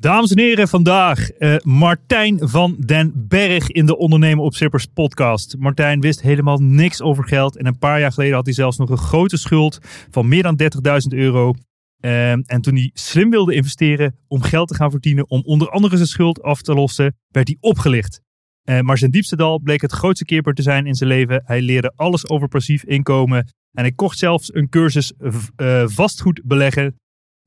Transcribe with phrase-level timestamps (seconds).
[0.00, 5.56] Dames en heren, vandaag uh, Martijn van den Berg in de Ondernemen op Zippers podcast.
[5.58, 8.90] Martijn wist helemaal niks over geld en een paar jaar geleden had hij zelfs nog
[8.90, 9.78] een grote schuld
[10.10, 10.60] van meer dan
[11.12, 11.54] 30.000 euro.
[12.00, 15.96] Uh, en toen hij slim wilde investeren om geld te gaan verdienen om onder andere
[15.96, 18.20] zijn schuld af te lossen, werd hij opgelicht.
[18.64, 21.42] Uh, maar zijn diepste dal bleek het grootste keerpunt te zijn in zijn leven.
[21.44, 23.38] Hij leerde alles over passief inkomen
[23.72, 25.12] en hij kocht zelfs een cursus
[25.86, 26.96] vastgoed beleggen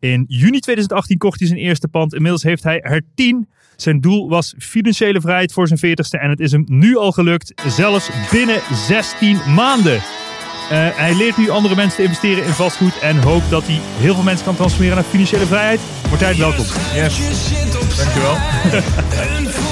[0.02, 2.14] in juni 2018 kocht hij zijn eerste pand.
[2.14, 3.50] Inmiddels heeft hij er 10.
[3.76, 6.20] Zijn doel was financiële vrijheid voor zijn 40ste.
[6.20, 9.96] En het is hem nu al gelukt, zelfs binnen 16 maanden.
[9.96, 10.00] Uh,
[10.72, 13.00] hij leert nu andere mensen te investeren in vastgoed.
[13.00, 15.80] En hoopt dat hij heel veel mensen kan transformeren naar financiële vrijheid.
[16.10, 16.66] Martijn, welkom.
[16.94, 17.20] Yes,
[17.98, 18.38] dankjewel.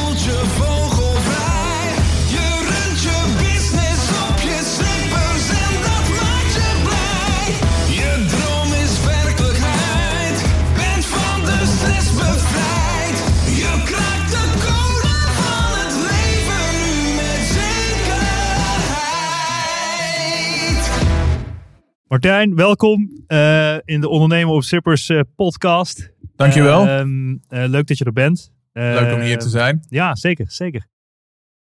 [22.09, 26.11] Martijn, welkom uh, in de Ondernemen op Zippers uh, podcast.
[26.35, 26.87] Dankjewel.
[26.87, 28.51] Uh, leuk dat je er bent.
[28.73, 29.85] leuk om hier te zijn.
[29.89, 30.87] Ja, zeker, zeker.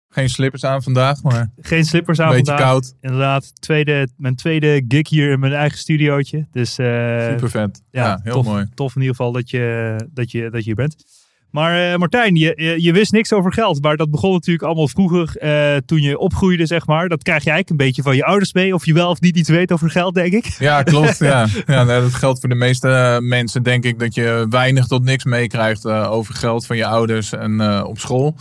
[0.08, 2.66] Geen slippers aan vandaag, maar geen slippers aan beetje vandaag.
[2.66, 2.94] koud.
[3.00, 6.46] Inderdaad, tweede, mijn tweede gig hier in mijn eigen studiootje.
[6.50, 7.82] Dus, Super vet.
[7.90, 8.66] Ja, ja heel tof, mooi.
[8.74, 11.04] Tof in ieder geval dat je, dat je, dat je hier bent.
[11.52, 13.82] Maar uh, Martijn, je, je wist niks over geld.
[13.82, 17.08] Maar dat begon natuurlijk allemaal vroeger uh, toen je opgroeide, zeg maar.
[17.08, 18.74] Dat krijg je eigenlijk een beetje van je ouders mee.
[18.74, 20.46] Of je wel of niet iets weet over geld, denk ik.
[20.58, 21.18] Ja, klopt.
[21.32, 21.46] ja.
[21.66, 25.84] Ja, dat geldt voor de meeste mensen, denk ik, dat je weinig tot niks meekrijgt
[25.84, 28.34] uh, over geld van je ouders en op school.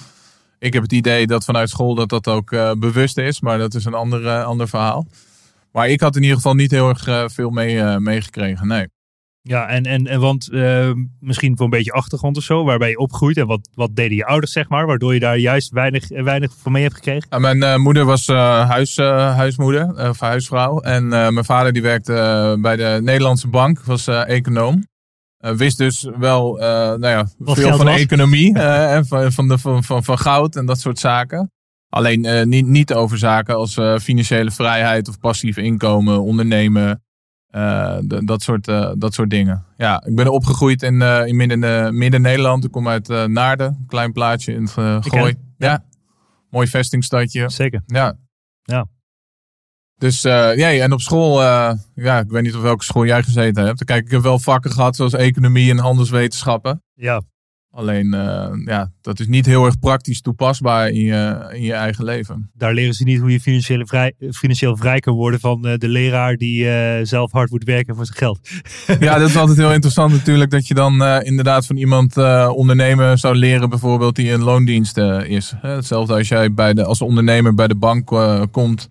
[0.60, 3.42] Ik heb het idee dat vanuit school dat dat ook bewust is.
[3.42, 5.08] Maar dat is een ander, ander verhaal.
[5.72, 8.88] Maar ik had in ieder geval niet heel erg veel mee, meegekregen, nee.
[9.44, 12.97] Ja, en, en, en want uh, misschien voor een beetje achtergrond of zo, waarbij je
[12.97, 16.53] opgroeit en wat, wat deden je ouders, zeg maar, waardoor je daar juist weinig, weinig
[16.62, 17.28] van mee hebt gekregen?
[17.29, 20.79] Ja, mijn uh, moeder was uh, huis, huismoeder, of huisvrouw.
[20.79, 24.88] En mijn vader die werkte bij de Nederlandse bank, was econoom.
[25.38, 28.59] wist dus wel nou ja, veel van de economie
[28.96, 31.52] en van, van, de, van, van, van goud en dat soort zaken.
[31.90, 37.02] Alleen niet, niet over zaken als financiële vrijheid of passief inkomen, ondernemen.
[37.52, 39.66] Uh, dat, soort, uh, dat soort dingen.
[39.78, 42.64] Ja, ik ben opgegroeid in, uh, in midden, midden Nederland.
[42.64, 45.36] Ik kom uit Naarden, een klein plaatsje in het Gooi.
[45.58, 45.70] Ja.
[45.70, 45.84] ja.
[46.50, 47.50] mooi vestingstadje.
[47.50, 47.82] Zeker.
[47.86, 48.18] Ja.
[48.64, 48.86] Ja.
[49.96, 53.84] Dus ja, en op school, ja, ik weet niet op welke school jij gezeten hebt.
[53.84, 56.84] Kijk, ik heb wel vakken gehad zoals economie en handelswetenschappen.
[56.94, 57.22] Ja.
[57.74, 62.04] Alleen, uh, ja, dat is niet heel erg praktisch toepasbaar in je, in je eigen
[62.04, 62.52] leven.
[62.54, 65.88] Daar leren ze niet hoe je financieel vrij, financieel vrij kan worden van uh, de
[65.88, 68.40] leraar die uh, zelf hard moet werken voor zijn geld.
[69.00, 70.52] Ja, dat is altijd heel interessant natuurlijk.
[70.52, 72.18] Dat je dan inderdaad van iemand
[72.48, 75.53] ondernemen zou leren bijvoorbeeld die een loondienst is.
[75.58, 78.08] Hetzelfde als jij bij de, als ondernemer bij de bank
[78.52, 78.90] komt.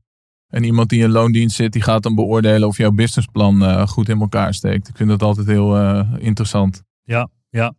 [0.48, 4.20] En iemand die in loondienst zit, die gaat dan beoordelen of jouw businessplan goed in
[4.20, 4.88] elkaar steekt.
[4.88, 5.76] Ik vind dat altijd heel
[6.18, 6.82] interessant.
[7.02, 7.74] Ja, ja.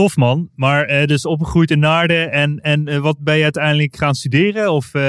[0.00, 3.96] Tof man, maar uh, dus opgegroeid in Naarden en, en uh, wat ben je uiteindelijk
[3.96, 5.02] gaan studeren of uh,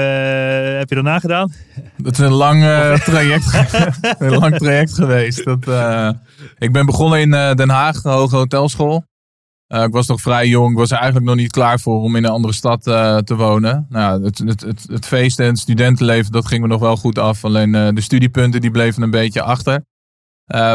[0.78, 1.52] heb je daarna gedaan?
[1.96, 2.60] Dat is een lang
[2.98, 3.64] traject,
[4.18, 5.44] een lang traject geweest.
[5.44, 5.58] Dat,
[6.58, 9.04] ik ben begonnen in Den Haag, de Hoge Hotelschool.
[9.68, 12.24] ik was nog vrij jong, ik was er eigenlijk nog niet klaar voor om in
[12.24, 13.86] een andere stad te wonen.
[13.88, 17.18] Nou, het, het, het, het feesten en het studentenleven, dat ging me nog wel goed
[17.18, 17.44] af.
[17.44, 19.84] Alleen de studiepunten die bleven een beetje achter.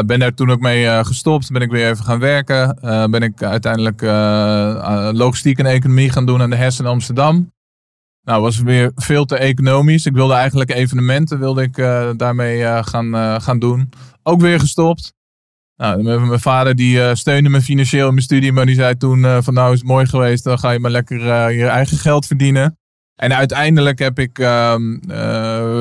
[0.06, 1.50] Ben daar toen ook mee gestopt.
[1.50, 2.78] Ben ik weer even gaan werken.
[3.10, 4.02] ben ik uiteindelijk
[5.16, 7.52] logistiek en economie gaan doen aan de Hessen in Amsterdam.
[8.22, 10.06] Nou, was weer veel te economisch.
[10.06, 11.76] Ik wilde eigenlijk evenementen wilde ik,
[12.18, 13.90] daarmee gaan, gaan doen.
[14.22, 15.12] Ook weer gestopt.
[15.76, 19.54] Nou, mijn vader die steunde me financieel in mijn studie, maar die zei toen van
[19.54, 22.78] nou is het mooi geweest, dan ga je maar lekker je eigen geld verdienen.
[23.14, 24.74] En uiteindelijk heb ik uh,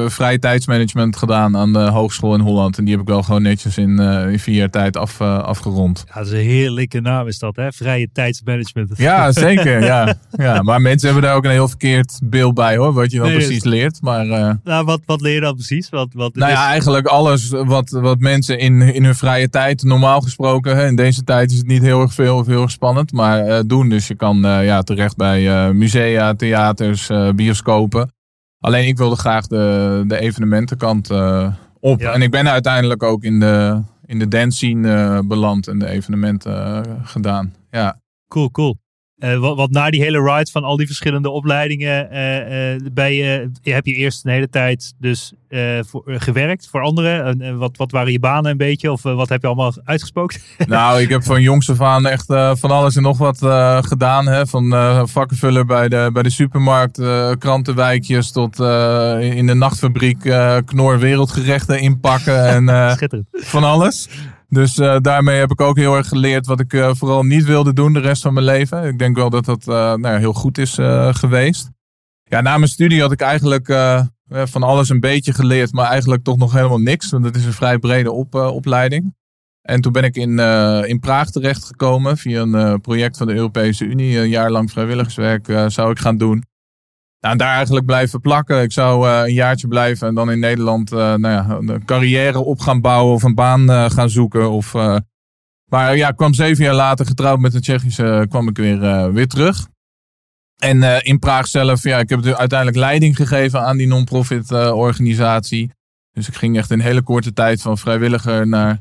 [0.10, 2.78] vrije tijdsmanagement gedaan aan de hogeschool in Holland.
[2.78, 5.40] En die heb ik wel gewoon netjes in, uh, in vier jaar tijd af, uh,
[5.40, 6.04] afgerond.
[6.08, 7.72] Ja, dat is een heerlijke naam is dat, hè?
[7.72, 8.92] Vrije tijdsmanagement.
[8.98, 9.84] Ja, zeker.
[9.84, 10.16] ja.
[10.32, 12.94] ja, maar mensen hebben daar ook een heel verkeerd beeld bij, hoor.
[12.94, 14.02] Wat je dan precies leert.
[14.02, 14.26] Maar,
[14.64, 15.90] nou, wat, wat leer je dan precies?
[15.90, 20.22] Wat, wat nou ja, eigenlijk alles wat, wat mensen in, in hun vrije tijd, normaal
[20.22, 23.12] gesproken, hè, in deze tijd is het niet heel erg veel of heel erg spannend,
[23.12, 23.90] maar doen.
[23.90, 28.12] Dus je kan ja, terecht bij musea, theaters eh, bioscopen.
[28.68, 32.02] Alleen ik wilde graag de, de evenementenkant uh, op.
[32.02, 35.88] En ik ben uiteindelijk ook in de, in de dance scene uh, beland en de
[35.88, 37.54] evenementen gedaan.
[37.72, 38.00] Ja.
[38.28, 38.78] Cool, cool.
[39.20, 43.16] Uh, wat, wat, na die hele ride van al die verschillende opleidingen uh, uh, bij
[43.16, 45.34] je, heb je eerst een hele tijd dus
[45.80, 47.42] voor, gewerkt voor anderen.
[47.42, 50.40] En wat, wat waren je banen een beetje of wat heb je allemaal uitgespookt?
[50.68, 52.26] Nou, ik heb van jongs af aan echt
[52.60, 53.38] van alles en nog wat
[53.86, 54.28] gedaan.
[54.28, 54.48] Hè?
[54.48, 54.70] Van
[55.08, 57.02] vakkenvuller bij de, bij de supermarkt,
[57.40, 58.60] krantenwijkjes tot
[59.20, 60.20] in de nachtfabriek
[60.66, 62.98] knor wereldgerechten inpakken en
[63.32, 64.10] van alles.
[64.50, 67.74] Dus uh, daarmee heb ik ook heel erg geleerd wat ik uh, vooral niet wilde
[67.74, 68.84] doen de rest van mijn leven.
[68.84, 70.74] Ik denk wel dat dat uh, nou heel goed is
[71.12, 71.70] geweest.
[72.24, 73.68] Ja, na mijn studie had ik eigenlijk
[74.30, 77.10] van alles een beetje geleerd, maar eigenlijk toch nog helemaal niks.
[77.10, 79.16] Want het is een vrij brede op, opleiding.
[79.62, 80.40] En toen ben ik in,
[80.88, 84.20] in Praag terechtgekomen via een project van de Europese Unie.
[84.20, 86.44] Een jaar lang vrijwilligerswerk zou ik gaan doen.
[87.20, 88.62] Nou, daar eigenlijk blijven plakken.
[88.62, 92.40] Ik zou uh, een jaartje blijven en dan in Nederland uh, nou ja, een carrière
[92.40, 94.52] op gaan bouwen of een baan uh, gaan zoeken.
[94.52, 94.74] Of,
[95.66, 99.68] maar ja, kwam zeven jaar later getrouwd met een Tsjechische, kwam ik weer, weer terug.
[100.58, 105.72] En in Praag zelf, ja, ik heb uiteindelijk leiding gegeven aan die non-profit organisatie.
[106.12, 108.80] Dus ik ging echt in hele korte tijd van vrijwilliger naar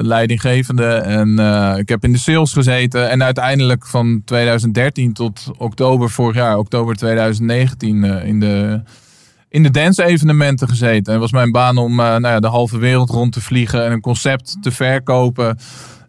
[0.00, 0.86] leidinggevende.
[0.86, 3.10] En uh, ik heb in de sales gezeten.
[3.10, 8.82] En uiteindelijk van 2013 tot oktober vorig jaar, oktober 2019, uh, eh, in de,
[9.48, 11.14] in de dance-evenementen gezeten.
[11.14, 14.00] En was mijn baan om nou ja, de halve wereld rond te vliegen en een
[14.00, 15.58] concept te verkopen.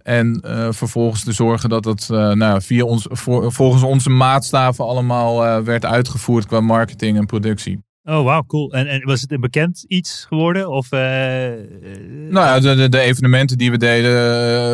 [0.04, 3.08] En vervolgens te zorgen dat het nou, via ons,
[3.48, 7.89] volgens onze maatstaven allemaal werd uitgevoerd qua marketing en productie.
[8.10, 8.72] Oh, wauw, cool.
[8.72, 10.70] En, en was het een bekend iets geworden?
[10.70, 14.12] Of, uh, nou ja, de, de, de, evenementen die we deden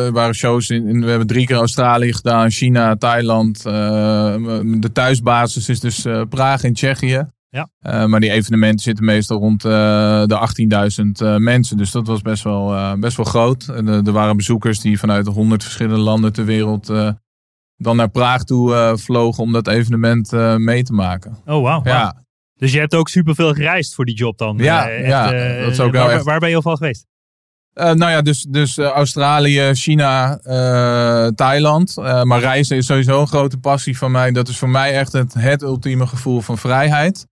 [0.06, 3.64] uh, waren shows in, We hebben drie keer Australië gedaan, China, Thailand.
[3.66, 3.72] Uh,
[4.80, 7.34] de thuisbasis is dus Praag in Tsjechië.
[7.48, 8.06] Ja.
[8.06, 10.48] maar die evenementen zitten meestal rond de
[11.26, 11.76] 18.000 mensen.
[11.76, 13.66] Dus dat was best wel, best wel groot.
[13.86, 16.86] Er waren bezoekers die vanuit 100 verschillende landen ter wereld
[17.76, 21.36] dan naar Praag toe vlogen om dat evenement mee te maken.
[21.44, 21.80] Oh, wauw.
[21.84, 22.25] Ja.
[22.56, 24.56] Dus je hebt ook superveel gereisd voor die job dan?
[24.58, 26.24] Ja, eh, ja eh, dat is ook wel waar, echt...
[26.24, 27.06] waar ben je al geweest?
[27.74, 31.96] Uh, nou ja, dus, dus Australië, China, uh, Thailand.
[31.96, 34.32] maar reizen is sowieso een grote passie van mij.
[34.32, 37.26] Dat is voor mij echt het, het ultieme gevoel van vrijheid.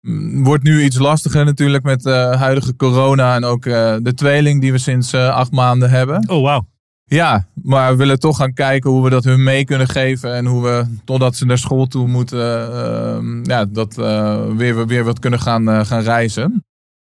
[0.00, 4.72] Mm, wordt nu iets lastiger natuurlijk met de huidige corona en ook de tweeling die
[4.72, 6.28] we sinds acht maanden hebben.
[6.28, 6.66] Oh, wauw.
[7.08, 10.34] Ja, maar we willen toch gaan kijken hoe we dat hun mee kunnen geven.
[10.34, 15.04] En hoe we, totdat ze naar school toe moeten, uh, ja, dat uh, weer, weer
[15.04, 16.64] wat kunnen gaan, uh, gaan reizen.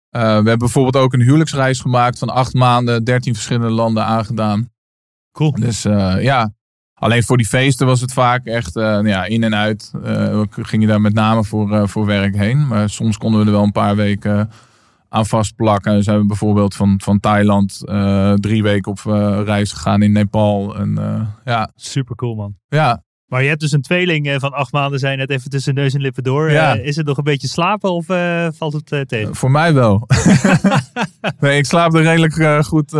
[0.09, 4.69] we hebben bijvoorbeeld ook een huwelijksreis gemaakt van acht maanden, dertien verschillende landen aangedaan.
[5.31, 5.51] Cool.
[5.51, 5.81] Dus
[6.21, 6.53] ja,
[6.93, 9.91] alleen voor die feesten was het vaak echt nou ja, in en uit.
[10.01, 12.67] we gingen daar met name voor, voor werk heen.
[12.67, 14.49] Maar soms konden we er wel een paar weken
[15.09, 16.03] aan vastplakken.
[16.03, 20.75] Zijn we bijvoorbeeld van, van Thailand uh, drie weken op uh, reis gegaan in Nepal.
[20.75, 21.71] En, uh, ja.
[21.75, 22.55] Super cool man.
[22.67, 23.05] Ja.
[23.25, 26.01] Maar je hebt dus een tweeling van acht maanden, zijn net even tussen neus en
[26.01, 26.51] lippen door.
[26.51, 26.73] Ja.
[26.73, 28.05] is het nog een beetje slapen of
[28.57, 29.35] valt het tegen?
[29.35, 30.07] voor mij wel.
[31.39, 32.91] nee, ik slaap er redelijk goed,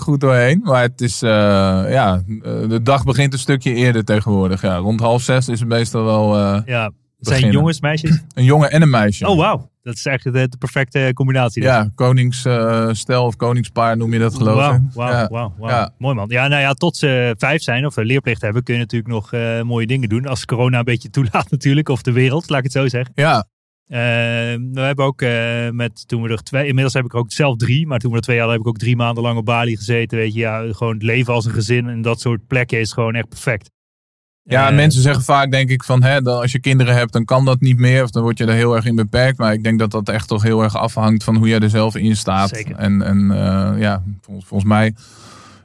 [0.00, 0.60] goed doorheen.
[0.62, 2.22] Maar het is, ja,
[2.68, 4.62] de dag begint een stukje eerder tegenwoordig.
[4.62, 6.36] Ja, rond half zes is het meestal wel.
[6.66, 8.22] ja, zijn jongens, meisjes?
[8.34, 9.26] Een jongen en een meisje.
[9.28, 9.70] Oh, wauw.
[9.86, 11.62] Dat is eigenlijk de, perfecte combinatie.
[11.62, 11.70] Dus.
[11.70, 14.80] Ja, koningsstel of koningspaar noem je dat geloof ik.
[14.94, 15.88] Wauw, wauw, wauw.
[15.98, 16.28] Mooi man.
[16.28, 19.62] Ja, nou ja, tot ze vijf zijn of leerplicht hebben, kun je natuurlijk nog uh,
[19.62, 20.26] mooie dingen doen.
[20.26, 23.12] Als corona een beetje toelaat natuurlijk, of de wereld, laat ik het zo zeggen.
[23.14, 23.46] Ja.
[23.88, 23.98] Uh,
[24.72, 25.20] we hebben ook
[25.72, 28.22] met, toen we er twee, inmiddels heb ik ook zelf drie, maar toen we er
[28.22, 30.18] twee hadden heb ik ook drie maanden lang op Bali gezeten.
[30.18, 33.14] Weet je, ja, gewoon het leven als een gezin en dat soort plekken is gewoon
[33.14, 33.70] echt perfect.
[34.48, 37.44] Ja, mensen zeggen vaak denk ik van hè, dan als je kinderen hebt dan kan
[37.44, 38.02] dat niet meer.
[38.02, 39.38] Of dan word je er heel erg in beperkt.
[39.38, 41.96] Maar ik denk dat dat echt toch heel erg afhangt van hoe jij er zelf
[41.96, 42.48] in staat.
[42.48, 42.76] Zeker.
[42.76, 43.18] En, en
[43.78, 44.94] ja, volgens, volgens mij,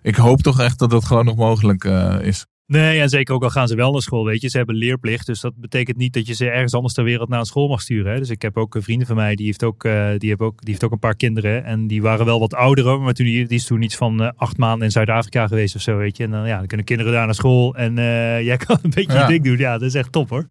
[0.01, 1.83] ik hoop toch echt dat dat gewoon nog mogelijk
[2.21, 2.45] is.
[2.71, 4.49] Nee, en zeker ook al gaan ze wel naar school, weet je.
[4.49, 7.39] Ze hebben leerplicht, dus dat betekent niet dat je ze ergens anders ter wereld naar
[7.39, 8.13] een school mag sturen.
[8.13, 8.19] Hè.
[8.19, 10.59] Dus ik heb ook een vrienden van mij, die heeft ook, uh, die, heeft ook,
[10.59, 11.63] die heeft ook een paar kinderen.
[11.63, 14.57] En die waren wel wat ouder, maar toen, die, is toen iets van uh, acht
[14.57, 16.23] maanden in Zuid-Afrika geweest of zo, weet je.
[16.23, 19.13] En dan, ja, dan kunnen kinderen daar naar school en uh, jij kan een beetje
[19.13, 19.21] ja.
[19.21, 19.57] je ding doen.
[19.57, 20.49] Ja, dat is echt top hoor.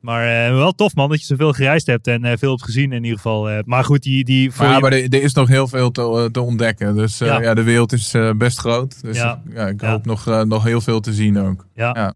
[0.00, 2.92] Maar uh, wel tof man, dat je zoveel gereisd hebt en uh, veel hebt gezien
[2.92, 3.50] in ieder geval.
[3.50, 4.24] Uh, maar goed, die...
[4.24, 4.80] die voor maar, je...
[4.80, 6.96] maar er, er, is nog heel veel te, te ontdekken.
[6.96, 7.40] Dus ja.
[7.40, 7.54] ja.
[7.54, 9.02] de wereld is best groot.
[9.02, 9.42] Dus ja.
[9.54, 11.66] ja ik hoop nog, nog heel veel te zien ook.
[11.74, 12.14] ja.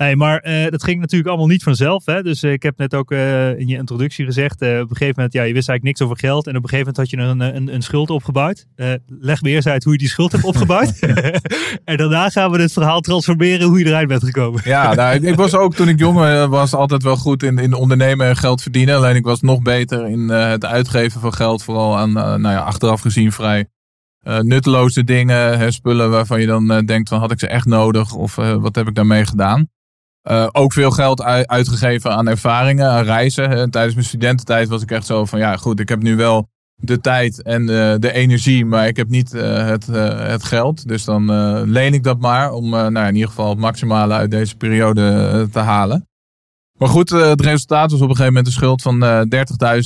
[0.00, 2.04] Nee, maar uh, dat ging natuurlijk allemaal niet vanzelf.
[2.04, 2.22] Hè?
[2.22, 4.54] Dus uh, ik heb net ook uh, in je introductie gezegd.
[4.54, 6.46] op een gegeven moment, ja, je wist eigenlijk niks over geld.
[6.46, 8.66] En op een gegeven moment had je een, een, een schuld opgebouwd.
[9.06, 10.98] leg me eerst uit hoe je die schuld hebt opgebouwd.
[11.84, 14.60] en daarna gaan we het verhaal transformeren hoe je eruit bent gekomen.
[14.64, 17.74] ja, nou, ik, ik, was ook toen ik jong was altijd wel goed in, in
[17.74, 18.96] ondernemen en geld verdienen.
[18.96, 21.62] Alleen ik was nog beter in het uitgeven van geld.
[21.62, 23.66] Vooral aan, nou ja, achteraf gezien vrij
[24.22, 25.58] nutteloze dingen.
[25.58, 28.14] Hè, spullen waarvan je dan denkt van had ik ze echt nodig?
[28.14, 29.68] Of wat heb ik daarmee gedaan?
[30.28, 33.70] Uh, ook veel geld uitgegeven aan ervaringen, aan reizen.
[33.70, 37.00] Tijdens mijn studententijd was ik echt zo van, ja goed, ik heb nu wel de
[37.00, 40.88] tijd en uh, de energie, maar ik heb niet uh, het, het geld.
[40.88, 41.24] Dus dan
[41.70, 45.58] leen ik dat maar om nou, in ieder geval het maximale uit deze periode te
[45.58, 46.08] halen.
[46.78, 49.04] Maar goed, het resultaat was op een gegeven moment een schuld van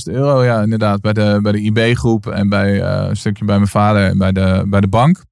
[0.09, 0.45] 30.000 euro.
[0.45, 4.19] Ja, inderdaad, bij de, bij de IB-groep en bij een stukje bij mijn vader en
[4.19, 5.25] bij de, bij de bank.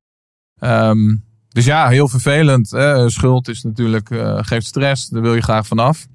[0.60, 2.70] Um, dus ja, heel vervelend.
[2.70, 3.10] Hè?
[3.10, 5.08] Schuld is natuurlijk, uh, geeft stress.
[5.08, 6.06] Daar wil je graag vanaf.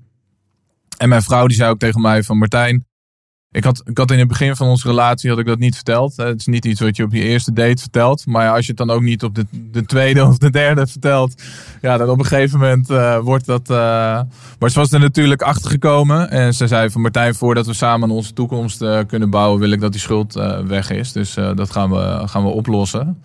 [0.98, 2.86] En mijn vrouw die zei ook tegen mij van Martijn.
[3.51, 6.15] Ik had, ik had in het begin van onze relatie had ik dat niet verteld.
[6.15, 8.25] Het is niet iets wat je op je eerste date vertelt.
[8.25, 11.44] Maar als je het dan ook niet op de, de tweede of de derde vertelt.
[11.82, 13.70] Ja, dan op een gegeven moment uh, wordt dat...
[13.70, 13.77] Uh...
[14.60, 16.29] Maar ze was er natuurlijk achter gekomen.
[16.29, 19.60] En ze zei van Martijn, voordat we samen onze toekomst kunnen bouwen...
[19.60, 20.34] wil ik dat die schuld
[20.67, 21.12] weg is.
[21.12, 23.22] Dus dat gaan we, gaan we oplossen.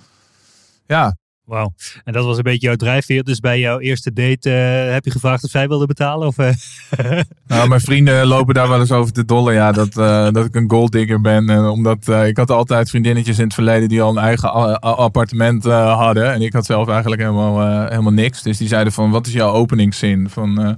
[0.86, 1.72] Ja, Wauw.
[2.04, 3.24] En dat was een beetje jouw drijfveer.
[3.24, 6.26] Dus bij jouw eerste date uh, heb je gevraagd of zij wilde betalen?
[6.26, 6.50] Of, uh...
[7.46, 9.54] nou, mijn vrienden lopen daar wel eens over te dollen.
[9.54, 11.48] Ja, dat, uh, dat ik een golddigger ben.
[11.48, 16.32] En omdat ik had altijd vriendinnetjes in het verleden die al een eigen appartement hadden.
[16.32, 18.42] En ik had zelf eigenlijk helemaal, helemaal niks.
[18.42, 20.30] Dus die zeiden van, wat is jouw openingszin?
[20.30, 20.76] Van,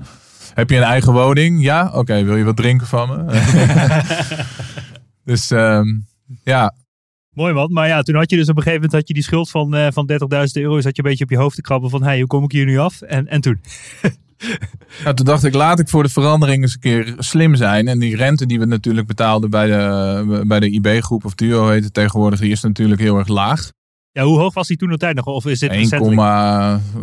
[0.54, 1.62] heb je een eigen woning?
[1.62, 1.90] Ja?
[1.94, 3.24] Oké, wil je wat drinken van me?
[5.30, 6.06] dus um,
[6.42, 6.74] ja,
[7.34, 7.72] Mooi man.
[7.72, 9.74] Maar ja, toen had je dus op een gegeven moment had je die schuld van,
[9.74, 10.18] uh, van 30.000
[10.52, 10.80] euro.
[10.80, 12.64] Zat je een beetje op je hoofd te krabben van, hey, hoe kom ik hier
[12.64, 13.00] nu af?
[13.00, 13.60] En, en toen?
[15.04, 17.88] nou, toen dacht ik, laat ik voor de verandering eens een keer slim zijn.
[17.88, 21.84] En die rente die we natuurlijk betaalden bij de, bij de IB-groep, of Duo heet
[21.84, 23.70] het tegenwoordig, die is natuurlijk heel erg laag.
[24.14, 25.26] Ja, hoe hoog was die toen de tijd nog?
[25.26, 25.86] Of is dit 1,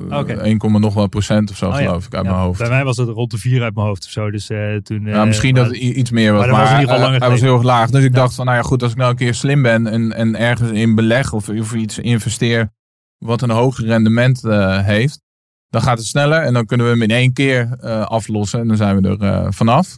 [0.09, 0.35] okay.
[0.35, 2.59] 1, nog wel procent of zo, oh, geloof ik, uit mijn hoofd.
[2.59, 4.31] Bij mij was het rond de 4 uit mijn hoofd of zo.
[4.31, 5.05] Dus uh, toen.
[5.05, 6.41] Uh, misschien dat het iets meer was.
[6.41, 7.89] Maar, maar was hij, hij was heel erg laag.
[7.89, 10.13] Dus ik dacht van, nou ja, goed, als ik nou een keer slim ben en,
[10.13, 12.71] en ergens in beleg of, of iets investeer
[13.17, 14.41] wat een hoger rendement
[14.83, 15.21] heeft,
[15.69, 18.77] dan gaat het sneller en dan kunnen we hem in één keer aflossen en dan
[18.77, 19.97] zijn we er vanaf.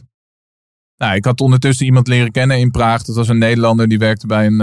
[0.96, 3.02] Nou, ik had ondertussen iemand leren kennen in Praag.
[3.02, 4.60] Dat was een Nederlander die werkte bij een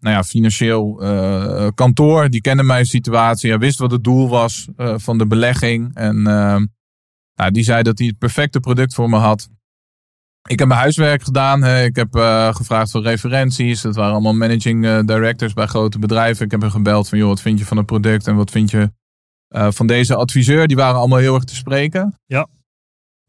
[0.00, 2.28] nou ja, financieel uh, kantoor.
[2.28, 3.50] Die kende mijn situatie.
[3.50, 5.94] Hij wist wat het doel was uh, van de belegging.
[5.94, 6.56] En uh,
[7.34, 9.48] nou, die zei dat hij het perfecte product voor me had.
[10.48, 11.64] Ik heb mijn huiswerk gedaan.
[11.64, 12.08] Ik heb
[12.54, 13.80] gevraagd voor referenties.
[13.80, 16.44] Dat waren allemaal managing directors bij grote bedrijven.
[16.44, 18.70] Ik heb hem gebeld van, joh, wat vind je van het product en wat vind
[18.70, 18.92] je
[19.48, 20.66] van deze adviseur?
[20.66, 22.14] Die waren allemaal heel erg te spreken.
[22.26, 22.48] Ja.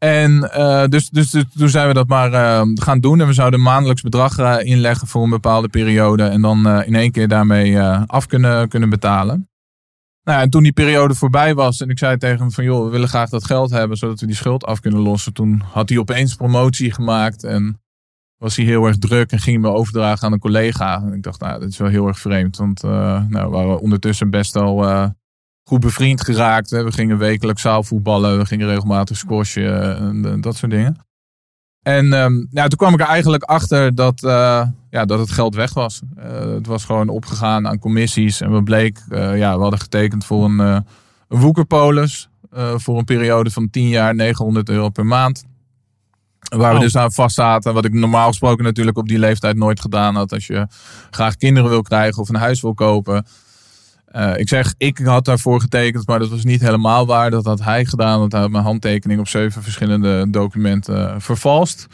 [0.04, 3.22] En uh, dus, dus, dus, toen zijn we dat maar uh, gaan doen.
[3.22, 6.24] En we zouden maandelijks bedrag uh, inleggen voor een bepaalde periode.
[6.24, 9.50] En dan in één keer daarmee af kunnen, kunnen betalen.
[10.24, 12.90] Nou, en toen die periode voorbij was en ik zei tegen hem van joh, we
[12.90, 15.34] willen graag dat geld hebben zodat we die schuld af kunnen lossen.
[15.34, 17.82] Toen had hij opeens promotie gemaakt en
[18.38, 21.02] was hij heel erg druk en ging me overdragen aan een collega.
[21.02, 22.58] En ik dacht, nou, dat is wel heel erg vreemd.
[22.58, 24.86] Want nou, we waren ondertussen best wel
[25.64, 26.70] goed bevriend geraakt.
[26.70, 30.98] We gingen wekelijks zaalvoetballen, we gingen regelmatig squashen en dat soort dingen.
[31.82, 35.56] En um, ja, toen kwam ik er eigenlijk achter dat, uh, ja, dat het geld
[35.56, 36.02] weg was.
[36.18, 38.42] Uh, het was gewoon opgegaan aan commissies.
[38.42, 40.84] En we bleek, uh, ja, we hadden getekend voor een, een
[41.28, 42.30] woekerpolis.
[42.76, 45.46] voor een periode van 10 jaar, 900 euro per maand.
[46.50, 46.84] Waar we oh.
[46.84, 47.74] dus aan vast zaten.
[47.74, 50.34] Wat ik normaal gesproken natuurlijk op die leeftijd nooit gedaan had.
[50.34, 50.68] Als je
[51.10, 53.26] graag kinderen wil krijgen of een huis wil kopen.
[54.16, 57.30] Uh, ik zeg, ik had daarvoor getekend, maar dat was niet helemaal waar.
[57.30, 58.20] Dat had hij gedaan.
[58.20, 61.88] Dat hij had mijn handtekening op zeven verschillende documenten vervalst.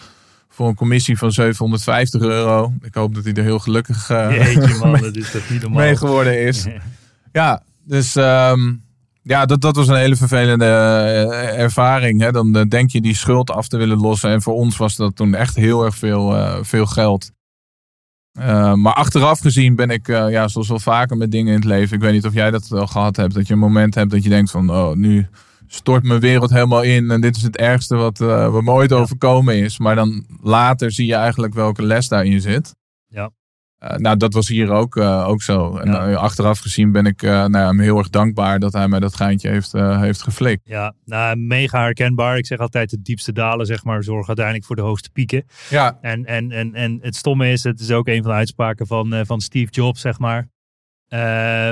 [0.50, 2.74] Voor een commissie van 750 euro.
[2.82, 5.80] Ik hoop dat hij er heel gelukkig uh, Jeetje man, dat is toch niet normaal.
[5.80, 6.66] mee geworden is.
[7.32, 8.84] ja, dus um,
[9.22, 12.22] Ja, dat, dat was een hele vervelende eh, ervaring.
[12.22, 12.32] Hè?
[12.32, 14.30] Dan denk je die schuld af te willen lossen.
[14.30, 17.32] En voor ons was dat toen echt heel erg veel, veel geld.
[18.74, 21.96] Maar achteraf gezien ben ik, ja, zoals wel vaker met dingen in het leven.
[21.96, 23.34] Ik weet niet of jij dat wel gehad hebt.
[23.34, 25.28] Dat je een moment hebt dat je denkt van, oh, nu
[25.68, 27.12] stort mijn wereld helemaal in.
[27.12, 29.80] En dit is het ergste wat, uh, wat me ooit overkomen is.
[29.80, 32.76] Maar dan later zie je eigenlijk welke les daarin zit.
[33.84, 35.78] Uh, nou, dat was hier ook, uh, ook zo.
[35.78, 39.16] En achteraf gezien ben ik nou ja, hem heel erg dankbaar dat hij mij dat
[39.16, 40.62] geintje heeft, heeft geflikt.
[40.64, 42.38] Ja, nou, mega herkenbaar.
[42.38, 45.46] Ik zeg altijd het diepste dalen, zeg maar, zorgen uiteindelijk voor de hoogste pieken.
[45.70, 45.98] Ja.
[46.02, 49.26] En, en, en, en het stomme is, het is ook een van de uitspraken van,
[49.26, 50.50] van Steve Jobs, zeg maar.
[51.10, 51.70] Uh,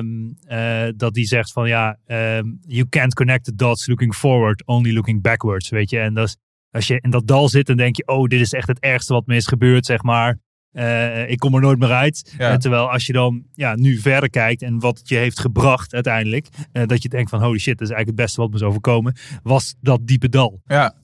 [0.95, 5.21] dat die zegt van ja, um, you can't connect the dots looking forward, only looking
[5.21, 5.99] backwards, weet je.
[5.99, 6.37] En dat
[6.71, 9.13] als je in dat dal zit, dan denk je, oh, dit is echt het ergste
[9.13, 10.39] wat me is gebeurd, zeg maar.
[10.75, 12.33] Uh, ik kom er nooit meer uit.
[12.37, 12.57] Ja.
[12.57, 16.47] terwijl als je dan ja, nu verder kijkt en wat het je heeft gebracht uiteindelijk,
[16.73, 18.61] uh, dat je denkt van holy shit, dat is eigenlijk het beste wat me is
[18.61, 20.61] overkomen, was dat diepe dal.
[20.65, 20.95] Ja.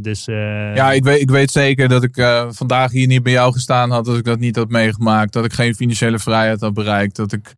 [0.00, 2.14] Dus, ja, ik weet, ik weet zeker dat ik
[2.48, 4.04] vandaag hier niet bij jou gestaan had.
[4.04, 5.32] Dat ik dat niet had meegemaakt.
[5.32, 7.16] Dat ik geen financiële vrijheid had bereikt.
[7.16, 7.54] Dat ik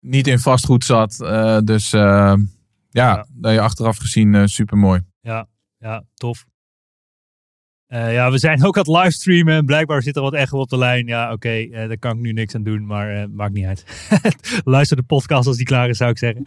[0.00, 1.16] niet in vastgoed zat.
[1.64, 2.36] dus ja,
[2.90, 5.00] ja, dat je achteraf gezien super mooi.
[5.20, 6.44] Ja, ja, tof.
[7.90, 9.54] Ja, we zijn ook aan het livestreamen.
[9.54, 11.06] En blijkbaar zit er wat echo op de lijn.
[11.06, 12.86] Ja, oké, okay, daar kan ik nu niks aan doen.
[12.86, 13.84] Maar maakt niet uit.
[14.64, 16.42] Luister de podcast als die klaar is, zou ik zeggen.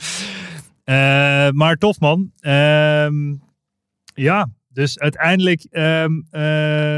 [1.55, 2.31] maar tof, man.
[2.39, 3.33] Ehm
[4.13, 6.05] ja, dus uiteindelijk uh,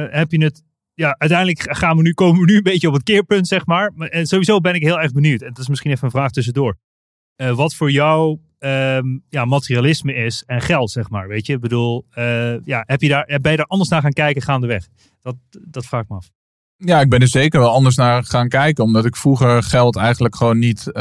[0.09, 0.63] heb je het.
[0.93, 3.91] Ja, uiteindelijk gaan we nu, komen we nu een beetje op het keerpunt, zeg maar.
[3.95, 5.41] En sowieso ben ik heel erg benieuwd.
[5.41, 6.77] En dat is misschien even een vraag tussendoor.
[7.37, 11.27] Uh, wat voor jou um, ja, materialisme is en geld, zeg maar.
[11.27, 14.11] Weet je, ik bedoel, uh, ja, heb je daar, ben je daar anders naar gaan
[14.11, 14.87] kijken gaandeweg?
[15.21, 16.29] Dat, dat vraag ik me af.
[16.77, 18.83] Ja, ik ben er zeker wel anders naar gaan kijken.
[18.83, 20.91] Omdat ik vroeger geld eigenlijk gewoon niet,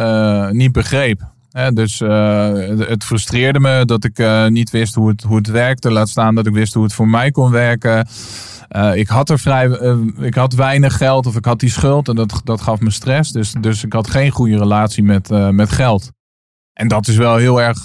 [0.50, 1.32] niet begreep
[1.74, 5.90] dus uh, het frustreerde me dat ik niet wist hoe het, hoe het werkte.
[5.90, 8.06] Laat staan dat ik wist hoe het voor mij kon werken.
[8.94, 9.68] Ik had er vrij,
[10.20, 13.32] ik had weinig geld of ik had die schuld en dat, dat gaf me stress.
[13.32, 16.12] Dus, dus ik had geen goede relatie met, met geld.
[16.74, 17.82] En dat is wel heel erg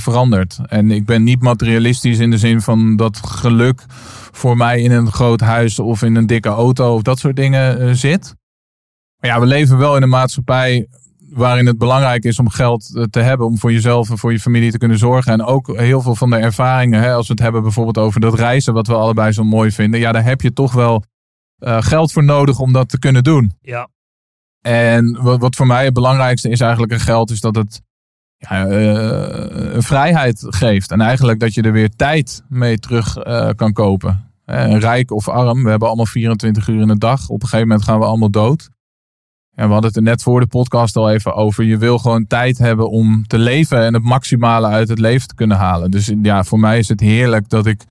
[0.00, 0.58] veranderd.
[0.66, 3.84] En ik ben niet materialistisch in de zin van dat geluk
[4.32, 7.96] voor mij in een groot huis of in een dikke auto of dat soort dingen
[7.96, 8.34] zit.
[9.20, 10.86] Maar ja, we leven wel in een maatschappij
[11.30, 14.40] waarin het belangrijk is om geld eh, te hebben om voor jezelf en voor je
[14.40, 15.32] familie te kunnen zorgen.
[15.32, 18.34] En ook heel veel van de ervaringen, hè, als we het hebben bijvoorbeeld over dat
[18.34, 20.00] reizen, wat we allebei zo mooi vinden.
[20.00, 21.02] Ja, daar heb je toch wel
[21.58, 23.52] uh, geld voor nodig om dat te kunnen doen.
[23.60, 23.88] Ja.
[24.60, 27.82] En wat, wat voor mij het belangrijkste is eigenlijk een geld, is dat het
[28.38, 30.90] uh, een vrijheid geeft.
[30.90, 34.30] En eigenlijk dat je er weer tijd mee terug uh, kan kopen.
[34.44, 37.28] rijk of arm, we hebben allemaal 24 uur in de dag.
[37.28, 38.68] Op een gegeven moment gaan we allemaal dood.
[39.54, 41.64] En we hadden het er net voor de podcast al even over.
[41.64, 45.34] Je wil gewoon tijd hebben om te leven en het maximale uit het leven te
[45.34, 45.90] kunnen halen.
[45.90, 47.84] Dus ja, voor mij is het heerlijk dat ik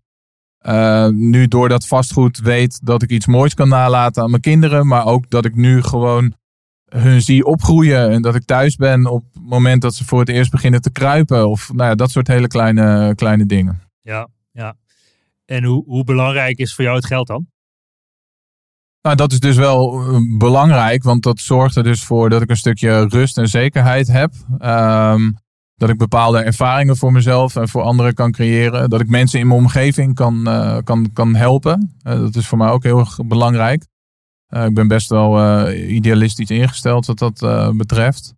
[1.12, 4.88] nu door dat vastgoed weet dat ik iets moois kan nalaten aan mijn kinderen.
[4.88, 6.34] Maar ook dat ik nu gewoon
[6.86, 8.10] hun zie opgroeien.
[8.10, 11.50] En dat ik thuis ben op moment dat ze voor het eerst beginnen te kruipen.
[11.50, 13.82] Of nou ja, dat soort hele kleine, kleine dingen.
[14.02, 14.76] Ja, ja.
[15.46, 17.48] En hoe, hoe belangrijk is voor jou het geld dan?
[19.02, 22.50] Nou, dat is dus wel eh, belangrijk, want dat zorgt er dus voor dat ik
[22.50, 24.34] een stukje rust en zekerheid heb.
[24.60, 25.38] Um,
[25.76, 28.90] dat ik bepaalde ervaringen voor mezelf en voor anderen kan creëren.
[28.90, 31.96] Dat ik mensen in mijn omgeving kan, uh, kan, kan helpen.
[32.04, 33.86] Uh, dat is voor mij ook heel erg belangrijk.
[34.50, 37.40] ik ben best wel idealistisch ingesteld wat dat
[37.78, 38.34] betreft.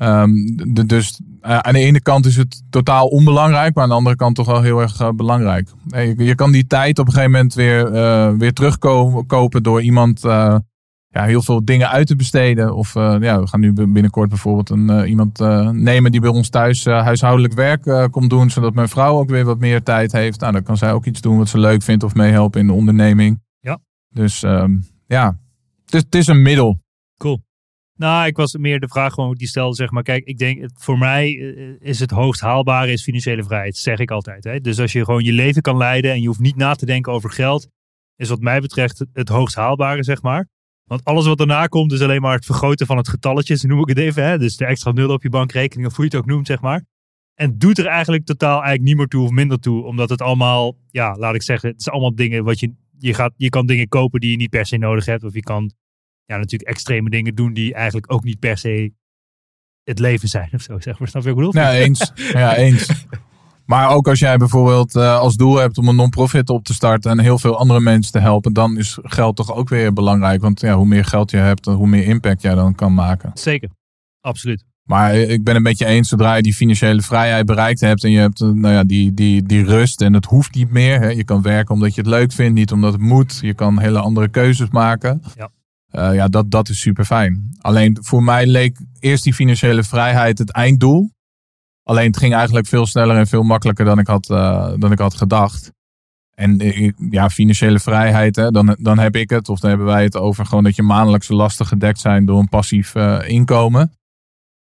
[0.00, 3.96] Um, de, dus uh, aan de ene kant is het totaal onbelangrijk, maar aan de
[3.96, 5.68] andere kant toch wel heel erg uh, belangrijk.
[5.86, 10.20] Je, je, kan die tijd op een gegeven moment weer, uh, weer terugkopen door iemand
[11.08, 12.74] ja, heel veel dingen uit te besteden.
[12.74, 15.38] Of ja, we gaan nu binnenkort bijvoorbeeld een, iemand
[15.72, 19.58] nemen die bij ons thuis huishoudelijk werk komt doen, zodat mijn vrouw ook weer wat
[19.58, 20.40] meer tijd heeft.
[20.40, 22.72] Nou, dan kan zij ook iets doen wat ze leuk vindt of meehelpen in de
[22.72, 23.42] onderneming.
[23.60, 23.78] Ja.
[24.08, 25.38] Dus um, ja,
[25.84, 26.80] het is, het is een middel.
[27.16, 27.40] Cool.
[28.02, 30.98] Nou, ik was meer de vraag gewoon die stelde, zeg maar, kijk, ik denk, voor
[30.98, 34.44] mij eh, is het hoogst haalbare is financiële vrijheid, zeg ik altijd.
[34.44, 34.60] Hè?
[34.60, 37.12] Dus als je gewoon je leven kan leiden en je hoeft niet na te denken
[37.12, 37.68] over geld,
[38.16, 40.48] is wat mij betreft het hoogst haalbare, zeg maar.
[40.84, 43.88] Want alles wat daarna komt is alleen maar het vergroten van het getalletje, noem ik
[43.88, 44.24] het even.
[44.24, 44.38] Hè?
[44.38, 46.84] Dus de extra nul op je bankrekening, of hoe je het ook noemt, zeg maar.
[47.34, 49.84] En doet er eigenlijk totaal eigenlijk niet meer toe of minder toe.
[49.84, 53.32] Omdat het allemaal, ja, laat ik zeggen, het is allemaal dingen wat je, je gaat,
[53.36, 55.24] je kan dingen kopen die je niet per se nodig hebt.
[55.24, 55.72] Of je kan
[56.32, 58.92] ja, natuurlijk extreme dingen doen die eigenlijk ook niet per se
[59.84, 60.80] het leven zijn of zo.
[60.80, 61.64] Zeg maar, snap je wat ik bedoel?
[61.64, 62.12] Ja, eens.
[62.32, 63.06] ja, eens.
[63.66, 67.10] Maar ook als jij bijvoorbeeld uh, als doel hebt om een non-profit op te starten
[67.10, 70.40] en heel veel andere mensen te helpen, dan is geld toch ook weer belangrijk.
[70.40, 73.30] Want ja, hoe meer geld je hebt, hoe meer impact jij dan kan maken.
[73.34, 73.68] Zeker,
[74.20, 74.64] absoluut.
[74.82, 78.10] Maar ik ben het met je eens, zodra je die financiële vrijheid bereikt hebt en
[78.10, 81.00] je hebt nou ja, die, die, die rust en het hoeft niet meer.
[81.00, 81.08] Hè.
[81.08, 83.38] Je kan werken omdat je het leuk vindt, niet omdat het moet.
[83.42, 85.22] Je kan hele andere keuzes maken.
[85.36, 85.50] Ja,
[85.92, 87.56] uh, ja dat, dat is super fijn.
[87.60, 91.10] Alleen voor mij leek eerst die financiële vrijheid het einddoel.
[91.82, 94.98] Alleen het ging eigenlijk veel sneller en veel makkelijker dan ik had, uh, dan ik
[94.98, 95.72] had gedacht.
[96.34, 96.56] En
[97.10, 100.64] ja, financiële vrijheid, dan, dan heb ik het, of dan hebben wij het over gewoon
[100.64, 102.94] dat je maandelijkse lasten gedekt zijn door een passief
[103.26, 103.92] inkomen.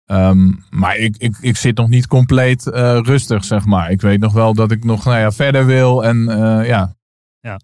[0.05, 2.63] Um, maar ik, ik, ik zit nog niet compleet
[3.03, 3.91] rustig, zeg maar.
[3.91, 6.17] Ik weet nog wel dat ik nog nou ja, verder wil en
[6.65, 6.95] ja.
[7.39, 7.59] Ja,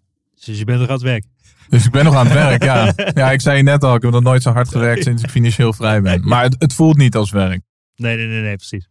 [0.46, 1.26] dus je bent nog aan het werk.
[1.70, 2.94] Dus ik ben nog aan het werk, ja.
[3.22, 5.30] Ja, ik zei je net al, ik heb nog nooit zo hard gewerkt sinds ik
[5.30, 6.28] financieel vrij ben.
[6.28, 7.62] Maar het, het voelt niet als werk.
[7.96, 8.90] Nee, nee, nee, nee precies.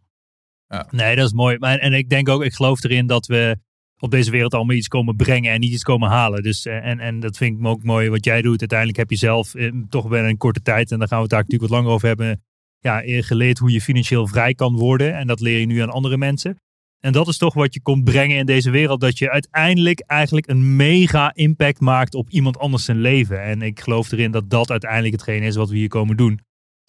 [0.67, 0.87] Ja.
[0.91, 1.57] Nee, dat is mooi.
[1.57, 3.57] Maar, en ik denk ook, ik geloof erin dat we
[3.99, 6.43] op deze wereld allemaal iets komen brengen en niet iets komen halen.
[6.43, 8.59] Dus, eh, en, en dat vind ik ook mooi wat jij doet.
[8.59, 11.31] Uiteindelijk heb je zelf eh, toch wel een korte tijd, en daar gaan we het
[11.31, 12.43] daar natuurlijk wat langer over hebben,
[12.79, 15.15] ja, geleerd hoe je financieel vrij kan worden.
[15.15, 16.59] En dat leer je nu aan andere mensen.
[17.05, 19.01] En dat is toch wat je komt brengen in deze wereld.
[19.01, 23.43] Dat je uiteindelijk eigenlijk een mega impact maakt op iemand anders zijn leven.
[23.43, 26.39] En ik geloof erin dat dat uiteindelijk hetgeen is wat we hier komen doen.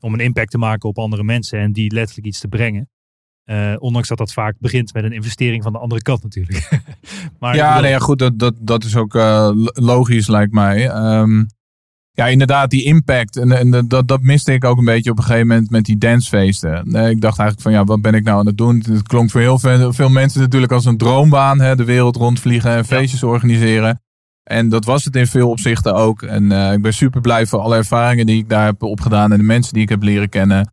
[0.00, 2.88] Om een impact te maken op andere mensen en die letterlijk iets te brengen.
[3.44, 6.68] Uh, ondanks dat dat vaak begint met een investering van de andere kant natuurlijk.
[7.40, 10.90] maar ja, nee, ja, goed, dat, dat, dat is ook uh, logisch lijkt mij.
[11.18, 11.46] Um,
[12.16, 13.36] ja, inderdaad, die impact.
[13.36, 15.98] En, en dat, dat miste ik ook een beetje op een gegeven moment met die
[15.98, 16.76] dancefeesten.
[16.86, 18.84] Ik dacht eigenlijk van ja, wat ben ik nou aan het doen?
[18.88, 21.60] Het klonk voor heel veel, veel mensen natuurlijk als een droombaan.
[21.60, 21.76] Hè?
[21.76, 24.00] De wereld rondvliegen en feestjes organiseren.
[24.42, 26.22] En dat was het in veel opzichten ook.
[26.22, 29.38] En uh, ik ben super blij voor alle ervaringen die ik daar heb opgedaan en
[29.38, 30.72] de mensen die ik heb leren kennen.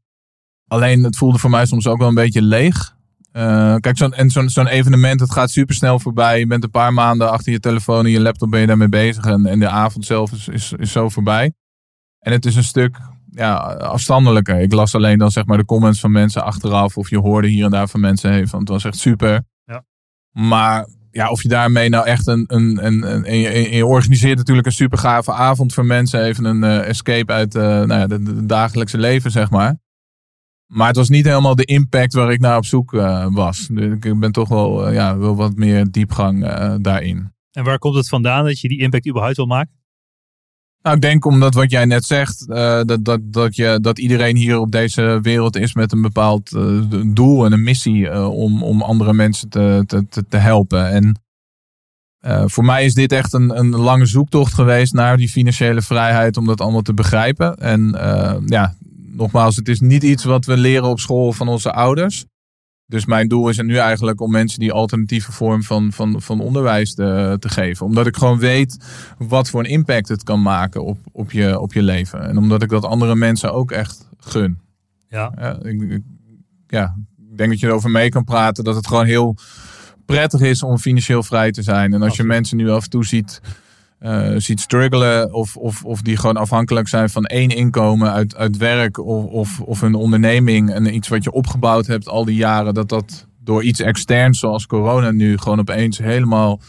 [0.68, 2.96] Alleen het voelde voor mij soms ook wel een beetje leeg.
[3.34, 6.40] Uh, kijk, zo'n en zo'n zo'n evenement, het gaat super snel voorbij.
[6.40, 9.26] Je bent een paar maanden achter je telefoon en je laptop ben je daarmee bezig.
[9.26, 11.54] En, en de avond zelf is, is, is zo voorbij.
[12.20, 12.98] En het is een stuk
[13.30, 14.60] ja, afstandelijker.
[14.60, 16.98] Ik las alleen dan zeg maar de comments van mensen achteraf.
[16.98, 18.32] Of je hoorde hier en daar van mensen.
[18.32, 19.44] Hey, van, het was echt super.
[19.66, 19.84] Ja.
[20.32, 22.46] Maar ja, of je daarmee nou echt een.
[22.48, 26.24] een, een, een en je, je, organiseert natuurlijk een super gave avond voor mensen.
[26.24, 29.78] Even een uh, escape uit uh, nou ja, de, dagelijkse leven, zeg maar.
[30.74, 33.68] Maar het was niet helemaal de impact waar ik naar op zoek uh, was.
[33.72, 37.32] Dus ik ben toch wel, uh, ja, wel wat meer diepgang uh, daarin.
[37.52, 39.74] En waar komt het vandaan dat je die impact überhaupt wil maken?
[40.82, 44.58] Nou, ik denk omdat wat jij net zegt, dat, dat, dat, je, dat iedereen hier
[44.60, 46.50] op deze wereld is met een bepaald
[47.06, 50.90] doel en een missie om, om andere mensen te, te, te helpen.
[50.90, 51.22] En
[52.50, 56.46] voor mij is dit echt een, een lange zoektocht geweest naar die financiële vrijheid om
[56.46, 57.56] dat allemaal te begrijpen.
[57.56, 57.96] En
[58.46, 58.76] ja,
[59.16, 62.26] nogmaals, het is niet iets wat we leren op school van onze ouders.
[62.86, 66.40] Dus mijn doel is er nu eigenlijk om mensen die alternatieve vorm van, van, van
[66.40, 67.86] onderwijs te, te geven.
[67.86, 68.78] Omdat ik gewoon weet
[69.18, 72.28] wat voor een impact het kan maken op, op, je, op je leven.
[72.28, 74.60] En omdat ik dat andere mensen ook echt gun.
[75.08, 75.32] Ja.
[75.36, 76.02] Ja, ik,
[76.68, 76.96] ja,
[77.32, 78.64] ik denk dat je erover mee kan praten.
[78.64, 79.38] Dat het gewoon heel
[80.06, 81.94] prettig is om financieel vrij te zijn.
[81.94, 83.42] En als je mensen nu af en toe ziet
[84.04, 88.58] uh, ziet struggelen of, of, of die gewoon afhankelijk zijn van één inkomen uit, uit
[88.58, 92.74] werk of, of, of een onderneming en iets wat je opgebouwd hebt al die jaren,
[92.74, 96.62] dat dat door iets externs zoals corona nu gewoon opeens helemaal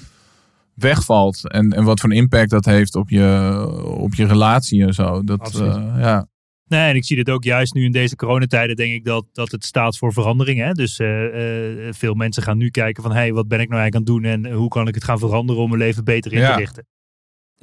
[0.74, 1.50] wegvalt.
[1.50, 3.66] En, en wat voor een impact dat heeft op je,
[3.98, 5.22] op je relatie en zo.
[5.24, 6.26] Dat, uh, ja.
[6.66, 9.50] Nee, en ik zie dit ook juist nu in deze coronatijden, denk ik dat, dat
[9.50, 10.60] het staat voor verandering.
[10.60, 10.72] Hè?
[10.72, 14.10] Dus uh, uh, veel mensen gaan nu kijken van, hey, wat ben ik nou eigenlijk
[14.10, 16.40] aan het doen en hoe kan ik het gaan veranderen om mijn leven beter in
[16.40, 16.86] te richten.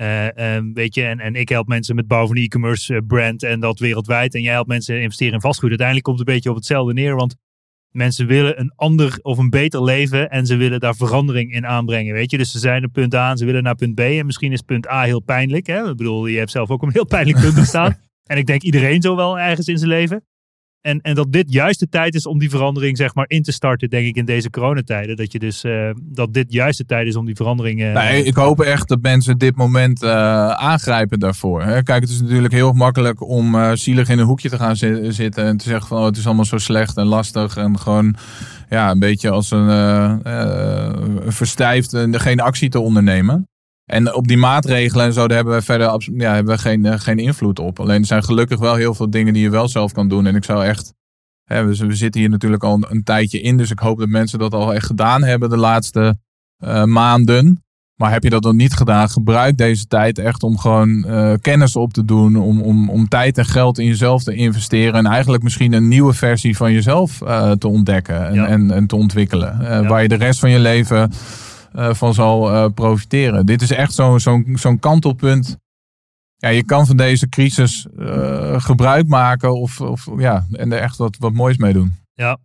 [0.02, 3.44] Uh, weet je, en, en ik help mensen met bouwen van een e-commerce eh, brand
[3.44, 4.36] en dat wereldwijd.
[4.36, 5.70] En jij helpt mensen investeren in vastgoed.
[5.70, 7.16] Uiteindelijk komt het een beetje op hetzelfde neer.
[7.16, 7.36] Want
[7.90, 12.14] mensen willen een ander of een beter leven en ze willen daar verandering in aanbrengen.
[12.14, 14.00] Weet je, dus ze zijn op punt A en ze willen naar punt B.
[14.00, 15.68] En misschien is punt A heel pijnlijk.
[15.68, 15.90] Hè?
[15.90, 17.98] Ik bedoel, je hebt zelf ook een heel pijnlijk punt gestaan.
[18.32, 20.24] en ik denk iedereen zo wel ergens in zijn leven.
[20.82, 23.52] En, en dat dit juist de tijd is om die verandering zeg maar in te
[23.52, 25.16] starten, denk ik, in deze coronatijden.
[25.16, 27.82] Dat je dus uh, dat dit juist de tijd is om die verandering.
[27.82, 30.10] Uh, nee, ik hoop echt dat mensen dit moment uh,
[30.50, 31.64] aangrijpen daarvoor.
[31.64, 31.84] Hè?
[31.84, 35.58] Kijk, het is natuurlijk heel makkelijk om zielig in een hoekje te gaan zitten en
[35.58, 37.58] te zeggen van oh, het is allemaal zo slecht en lastig.
[37.58, 38.16] En gewoon
[38.70, 40.22] ja, een beetje als een
[41.32, 43.51] verstijfd en geen actie te ondernemen.
[43.92, 47.00] En op die maatregelen en zo, daar hebben we verder ja, hebben we geen, eh,
[47.00, 47.80] geen invloed op.
[47.80, 50.26] Alleen er zijn gelukkig wel heel veel dingen die je wel zelf kan doen.
[50.26, 50.94] En ik zou echt.
[51.44, 53.58] Hè, we, we zitten hier natuurlijk al een, tijdje in.
[53.58, 56.18] Dus ik hoop dat mensen dat al echt gedaan hebben de laatste
[56.64, 57.64] uh, maanden.
[57.96, 61.76] Maar heb je dat nog niet gedaan, gebruik deze tijd echt om gewoon uh, kennis
[61.76, 62.36] op te doen.
[62.36, 64.94] Om, om, om tijd en geld in jezelf te investeren.
[64.94, 68.96] En eigenlijk misschien een nieuwe versie van jezelf uh, te ontdekken en, en, en, te
[68.96, 69.58] ontwikkelen.
[69.62, 69.84] Ja.
[69.84, 71.12] Waar je de rest van je leven
[71.74, 73.46] van zal uh, profiteren.
[73.46, 75.58] Dit is echt zo'n zo'n zo'n kantelpunt
[76.42, 77.88] ja, je kan van deze crisis
[78.58, 81.96] gebruik maken of, of, ja, en er echt wat, wat moois mee doen.
[82.14, 82.38] Ja.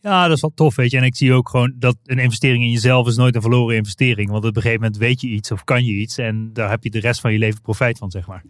[0.00, 0.96] ja, dat is wel tof, weet je.
[0.96, 4.30] En ik zie ook gewoon dat een investering in jezelf is nooit een verloren investering.
[4.30, 6.82] Want op een gegeven moment weet je iets of kan je iets en daar heb
[6.82, 8.44] je de rest van je leven profijt van, zeg maar.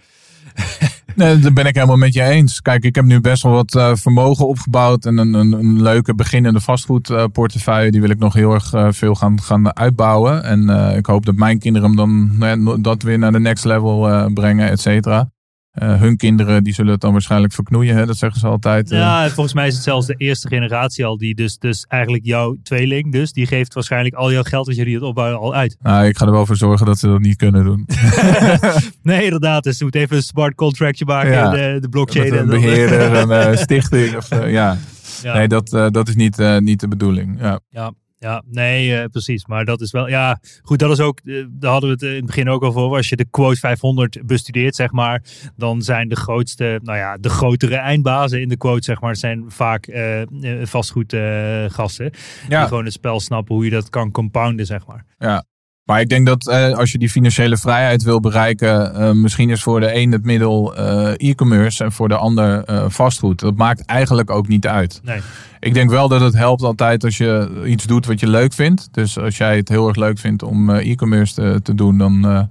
[1.15, 2.63] Nee, dat ben ik helemaal met je eens.
[2.63, 6.15] Kijk, ik heb nu best wel wat uh, vermogen opgebouwd en een, een, een, leuke
[6.15, 7.91] beginnende vastgoedportefeuille.
[7.91, 10.45] die wil ik nog heel erg uh, veel gaan, gaan uitbouwen.
[10.45, 14.31] En uh, ik hoop dat mijn kinderen hem dan dat weer naar de next level
[14.33, 15.34] brengen, et cetera.
[15.83, 18.07] Uh, hun kinderen die zullen het dan waarschijnlijk verknoeien, hè?
[18.07, 18.93] dat zeggen ze altijd.
[18.93, 18.99] Uh.
[18.99, 22.57] Ja, volgens mij is het zelfs de eerste generatie al die dus, dus eigenlijk jouw
[22.63, 25.77] tweeling, dus die geeft waarschijnlijk al jouw geld als jullie het opbouwen al uit.
[25.83, 27.87] Nou, ik ga er wel voor zorgen dat ze dat niet kunnen doen.
[29.03, 29.65] nee, inderdaad.
[29.65, 31.51] Dus ze moet even een smart contractje maken, ja.
[31.51, 32.31] de, de blockchain.
[32.31, 34.17] Met een beheerder, een uh, stichting.
[34.17, 34.79] Of, ja.
[35.23, 35.35] ja.
[35.35, 37.41] Nee, dat, dat is niet, niet de bedoeling.
[37.41, 37.61] Ja.
[37.69, 37.93] ja.
[38.25, 39.47] Ja, nee, uh, precies.
[39.47, 42.17] Maar dat is wel, ja, goed, dat is ook, uh, daar hadden we het in
[42.17, 42.97] het begin ook al voor.
[42.97, 45.23] Als je de quote 500 bestudeert, zeg maar,
[45.57, 49.45] dan zijn de grootste, nou ja, de grotere eindbazen in de quote, zeg maar, zijn
[49.49, 50.23] vaak uh,
[50.63, 52.11] vastgoedgasten.
[52.49, 52.59] Ja.
[52.59, 55.05] Die gewoon het spel snappen hoe je dat kan compounden, zeg maar.
[55.19, 55.45] Ja,
[55.85, 59.63] maar ik denk dat eh, als je die financiële vrijheid wil bereiken, uh, misschien is
[59.63, 63.41] voor de een het middel uh, e-commerce en voor de ander vastgoed.
[63.41, 65.01] Dat maakt eigenlijk ook niet uit.
[65.03, 65.21] Nee.
[65.61, 68.89] Ik denk wel dat het helpt altijd als je iets doet wat je leuk vindt.
[68.91, 72.49] Dus als jij het heel erg leuk vindt om e-commerce te, te, doen, dan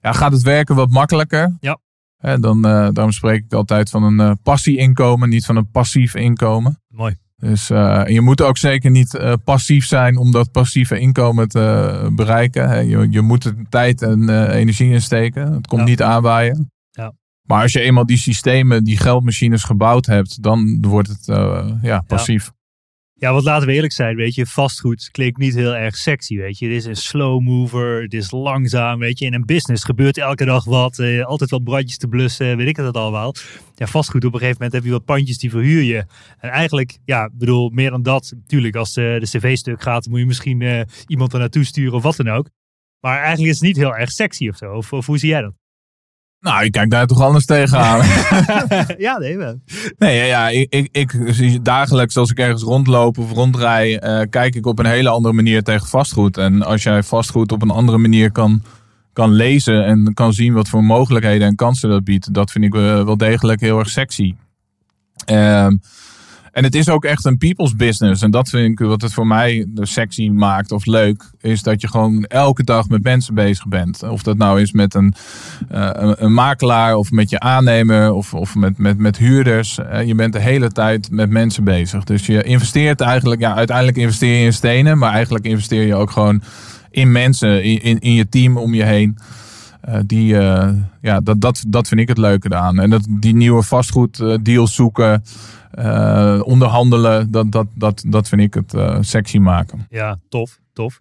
[0.00, 1.56] ja, gaat het werken wat makkelijker.
[1.60, 1.78] Ja.
[2.36, 6.80] dan, daarom spreek ik altijd van een passie-inkomen, niet van een passief inkomen.
[6.88, 7.16] Mooi.
[7.40, 12.10] Dus uh, je moet ook zeker niet uh, passief zijn om dat passieve inkomen te
[12.12, 12.88] bereiken.
[12.88, 15.52] Je, je moet er tijd en energie in steken.
[15.52, 15.86] Het komt ja.
[15.86, 16.72] niet aanwaaien.
[16.90, 17.12] Ja.
[17.42, 21.26] Maar als je eenmaal die systemen, die geldmachines gebouwd hebt, dan wordt het
[21.82, 22.50] ja, passief.
[23.20, 26.58] Ja, wat laten we eerlijk zijn, weet je, vastgoed klinkt niet heel erg sexy, weet
[26.58, 26.66] je.
[26.66, 29.24] Het is een slow mover, het is langzaam, weet je.
[29.24, 32.76] In een business gebeurt elke dag wat, eh, altijd wel brandjes te blussen, weet ik
[32.76, 33.34] het al wel.
[33.74, 36.04] Ja, vastgoed, op een gegeven moment heb je wat pandjes die verhuur je.
[36.38, 40.26] En eigenlijk, ja, bedoel, meer dan dat, natuurlijk, als de, de cv-stuk gaat, moet je
[40.26, 42.48] misschien uh, iemand er naartoe sturen of wat dan ook.
[43.00, 45.54] Maar eigenlijk is het niet heel erg sexy of zo, of hoe zie jij dat?
[46.40, 48.06] Nou, ik kijk daar toch anders tegenaan.
[48.98, 49.60] ja, nee, wel.
[49.98, 54.66] Nee, ja, ik, ik, ik dagelijks als ik ergens rondloop of rondrij, uh, kijk ik
[54.66, 56.36] op een hele andere manier tegen vastgoed.
[56.36, 58.62] En als jij vastgoed op een andere manier kan,
[59.12, 62.72] kan lezen en kan zien wat voor mogelijkheden en kansen dat biedt, dat vind ik
[62.72, 64.34] wel degelijk heel erg sexy.
[65.24, 65.76] Ehm
[66.52, 68.22] en het is ook echt een people's business.
[68.22, 71.30] En dat vind ik wat het voor mij sexy maakt of leuk.
[71.40, 74.02] Is dat je gewoon elke dag met mensen bezig bent.
[74.02, 75.14] Of dat nou is met een,
[75.74, 79.78] uh, een, makelaar of met je aannemer of, of met, met, met huurders.
[79.78, 82.04] Uh, je bent de hele tijd met mensen bezig.
[82.04, 84.98] Dus je investeert eigenlijk, ja, uiteindelijk investeer je in stenen.
[84.98, 86.42] Maar eigenlijk investeer je ook gewoon
[86.90, 89.18] in mensen, in, in, in je team om je heen.
[89.88, 90.26] Uh, die,
[91.00, 92.80] ja, dat, dat, dat vind ik het leuke eraan.
[92.80, 95.22] En dat, die nieuwe vastgoeddeals zoeken.
[95.78, 98.74] Uh, onderhandelen, dat, dat, dat, dat vind ik het
[99.06, 99.86] sexy maken.
[99.90, 101.00] Ja, tof, tof.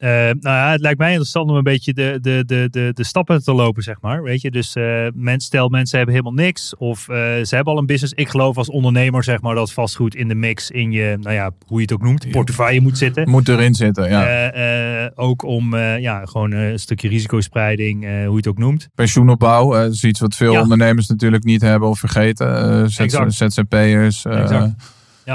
[0.00, 3.04] Uh, nou ja, het lijkt mij interessant om een beetje de, de, de, de, de
[3.04, 4.22] stappen te lopen, zeg maar.
[4.22, 7.78] Weet je, dus uh, mens, stel mensen hebben helemaal niks of uh, ze hebben al
[7.78, 8.12] een business.
[8.12, 11.50] Ik geloof als ondernemer, zeg maar, dat vastgoed in de mix in je, nou ja,
[11.66, 13.28] hoe je het ook noemt, portefeuille moet zitten.
[13.28, 15.12] Moet erin zitten, ja.
[15.14, 18.88] ook om, ja, gewoon een stukje risicospreiding, hoe je het ook noemt.
[18.94, 20.60] Pensioenopbouw, dat is iets wat veel ja.
[20.60, 22.90] ondernemers natuurlijk niet hebben of vergeten.
[23.30, 24.22] ZZP'ers.
[24.22, 24.74] ja.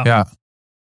[0.03, 0.27] ja.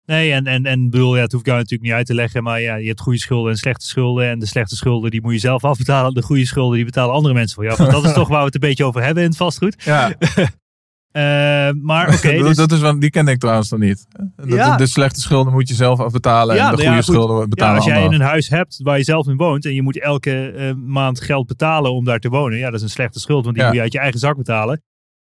[0.05, 2.43] Nee, en, en, en bedoel, ja, het hoef ik jou natuurlijk niet uit te leggen.
[2.43, 4.29] Maar ja, je hebt goede schulden en slechte schulden.
[4.29, 6.15] En de slechte schulden die moet je zelf afbetalen.
[6.15, 7.91] De goede schulden die betalen andere mensen voor jou.
[7.91, 9.83] dat is toch waar we het een beetje over hebben in het vastgoed.
[9.85, 10.12] Ja.
[11.12, 12.38] Uh, maar oké.
[12.43, 12.57] dus...
[12.57, 14.07] dat is wel, die ken ik trouwens nog niet.
[14.47, 14.77] ja.
[14.77, 16.57] de, slechte schulden moet je zelf afbetalen.
[16.57, 17.73] Ja, en de goede ja, schulden betalen.
[17.73, 19.65] Ja, als jij in een huis hebt waar je zelf in woont.
[19.65, 22.59] en je moet elke uh, maand geld betalen om daar te wonen.
[22.59, 24.83] Ja, dat is een slechte schuld, want die moet je uit je eigen zak betalen.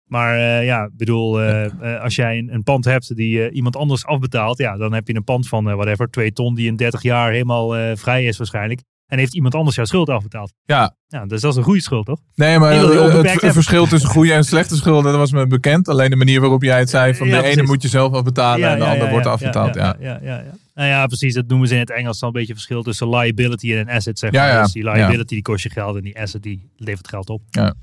[0.06, 4.06] Maar uh, ja, bedoel, uh, uh, als jij een, een, pand hebt die iemand anders
[4.06, 7.30] afbetaalt, ja, dan heb je een pand van whatever, twee ton die in 30 jaar
[7.30, 8.80] helemaal vrij is waarschijnlijk.
[9.06, 10.52] En heeft iemand anders jouw schuld afbetaald.
[10.64, 10.96] Ja.
[11.06, 12.18] ja dus dat is een goede schuld, toch?
[12.34, 15.88] Nee, maar het, het verschil tussen goede en slechte schulden, dat was me bekend.
[15.88, 18.72] Alleen de manier waarop jij het zei, van de ene moet je zelf afbetalen ja,
[18.72, 19.74] en de ander wordt afbetaald.
[19.74, 21.34] Ja, ja, ja, ja, Nou ja, precies.
[21.34, 24.18] Dat noemen ze in het Engels dan een beetje verschil tussen liability en een asset.
[24.18, 24.62] Zeg maar.
[24.62, 27.42] Dus die liability die kost je geld en die asset die levert geld op.
[27.50, 27.74] Ja.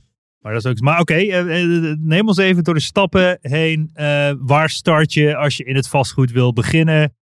[0.44, 3.38] Maar, dat is ook, maar oké, okay, uh, uh, neem ons even door de stappen
[3.42, 3.92] heen.
[3.96, 7.14] Uh, waar start je als je in het vastgoed wil beginnen?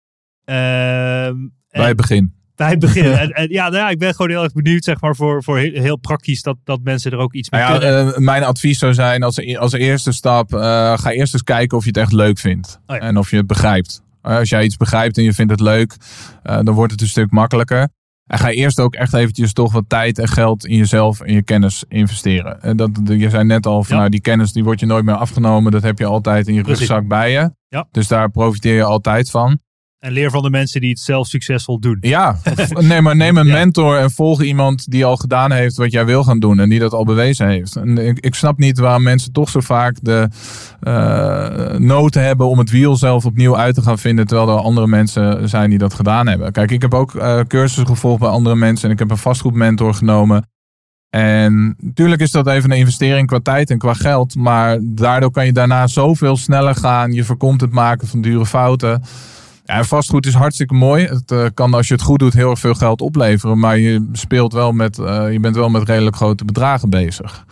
[0.44, 1.36] Ehm,
[1.70, 2.34] bij het begin.
[2.54, 3.12] Bij het begin.
[3.22, 5.58] en, en, ja, nou ja, ik ben gewoon heel erg benieuwd, zeg maar, voor, voor
[5.58, 8.24] heel, heel praktisch dat, dat mensen er ook iets mee nou ja, kunnen.
[8.24, 11.98] mijn advies zou zijn, als, als eerste stap, ga eerst eens kijken of je het
[11.98, 12.80] echt leuk vindt.
[12.86, 13.02] Oh ja.
[13.02, 14.02] En of je het begrijpt.
[14.22, 15.96] Als jij iets begrijpt en je vindt het leuk,
[16.42, 17.88] dan wordt het een stuk makkelijker.
[18.32, 21.42] En ga eerst ook echt eventjes toch wat tijd en geld in jezelf en je
[21.42, 22.62] kennis investeren.
[22.62, 25.14] En dat, je zei net al van nou, die kennis die wordt je nooit meer
[25.14, 25.72] afgenomen.
[25.72, 27.50] Dat heb je altijd in je rugzak bij je.
[27.68, 27.86] Ja.
[27.90, 29.58] Dus daar profiteer je altijd van.
[30.02, 31.96] En leer van de mensen die het zelf succesvol doen.
[32.00, 32.38] Ja,
[32.68, 36.24] neem, maar, neem een mentor en volg iemand die al gedaan heeft wat jij wil
[36.24, 36.60] gaan doen.
[36.60, 37.76] En die dat al bewezen heeft.
[37.76, 40.28] En ik, ik snap niet waarom mensen toch zo vaak de
[40.82, 44.26] uh, nood hebben om het wiel zelf opnieuw uit te gaan vinden.
[44.26, 46.52] Terwijl er andere mensen zijn die dat gedaan hebben.
[46.52, 48.86] Kijk, ik heb ook uh, cursussen gevolgd bij andere mensen.
[48.86, 50.50] En ik heb een vastgoedmentor genomen.
[51.10, 54.34] En natuurlijk is dat even een investering qua tijd en qua geld.
[54.34, 57.12] Maar daardoor kan je daarna zoveel sneller gaan.
[57.12, 59.02] Je voorkomt het maken van dure fouten.
[59.64, 61.06] Ja, vastgoed is hartstikke mooi.
[61.06, 63.58] Het uh, kan als je het goed doet heel erg veel geld opleveren.
[63.58, 67.46] Maar je speelt wel met, uh, je bent wel met redelijk grote bedragen bezig.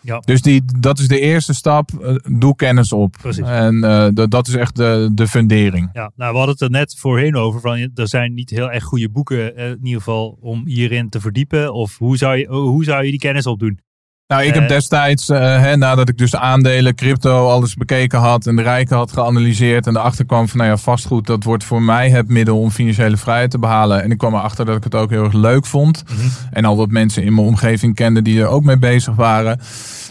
[0.00, 0.22] Ja.
[0.24, 1.90] Dus die, dat is de eerste stap.
[2.00, 3.16] Uh, doe kennis op.
[3.20, 3.46] Precies.
[3.46, 3.80] En
[4.28, 5.90] dat is echt de, de fundering.
[5.92, 7.60] Ja, nou, we hadden het er net voorheen over.
[7.60, 11.74] Van, er zijn niet heel erg goede boeken in ieder geval om hierin te verdiepen.
[11.74, 13.80] Of hoe zou je, hoe zou je die kennis opdoen?
[14.28, 18.46] Nou, ik heb Eh, destijds, uh, hè, nadat ik dus aandelen, crypto, alles bekeken had
[18.46, 21.82] en de rijken had geanalyseerd en erachter kwam van, nou ja, vastgoed, dat wordt voor
[21.82, 24.02] mij het middel om financiële vrijheid te behalen.
[24.02, 26.04] En ik kwam erachter dat ik het ook heel erg leuk vond.
[26.04, 26.28] Mhm.
[26.50, 29.60] En al wat mensen in mijn omgeving kenden die er ook mee bezig waren.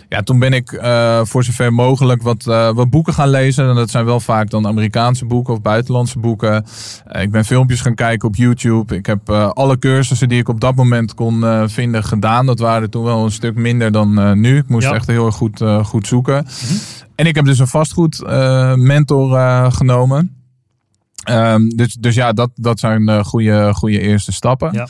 [0.09, 3.69] Ja, toen ben ik uh, voor zover mogelijk wat, uh, wat boeken gaan lezen.
[3.69, 6.65] En dat zijn wel vaak dan Amerikaanse boeken of buitenlandse boeken.
[7.15, 8.95] Uh, ik ben filmpjes gaan kijken op YouTube.
[8.95, 12.45] Ik heb alle cursussen die ik op dat moment kon vinden gedaan.
[12.45, 14.57] Dat waren toen wel een stuk minder dan nu.
[14.57, 14.93] Ik moest Ja.
[14.93, 16.45] echt heel erg goed, goed zoeken.
[17.15, 18.23] En ik heb dus een vastgoed
[18.75, 19.39] mentor
[19.71, 20.31] genomen.
[21.29, 24.69] Um, dus, dus ja, dat, dat zijn goede, goede eerste stappen.
[24.73, 24.87] Ja.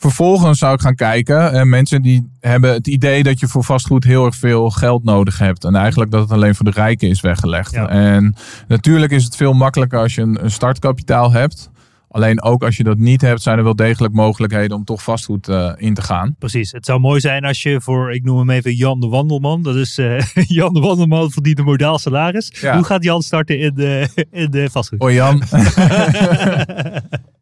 [0.00, 1.52] Vervolgens zou ik gaan kijken.
[1.52, 5.38] En mensen die hebben het idee dat je voor vastgoed heel erg veel geld nodig
[5.38, 5.64] hebt.
[5.64, 7.72] En eigenlijk dat het alleen voor de rijken is weggelegd.
[7.72, 7.88] Ja.
[7.88, 8.34] En
[8.68, 11.70] natuurlijk is het veel makkelijker als je een, startkapitaal hebt.
[12.08, 15.48] Alleen ook als je dat niet hebt, zijn er wel degelijk mogelijkheden om toch vastgoed
[15.48, 16.34] uh, in te gaan.
[16.38, 16.72] Precies.
[16.72, 19.62] Het zou mooi zijn als je voor, ik noem hem even Jan de Wandelman.
[19.62, 20.20] Dat is uh,
[20.58, 22.52] Jan de Wandelman verdient een modaal salaris.
[22.60, 22.74] Ja.
[22.74, 25.00] Hoe gaat Jan starten in de, in de vastgoed?
[25.00, 25.42] Hoi Jan.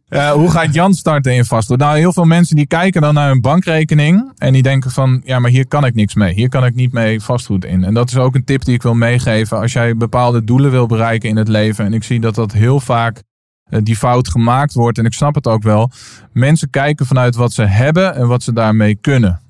[0.08, 1.78] Uh, hoe gaat Jan starten in vastgoed?
[1.78, 5.38] Nou, heel veel mensen die kijken dan naar hun bankrekening en die denken van, ja,
[5.38, 6.34] maar hier kan ik niks mee.
[6.34, 7.84] Hier kan ik niet mee vastgoed in.
[7.84, 10.86] En dat is ook een tip die ik wil meegeven als jij bepaalde doelen wil
[10.86, 11.84] bereiken in het leven.
[11.84, 13.22] En ik zie dat dat heel vaak
[13.70, 14.98] uh, die fout gemaakt wordt.
[14.98, 15.90] En ik snap het ook wel.
[16.32, 19.40] Mensen kijken vanuit wat ze hebben en wat ze daarmee kunnen.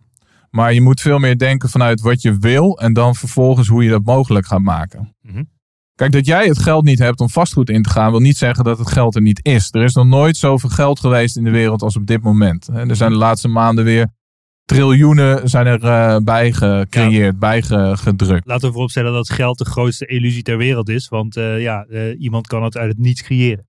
[0.51, 3.90] Maar je moet veel meer denken vanuit wat je wil en dan vervolgens hoe je
[3.90, 5.14] dat mogelijk gaat maken.
[5.23, 5.49] Mm.
[5.98, 8.64] Kijk, dat jij het geld niet hebt om vastgoed in te gaan, wil niet zeggen
[8.64, 9.68] dat het geld er niet is.
[9.70, 12.68] Er is nog nooit zoveel geld geweest in de wereld als op dit moment.
[12.68, 14.06] Er zijn de laatste maanden weer
[14.64, 17.38] triljoenen zijn er uh, bij gecreëerd, ja.
[17.38, 17.62] bij
[17.96, 18.46] gedrukt.
[18.46, 21.08] Laten we vooropstellen dat geld de grootste illusie ter wereld is.
[21.08, 23.67] Want uh, ja, uh, iemand kan het uit het niets creëren.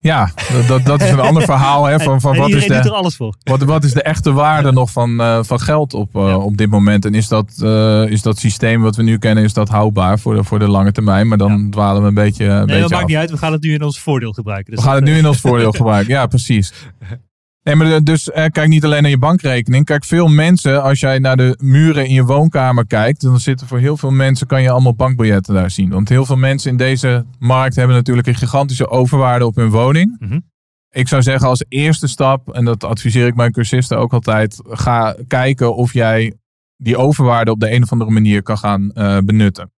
[0.00, 0.30] Ja,
[0.66, 1.84] dat, dat is een ander verhaal.
[1.84, 3.34] Hè, van, van wat, is de, er alles voor.
[3.42, 6.36] Wat, wat is de echte waarde nog van, uh, van geld op, uh, ja.
[6.36, 7.04] op dit moment?
[7.04, 10.34] En is dat, uh, is dat systeem wat we nu kennen, is dat houdbaar voor
[10.34, 11.28] de, voor de lange termijn?
[11.28, 11.70] Maar dan ja.
[11.70, 13.30] dwalen we een beetje, een nee, beetje dat maakt niet uit.
[13.30, 14.74] We gaan het nu in ons voordeel gebruiken.
[14.74, 16.72] Dus we gaan het nu in ons voordeel gebruiken, ja precies.
[17.62, 19.84] Nee, maar dus eh, kijk niet alleen naar je bankrekening.
[19.84, 23.78] Kijk, veel mensen, als jij naar de muren in je woonkamer kijkt, dan zitten voor
[23.78, 25.90] heel veel mensen, kan je allemaal bankbiljetten daar zien.
[25.90, 30.16] Want heel veel mensen in deze markt hebben natuurlijk een gigantische overwaarde op hun woning.
[30.18, 30.42] Mm -hmm.
[30.90, 35.16] Ik zou zeggen als eerste stap, en dat adviseer ik mijn cursisten ook altijd, ga
[35.26, 36.34] kijken of jij
[36.76, 39.72] die overwaarde op de een of andere manier kan gaan uh, benutten.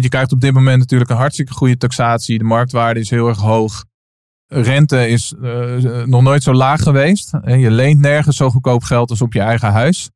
[0.00, 2.38] Je krijgt op dit moment natuurlijk een hartstikke goede taxatie.
[2.38, 3.84] De marktwaarde is heel erg hoog.
[4.54, 7.30] Rente is uh, nog nooit zo laag geweest.
[7.44, 10.10] Je leent nergens zo goedkoop geld als op je eigen huis.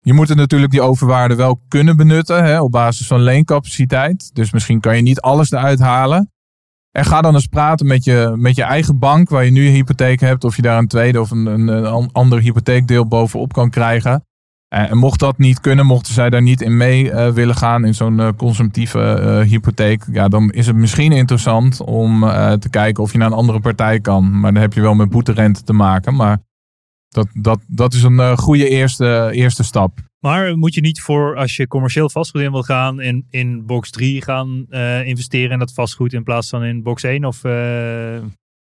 [0.00, 4.30] Je moet natuurlijk die overwaarde wel kunnen benutten hè, op basis van leencapaciteit.
[4.34, 6.32] Dus misschien kan je niet alles eruit halen.
[6.90, 9.70] En ga dan eens praten met je, met je eigen bank waar je nu je
[9.70, 10.44] hypotheek hebt.
[10.44, 14.24] Of je daar een tweede of een, een, een ander hypotheekdeel bovenop kan krijgen.
[14.70, 17.94] En mocht dat niet kunnen, mochten zij daar niet in mee uh, willen gaan in
[17.94, 18.98] zo'n uh, consumptieve
[19.48, 20.04] hypotheek.
[20.12, 22.20] Ja, dan is het misschien interessant om
[22.58, 24.40] te kijken of je naar een andere partij kan.
[24.40, 26.14] Maar dan heb je wel met boeterente te maken.
[26.14, 26.38] Maar
[27.08, 29.98] dat, dat, dat is een goede eerste, eerste stap.
[30.18, 33.90] Maar moet je niet voor, als je commercieel vastgoed in wil gaan, in, in box
[33.90, 34.66] 3 gaan
[35.04, 37.24] investeren in dat vastgoed in plaats van in box 1?
[37.24, 37.42] Of.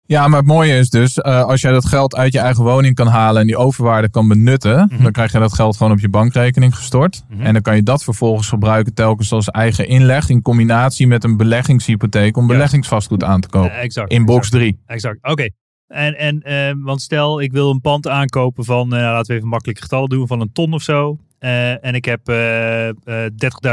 [0.09, 2.95] Ja, maar het mooie is dus, uh, als jij dat geld uit je eigen woning
[2.95, 5.03] kan halen en die overwaarde kan benutten, mm -hmm.
[5.03, 7.23] dan krijg je dat geld gewoon op je bankrekening gestort.
[7.27, 7.45] Mm -hmm.
[7.45, 11.37] En dan kan je dat vervolgens gebruiken telkens als eigen inleg in combinatie met een
[11.37, 13.71] beleggingshypotheek om beleggingsvastgoed aan te kopen.
[13.71, 14.79] exact, in box exact, 3.
[14.85, 15.31] Exact, oké.
[15.31, 15.51] Okay.
[15.87, 19.49] En, en uh, want stel, ik wil een pand aankopen van, uh, laten we even
[19.49, 21.17] makkelijk getallen doen, van een ton of zo.
[21.39, 22.89] Uh, en ik heb uh,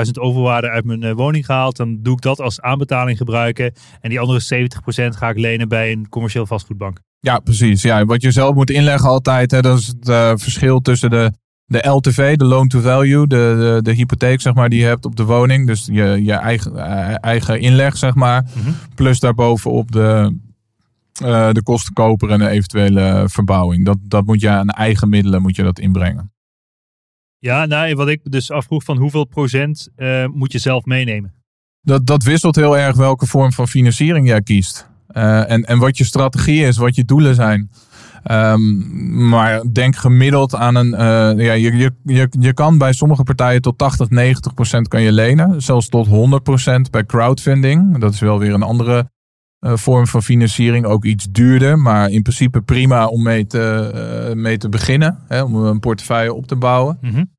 [0.07, 1.77] 30.000 overwaarde uit mijn woning gehaald.
[1.77, 3.73] Dan doe ik dat als aanbetaling gebruiken.
[4.01, 4.69] En die andere
[5.14, 7.01] 70% ga ik lenen bij een commercieel vastgoedbank.
[7.21, 7.83] Ja, precies.
[7.83, 11.33] Ja, wat je zelf moet inleggen altijd, hè, dat is het verschil tussen de,
[11.64, 15.05] de LTV, de loan to value, de, de, de, hypotheek zeg maar, die je hebt
[15.05, 15.67] op de woning.
[15.67, 16.77] Dus je, je eigen,
[17.21, 18.45] eigen inleg, zeg maar.
[18.55, 18.71] Mhm.
[18.95, 20.37] Plus daarbovenop de,
[21.53, 23.85] de kostenkoper en de eventuele verbouwing.
[23.85, 26.35] Dat, dat moet je aan eigen middelen moet je dat inbrengen.
[27.39, 31.34] Ja, nou, wat ik dus afvroeg van hoeveel procent uh, moet je zelf meenemen?
[31.82, 34.89] Dat, dat wisselt heel erg welke vorm van financiering jij kiest.
[35.11, 37.70] Uh, en, en wat je strategie is, wat je doelen zijn.
[38.30, 40.91] Um, maar denk gemiddeld aan een.
[40.91, 45.03] Uh, ja, je, je, je, je kan bij sommige partijen tot 80, 90 procent kan
[45.03, 45.62] je lenen.
[45.62, 47.99] Zelfs tot 100 procent bij crowdfunding.
[47.99, 49.11] Dat is wel weer een andere
[49.75, 50.85] vorm van financiering.
[50.85, 53.93] Ook iets duurder, maar in principe prima om mee te,
[54.29, 55.19] uh, mee te beginnen.
[55.29, 56.99] Hè, om een portefeuille op te bouwen.
[57.01, 57.31] Mm -hmm.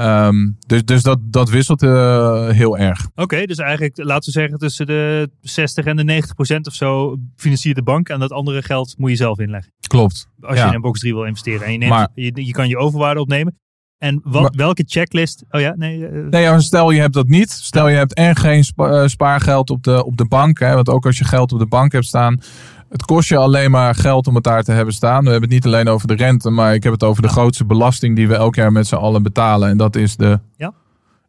[0.00, 3.06] um, dus dus dat, dat wisselt uh, heel erg.
[3.06, 6.74] Oké, okay, dus eigenlijk laten we zeggen tussen de 60 en de 90 procent of
[6.74, 8.08] zo financiert de bank.
[8.08, 9.72] En dat andere geld moet je zelf inleggen.
[9.86, 10.28] Klopt.
[10.40, 11.66] Als je in een box 3 wil investeren.
[11.66, 13.58] En je, neemt, maar, je, je kan je overwaarde opnemen.
[13.98, 15.44] En wat, welke checklist?
[15.50, 15.98] Oh ja, nee.
[15.98, 17.50] Uh, nee, stel je hebt dat niet.
[17.50, 20.58] Stel je hebt en geen spa, spaargeld op de, op de bank.
[20.58, 22.40] Hè, want ook als je geld op de bank hebt staan.
[22.88, 25.24] Het kost je alleen maar geld om het daar te hebben staan.
[25.24, 26.50] We hebben het niet alleen over de rente.
[26.50, 29.22] Maar ik heb het over de grootste belasting die we elk jaar met z'n allen
[29.22, 29.68] betalen.
[29.68, 30.72] En dat is de ja?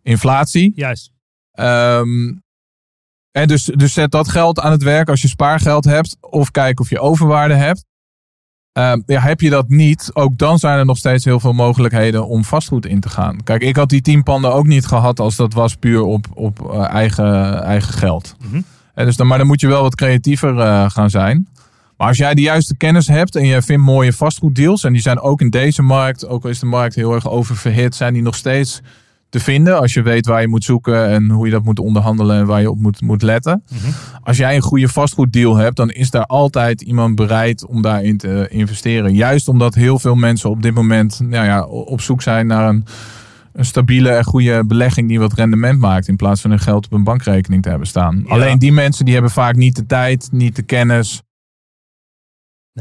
[0.03, 0.71] inflatie.
[0.75, 1.11] Juist.
[1.59, 2.43] Um,
[3.31, 6.17] en dus, dus zet dat geld aan het werk als je spaargeld hebt.
[6.19, 7.85] Of kijk of je overwaarde hebt.
[8.77, 12.27] Uh, ja, heb je dat niet, ook dan zijn er nog steeds heel veel mogelijkheden
[12.27, 13.43] om vastgoed in te gaan.
[13.43, 16.71] Kijk, ik had die tien panden ook niet gehad als dat was puur op, op
[16.73, 18.35] uh, eigen, eigen geld.
[18.51, 18.63] Mm
[18.97, 21.47] en dus dan, maar dan moet je wel wat creatiever uh, gaan zijn.
[21.97, 25.19] Maar als jij de juiste kennis hebt en je vindt mooie vastgoeddeals, en die zijn
[25.19, 28.35] ook in deze markt, ook al is de markt heel erg oververhit, zijn die nog
[28.35, 28.81] steeds
[29.29, 29.79] te vinden.
[29.79, 32.61] Als je weet waar je moet zoeken en hoe je dat moet onderhandelen en waar
[32.61, 33.63] je op moet, moet letten.
[33.69, 33.91] Mhm.
[34.21, 38.47] Als jij een goede vastgoeddeal hebt, dan is daar altijd iemand bereid om daarin te
[38.49, 39.13] investeren.
[39.13, 42.85] Juist omdat heel veel mensen op dit moment nou ja, op zoek zijn naar een,
[43.53, 46.07] een stabiele en goede belegging die wat rendement maakt.
[46.07, 48.23] In plaats van hun geld op een bankrekening te hebben staan.
[48.27, 51.21] Alleen die mensen die hebben vaak niet de tijd, niet de kennis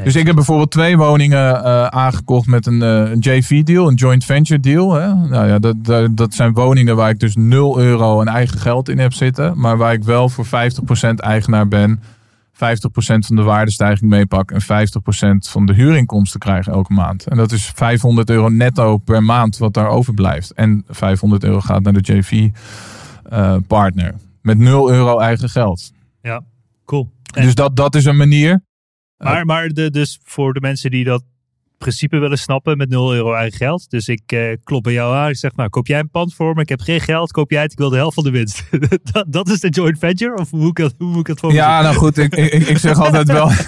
[0.03, 4.25] dus ik heb bijvoorbeeld twee woningen uh, aangekocht met een, uh, een JV-deal, een joint
[4.25, 4.93] venture deal.
[4.93, 5.13] Hè?
[5.13, 8.89] Nou ja, dat, dat, dat, zijn woningen waar ik dus 0 euro en eigen geld
[8.89, 9.59] in heb zitten.
[9.59, 10.49] Maar waar ik wel voor 50%
[11.15, 12.01] eigenaar ben.
[12.53, 12.59] 50%
[12.99, 14.65] van de waardestijging meepak en 50%
[15.49, 17.27] van de huurinkomsten krijg elke maand.
[17.27, 20.53] En dat is 500 euro netto per maand wat daar overblijft.
[20.53, 22.13] En 500 euro gaat naar de
[23.23, 24.13] JV-partner.
[24.41, 25.91] met 0 euro eigen geld.
[26.21, 26.41] Ja,
[26.85, 27.09] cool.
[27.33, 28.65] Dus dat, dat is een manier.
[29.17, 31.23] Maar, maar de, dus voor de mensen die dat
[31.77, 33.89] principe willen snappen met 0 euro eigen geld.
[33.89, 35.29] Dus ik eh, klop bij jou aan.
[35.29, 36.61] Ik zeg, nou, koop jij een pand voor me?
[36.61, 37.31] Ik heb geen geld.
[37.31, 37.71] Koop jij het?
[37.71, 38.63] Ik wil de helft van de winst.
[39.11, 40.35] dat, dat, is de joint venture?
[40.35, 42.17] Of hoe moet ik, hoe moet ik het voor Ja, nou goed.
[42.17, 43.51] Ik, ik, ik zeg altijd wel...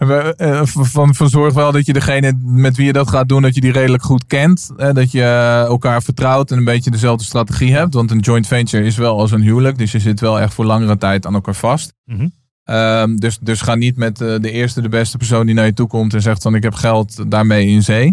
[0.00, 3.42] Eh, van, van zorg wel dat je degene met wie je dat gaat doen...
[3.42, 4.70] dat je die redelijk goed kent.
[4.76, 5.22] dat je
[5.68, 7.94] elkaar vertrouwt en een beetje dezelfde strategie hebt.
[7.94, 9.78] Want een joint venture is wel als een huwelijk.
[9.78, 11.92] Dus je zit wel echt voor langere tijd aan elkaar vast.
[12.04, 12.32] Mm
[12.70, 15.72] Um, dus, dus ga niet met uh, de eerste, de beste persoon die naar je
[15.72, 18.12] toe komt en zegt van ik heb geld daarmee in zee.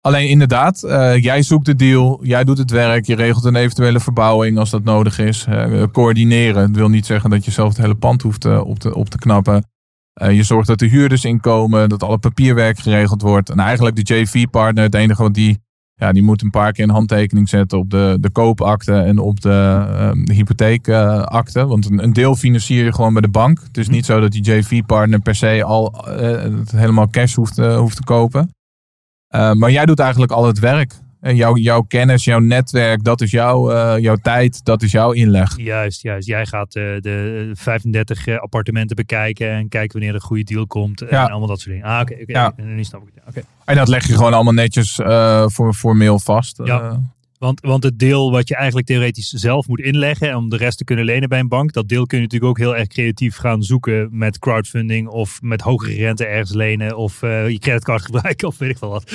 [0.00, 4.00] Alleen inderdaad, uh, jij zoekt de deal, jij doet het werk, je regelt een eventuele
[4.00, 5.46] verbouwing als dat nodig is.
[5.48, 8.94] Uh, coördineren, dat wil niet zeggen dat je zelf het hele pand hoeft op, te,
[8.94, 9.66] op te knappen.
[10.12, 13.50] je zorgt dat de huurders inkomen, dat alle papierwerk geregeld wordt.
[13.50, 15.58] En eigenlijk de JV-partner, het enige wat die
[15.98, 19.40] ja, die moet een paar keer een handtekening zetten op de, de koopakte en op
[19.40, 21.66] de, uh, de hypotheekakte.
[21.66, 23.60] Want een, een, deel financier je gewoon bij de bank.
[23.62, 23.94] Het is mhm.
[23.94, 28.04] niet zo dat die JV-partner per se al uh, helemaal cash hoeft, uh, hoeft te
[28.04, 28.54] kopen.
[29.34, 30.94] Uh, maar jij doet eigenlijk al het werk.
[31.20, 35.12] En jouw, jouw kennis, jouw netwerk, dat is jouw, uh, jouw tijd, dat is jouw
[35.12, 35.56] inleg.
[35.56, 36.26] Juist, juist.
[36.26, 40.66] Jij gaat uh, de 35 uh, appartementen bekijken en kijken wanneer er een goede deal
[40.66, 41.02] komt.
[41.02, 41.90] En allemaal dat soort dingen.
[41.90, 42.12] Ah, oké.
[42.12, 42.64] Okay, okay.
[42.66, 42.74] ja.
[42.74, 43.24] Nu snap ik het.
[43.28, 43.42] Okay.
[43.64, 44.94] En dat leg je gewoon allemaal netjes
[45.46, 46.60] voor, formeel vast.
[46.64, 47.00] Ja.
[47.38, 50.84] Want, want het deel wat je eigenlijk theoretisch zelf moet inleggen om de rest te
[50.84, 53.62] kunnen lenen bij een bank, dat deel kun je natuurlijk ook heel erg creatief gaan
[53.62, 58.58] zoeken met crowdfunding of met hogere rente ergens lenen of uh, je creditcard gebruiken of
[58.58, 59.12] weet ik veel wat.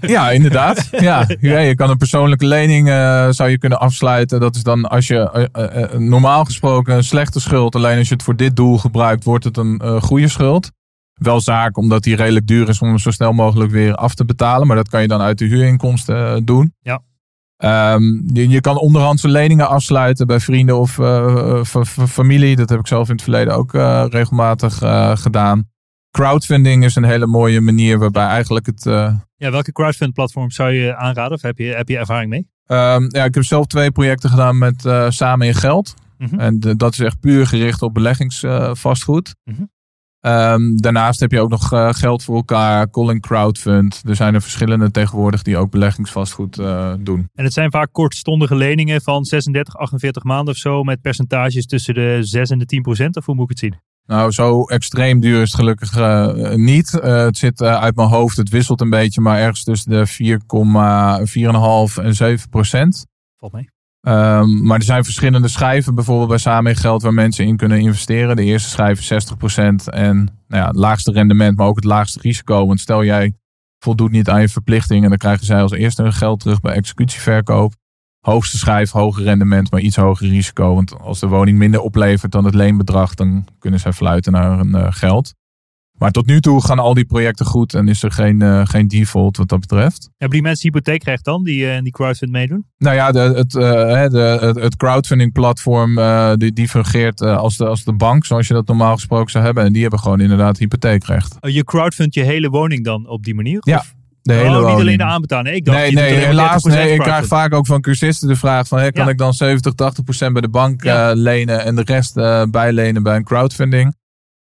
[0.00, 0.88] Ja, inderdaad.
[1.06, 1.58] Ja, ja.
[1.58, 4.40] je kan een persoonlijke lening uh, zou je kunnen afsluiten.
[4.40, 5.48] Dat is dan als je
[5.92, 9.44] uh, normaal gesproken een slechte schuld, alleen als je het voor dit doel gebruikt, wordt
[9.44, 10.70] het een goede schuld.
[11.14, 14.24] Wel zaak, omdat die redelijk duur is om hem zo snel mogelijk weer af te
[14.24, 14.66] betalen.
[14.66, 16.74] Maar dat kan je dan uit de huurinkomsten doen.
[16.80, 17.02] Ja.
[17.64, 21.64] Um, je, je, kan onderhandse leningen afsluiten bij vrienden of uh,
[22.08, 22.56] familie.
[22.56, 25.70] Dat heb ik zelf in het verleden ook uh, regelmatig uh, gedaan.
[26.10, 28.82] Crowdfunding is een hele mooie manier waarbij eigenlijk het.
[29.36, 32.48] Ja, welke crowdfund platform zou je aanraden of heb je, heb je ervaring mee?
[32.66, 35.94] Um, ja, ik heb zelf twee projecten gedaan met Samen in Geld.
[36.18, 36.40] Mm -hmm.
[36.40, 39.34] En dat is echt puur gericht op beleggingsvastgoed.
[39.44, 39.70] Mm -hmm.
[40.26, 44.02] Um, daarnaast heb je ook nog uh, geld voor elkaar, Colin Crowdfund.
[44.08, 47.28] Er zijn er verschillende tegenwoordig die ook beleggingsvastgoed uh, doen.
[47.34, 51.94] En het zijn vaak kortstondige leningen van 36, 48 maanden of zo met percentages tussen
[51.94, 53.16] de 6 en de 10 procent.
[53.16, 53.80] Of hoe moet ik het zien?
[54.06, 56.90] Nou, zo extreem duur is het gelukkig uh, niet.
[56.90, 60.38] het zit uit mijn hoofd, het wisselt een beetje, maar ergens tussen de
[61.98, 63.06] 4,5 en 7 procent.
[63.36, 63.75] Valt mee.
[64.08, 68.36] Um, maar er zijn verschillende schijven, bijvoorbeeld bij Samen Geld, waar mensen in kunnen investeren.
[68.36, 69.36] De eerste schijf is 60%
[69.84, 70.16] en
[70.48, 72.66] nou ja, het laagste rendement, maar ook het laagste risico.
[72.66, 73.34] Want stel jij
[73.78, 77.74] voldoet niet aan je verplichtingen, dan krijgen zij als eerste hun geld terug bij executieverkoop.
[78.20, 80.74] Hoogste schijf, hoger rendement, maar iets hoger risico.
[80.74, 84.68] Want als de woning minder oplevert dan het leenbedrag, dan kunnen zij fluiten naar hun
[84.68, 85.34] uh, geld.
[85.98, 88.88] Maar tot nu toe gaan al die projecten goed en is er geen, uh, geen
[88.88, 90.10] default wat dat betreft.
[90.16, 92.66] Hebben die mensen hypotheekrecht dan, die uh, die crowdfund meedoen?
[92.78, 93.62] Nou ja, de, het, uh,
[94.08, 95.94] de, het, het crowdfunding platform
[96.38, 99.64] die, die fungeert als, de, als de bank, zoals je dat normaal gesproken zou hebben.
[99.64, 101.36] En die hebben gewoon inderdaad hypotheekrecht.
[101.40, 103.58] Oh, je crowdfund je hele woning dan op die manier?
[103.60, 103.84] Ja.
[104.22, 104.70] De hele oh, woning.
[104.70, 105.56] niet alleen de aanbetaling.
[105.56, 106.62] Ik dacht, nee, nee, helaas.
[106.62, 109.10] Nee, ik krijg vaak ook van cursisten de vraag van, hey, kan ja.
[109.10, 111.12] ik dan 70, 80 procent bij de bank ja.
[111.12, 112.14] lenen en de rest
[112.50, 113.94] bijlenen bij een crowdfunding?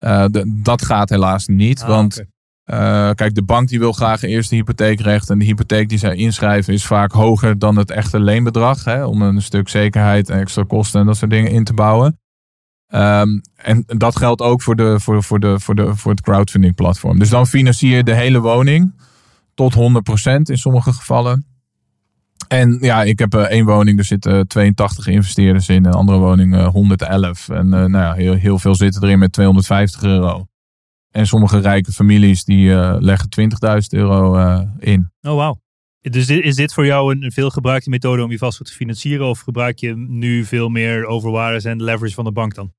[0.03, 1.81] Uh, de, dat gaat helaas niet.
[1.81, 2.25] Ah, want
[2.65, 3.09] okay.
[3.09, 5.29] uh, kijk, de bank die wil graag eerst de hypotheekrecht.
[5.29, 8.83] En de hypotheek die zij inschrijven is vaak hoger dan het echte leenbedrag.
[8.83, 12.17] Hè, om een stuk zekerheid en extra kosten en dat soort dingen in te bouwen.
[12.93, 16.75] Um, en dat geldt ook voor, de, voor, voor, de, voor, de, voor het crowdfunding
[16.75, 17.19] platform.
[17.19, 18.93] Dus dan financier je de hele woning
[19.53, 19.77] tot 100%
[20.41, 21.52] in sommige gevallen.
[22.47, 25.85] En ja, ik heb uh, één woning, er zitten 82 investeerders in.
[25.85, 27.49] Een andere woning uh, 111.
[27.49, 30.45] En uh, nou ja, heel, veel zitten erin met 250 euro.
[31.11, 33.49] En sommige rijke families die leggen 20.000
[33.89, 34.35] euro
[34.79, 35.11] in.
[35.21, 35.61] Oh, wauw.
[36.01, 39.27] Dus is dit voor jou een veel gebruikte methode om je vastgoed te financieren?
[39.27, 42.73] Of gebruik je nu veel meer overwaardes en leverage van de bank dan?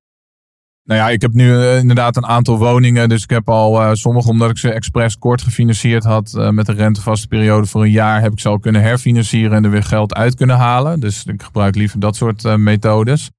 [0.84, 3.08] Nou ja, ik heb nu uh, inderdaad een aantal woningen.
[3.08, 6.34] Dus ik heb al uh, sommige, omdat ik ze expres kort gefinancierd had.
[6.36, 8.20] Uh, met een rentevaste periode voor een jaar.
[8.20, 11.00] Heb ik ze al kunnen herfinancieren en er weer geld uit kunnen halen.
[11.00, 13.30] Dus ik gebruik liever dat soort methodes.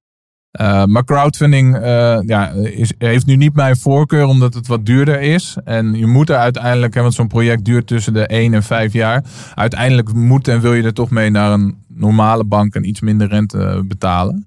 [0.86, 1.78] maar crowdfunding
[2.26, 5.56] ja, is, heeft nu niet mijn voorkeur, omdat het wat duurder is.
[5.64, 8.92] En je moet er uiteindelijk, hè, want zo'n project duurt tussen de 1 en 5
[8.92, 9.24] jaar.
[9.54, 13.28] Uiteindelijk moet en wil je er toch mee naar een normale bank en iets minder
[13.28, 14.46] rente betalen.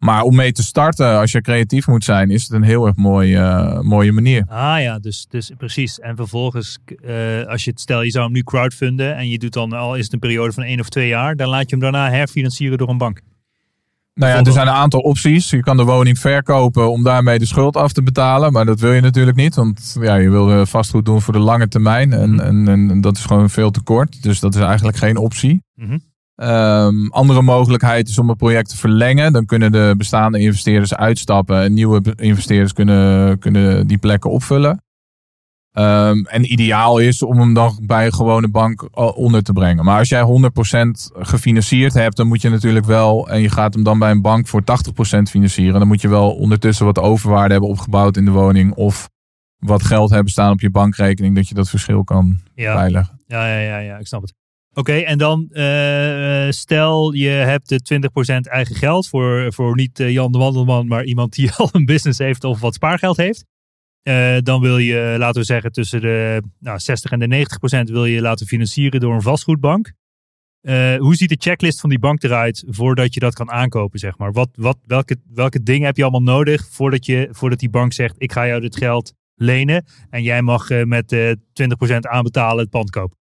[0.00, 2.96] Maar om mee te starten, als je creatief moet zijn, is het een heel erg
[2.96, 4.44] mooie, uh, mooie manier.
[4.48, 6.00] Ah ja, dus, dus precies.
[6.00, 9.52] En vervolgens, uh, als je het stel, je zou hem nu crowdfunden en je doet
[9.52, 11.80] dan al is het een periode van één of twee jaar, dan laat je hem
[11.80, 13.20] daarna herfinancieren door een bank.
[14.14, 15.50] Nou ja, er zijn een aantal opties.
[15.50, 18.52] Je kan de woning verkopen om daarmee de schuld af te betalen.
[18.52, 19.54] Maar dat wil je natuurlijk niet.
[19.54, 22.12] Want ja, je wil vastgoed doen voor de lange termijn.
[22.12, 22.68] En, mhm.
[22.68, 24.22] en, en, dat is gewoon veel te kort.
[24.22, 25.62] Dus dat is eigenlijk geen optie.
[25.74, 26.09] Mm
[26.42, 29.32] Um, andere mogelijkheid is om het project te verlengen.
[29.32, 34.82] Dan kunnen de bestaande investeerders uitstappen en nieuwe investeerders kunnen, kunnen die plekken opvullen.
[35.72, 39.84] Um, en ideaal is om hem dan bij een gewone bank onder te brengen.
[39.84, 43.82] Maar als jij 100% gefinancierd hebt, dan moet je natuurlijk wel, en je gaat hem
[43.82, 44.64] dan bij een bank voor 80%
[45.30, 49.08] financieren, dan moet je wel ondertussen wat overwaarde hebben opgebouwd in de woning of
[49.58, 52.74] wat geld hebben staan op je bankrekening, dat je dat verschil kan ja.
[52.74, 53.20] bijleggen.
[53.26, 54.39] Ja, ja, ja, ja, ik snap het.
[54.74, 58.08] Oké, en dan uh, stel je hebt de
[58.46, 61.84] 20% eigen geld voor, voor niet uh, Jan de Wandelman, maar iemand die al een
[61.84, 63.44] business heeft of wat spaargeld heeft.
[64.02, 67.46] Uh, dan wil je, laten we zeggen, tussen de nou, 60 en de
[67.88, 69.92] 90% wil je laten financieren door een vastgoedbank.
[70.98, 74.32] hoe ziet de checklist van die bank eruit voordat je dat kan aankopen, zeg maar?
[74.32, 78.14] Wat, wat, welke, welke dingen heb je allemaal nodig voordat, je, voordat die bank zegt,
[78.18, 81.36] ik ga jou dit geld lenen en jij mag met 20%
[82.00, 83.19] aanbetalen het pand kopen?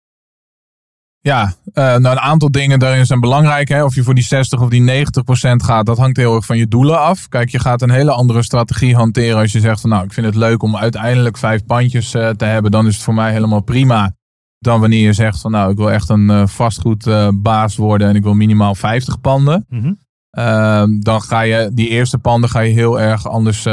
[1.25, 3.69] Ja, uh, nou een aantal dingen daarin zijn belangrijk.
[3.69, 3.83] Hè?
[3.83, 6.57] Of je voor die 60 of die 90 procent gaat, dat hangt heel erg van
[6.57, 7.27] je doelen af.
[7.27, 10.25] Kijk, je gaat een hele andere strategie hanteren als je zegt van nou, ik vind
[10.25, 12.71] het leuk om uiteindelijk vijf pandjes uh, te hebben.
[12.71, 14.15] Dan is het voor mij helemaal prima.
[14.59, 18.23] Dan wanneer je zegt van nou, ik wil echt een uh, vastgoedbaas worden en ik
[18.23, 19.65] wil minimaal 50 panden.
[19.69, 20.99] Mm -hmm.
[20.99, 23.67] dan ga je die eerste panden ga je heel erg anders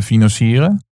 [0.00, 0.84] financieren.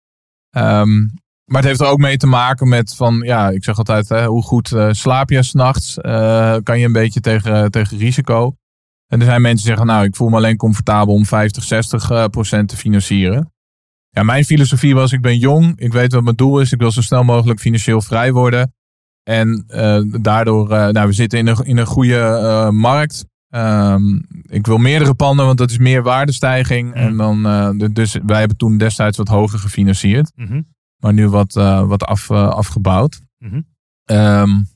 [0.50, 1.10] Um,
[1.46, 4.26] maar het heeft er ook mee te maken met van, ja, ik zeg altijd, hè,
[4.26, 5.98] hoe goed uh, slaap je s'nachts?
[5.98, 8.56] Uh, kan je een beetje tegen, tegen risico?
[9.06, 12.10] En er zijn mensen die zeggen, nou, ik voel me alleen comfortabel om 50, 60
[12.10, 13.52] uh, procent te financieren.
[14.10, 16.90] Ja, mijn filosofie was, ik ben jong, ik weet wat mijn doel is, ik wil
[16.90, 18.74] zo snel mogelijk financieel vrij worden.
[19.22, 19.64] En
[20.20, 23.26] daardoor, nou, we zitten in een, in een goede markt.
[23.50, 26.94] Um, ik wil meerdere panden, want dat is meer waardestijging.
[26.94, 27.42] En dan,
[27.92, 30.32] dus wij hebben toen destijds wat hoger gefinancierd.
[30.34, 33.20] Mm maar nu wat, uh, wat af, uh, afgebouwd.
[33.38, 33.64] Mm -hmm.
[34.16, 34.66] um,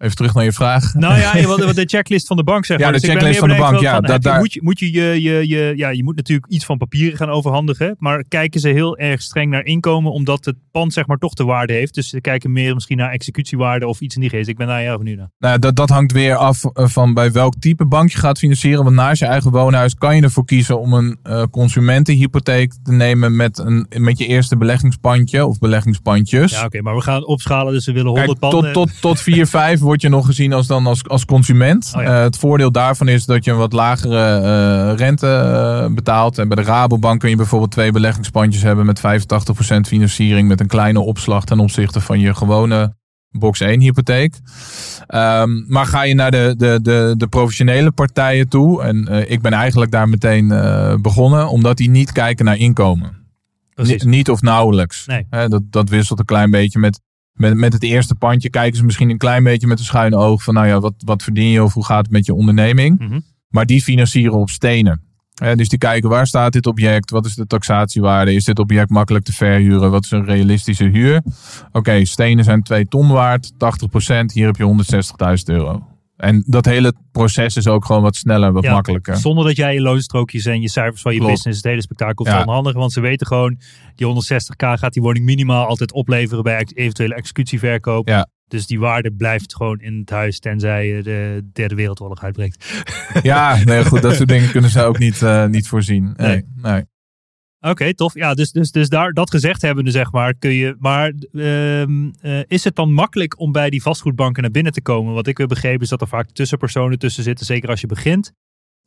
[0.00, 0.94] Even terug naar je vraag.
[0.94, 2.86] Nou ja, wat de checklist van de bank zeg maar.
[2.86, 3.80] Ja, de dus checklist van de bank.
[3.80, 4.38] Ja, dat, daar...
[4.38, 7.28] moet je, moet je, je, je, je, ja, je moet natuurlijk iets van papieren gaan
[7.28, 7.96] overhandigen.
[7.98, 11.44] Maar kijken ze heel erg streng naar inkomen, omdat het pand zeg maar toch de
[11.44, 11.94] waarde heeft.
[11.94, 14.48] Dus ze kijken meer misschien naar executiewaarde of iets in die geest.
[14.48, 15.30] Ik ben daar heel benieuwd naar.
[15.38, 18.84] Nou, dat, dat hangt weer af eh, van bij welk type bank je gaat financieren.
[18.84, 23.36] Want naast je eigen woonhuis kan je ervoor kiezen om een uh, consumentenhypotheek te nemen
[23.36, 26.52] met, een, met je eerste beleggingspandje of beleggingspandjes.
[26.52, 27.72] Ja, oké, maar we gaan opschalen.
[27.72, 28.72] Dus we willen 100 Kijk, panden.
[28.72, 31.92] Tot, tot, tot 4, 5 word je nog gezien als dan als, als consument.
[31.96, 35.26] Oh eh, het voordeel daarvan is dat je een wat lagere uh, rente
[35.86, 36.38] uh, betaalt.
[36.38, 39.02] En bij de Rabobank kun je bijvoorbeeld twee beleggingspandjes hebben met 85%
[39.86, 42.94] financiering met een kleine opslag ten opzichte van je gewone
[43.30, 44.34] box 1 hypotheek.
[45.08, 49.52] Um, maar ga je naar de, de, de, de professionele partijen toe, en ik ben
[49.52, 50.48] eigenlijk daar meteen
[51.02, 53.18] begonnen, omdat die niet kijken naar inkomen.
[53.96, 55.06] Niet of nauwelijks.
[55.06, 55.48] Nee.
[55.48, 57.00] dat, dat wisselt een klein beetje met
[57.40, 60.42] met, met het eerste pandje kijken ze misschien een klein beetje met een schuine oog
[60.42, 62.98] van, nou ja, wat, wat verdien je of hoe gaat het met je onderneming?
[62.98, 63.20] Mhm.
[63.48, 65.02] Maar die financieren op stenen.
[65.54, 69.24] dus die kijken waar staat dit object, wat is de taxatiewaarde, is dit object makkelijk
[69.24, 71.22] te verhuren, wat is een realistische huur?
[71.72, 73.56] Oké, stenen zijn 2 ton waard, 80%,
[74.32, 74.84] hier heb je
[75.38, 75.82] 160.000 euro.
[76.20, 79.16] En dat hele proces is ook gewoon wat sneller, wat makkelijker.
[79.16, 82.42] Zonder dat jij je loonstrookjes en je cijfers van je business, het hele spektakel ja.
[82.42, 82.72] onhandig.
[82.72, 83.60] Want ze weten gewoon,
[83.94, 88.08] die 160k gaat die woning minimaal altijd opleveren bij eventuele executieverkoop.
[88.08, 88.28] Ja.
[88.48, 92.84] Dus die waarde blijft gewoon in het huis, tenzij je de derde wereldoorlog uitbreekt.
[93.22, 96.12] Ja, nee, goed, dat soort dingen kunnen ze ook niet, uh, niet voorzien.
[96.16, 96.84] Nee, nee.
[97.60, 98.14] Oké, tof.
[98.14, 100.76] Ja, dus, dus, dus daar, dat gezegd hebbende, zeg maar, kun je.
[100.78, 105.14] Maar uh, is het dan makkelijk om bij die vastgoedbanken naar binnen te komen?
[105.14, 108.32] Wat ik heb begrepen is dat er vaak tussenpersonen tussen zitten, zeker als je begint.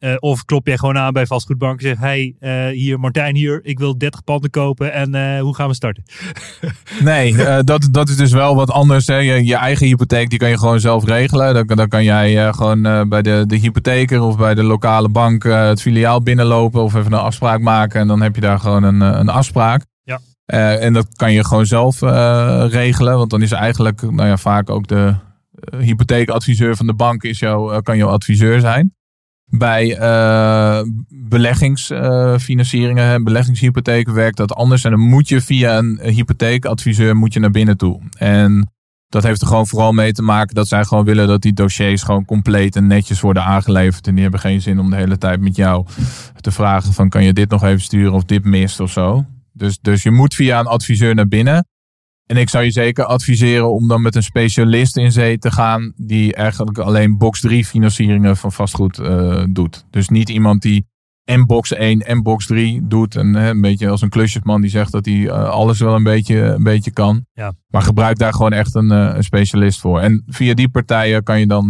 [0.04, 3.60] Uh, of klop jij gewoon aan bij vastgoedbank en zeg: Hey, uh, hier Martijn, hier,
[3.64, 6.04] ik wil 30 panden kopen en uh, hoe gaan we starten?
[7.04, 9.08] nee, dat, dat is dus wel wat anders.
[9.08, 9.16] Hè.
[9.16, 11.54] Je, je, eigen hypotheek die kan je gewoon zelf regelen.
[11.54, 15.82] Dan, dan kan jij gewoon bij de, de hypotheker of bij de lokale bank het
[15.82, 18.02] filiaal binnenlopen of even een afspraak maken.
[18.02, 19.86] En dan heb je daar gewoon een, een afspraak.
[20.04, 20.20] Ja.
[20.78, 22.02] en dat kan je gewoon zelf
[22.72, 25.14] regelen, want dan is eigenlijk nou ja, vaak ook de
[25.78, 28.94] hypotheekadviseur van de bank is jou, kan jouw adviseur zijn
[29.58, 34.84] bij uh, beleggingsfinancieringen, uh, beleggingshypotheken werkt dat anders.
[34.84, 38.02] En dan moet je via een hypotheekadviseur moet je naar binnen toe.
[38.18, 38.72] En
[39.10, 42.04] dat heeft er gewoon vooral mee te maken dat zij gewoon willen dat die dossiers
[42.04, 44.08] gewoon compleet en netjes worden aangeleverd.
[44.08, 45.86] En die hebben geen zin om de hele tijd met jou
[46.40, 49.26] te vragen van kan je dit nog even sturen of dit mist of zo.
[49.52, 51.66] Dus, dus je moet via een adviseur naar binnen.
[52.26, 55.94] En ik zou je zeker adviseren om dan met een specialist in zee te gaan
[55.96, 59.86] die eigenlijk alleen box 3 financieringen van vastgoed uh, doet.
[59.90, 60.86] Dus niet iemand die
[61.24, 63.16] en box 1 en box 3 doet.
[63.16, 66.04] En hè, een beetje als een klusjesman die zegt dat hij uh, alles wel een
[66.04, 67.26] beetje, een beetje kan.
[67.34, 67.54] Ja.
[67.68, 70.00] Maar gebruik daar gewoon echt een, uh, een, specialist voor.
[70.00, 71.68] En via die partijen kan je dan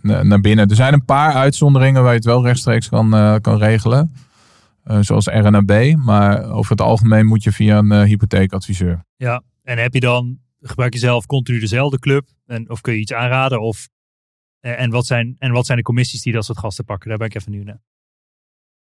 [0.00, 0.68] naar binnen.
[0.68, 4.14] Er zijn een paar uitzonderingen waar je het wel rechtstreeks kan, kan regelen.
[5.00, 5.94] zoals RNAB.
[5.96, 9.04] Maar over het algemeen moet je via een hypotheekadviseur.
[9.16, 12.28] Ja, en heb je dan, gebruik je zelf continu dezelfde club?
[12.46, 13.60] En, of kun je iets aanraden?
[13.60, 13.88] Of,
[14.60, 17.08] eh, en, wat zijn, en wat zijn de commissies die dat soort gasten pakken?
[17.08, 17.80] Daar ben ik even nieuw naar.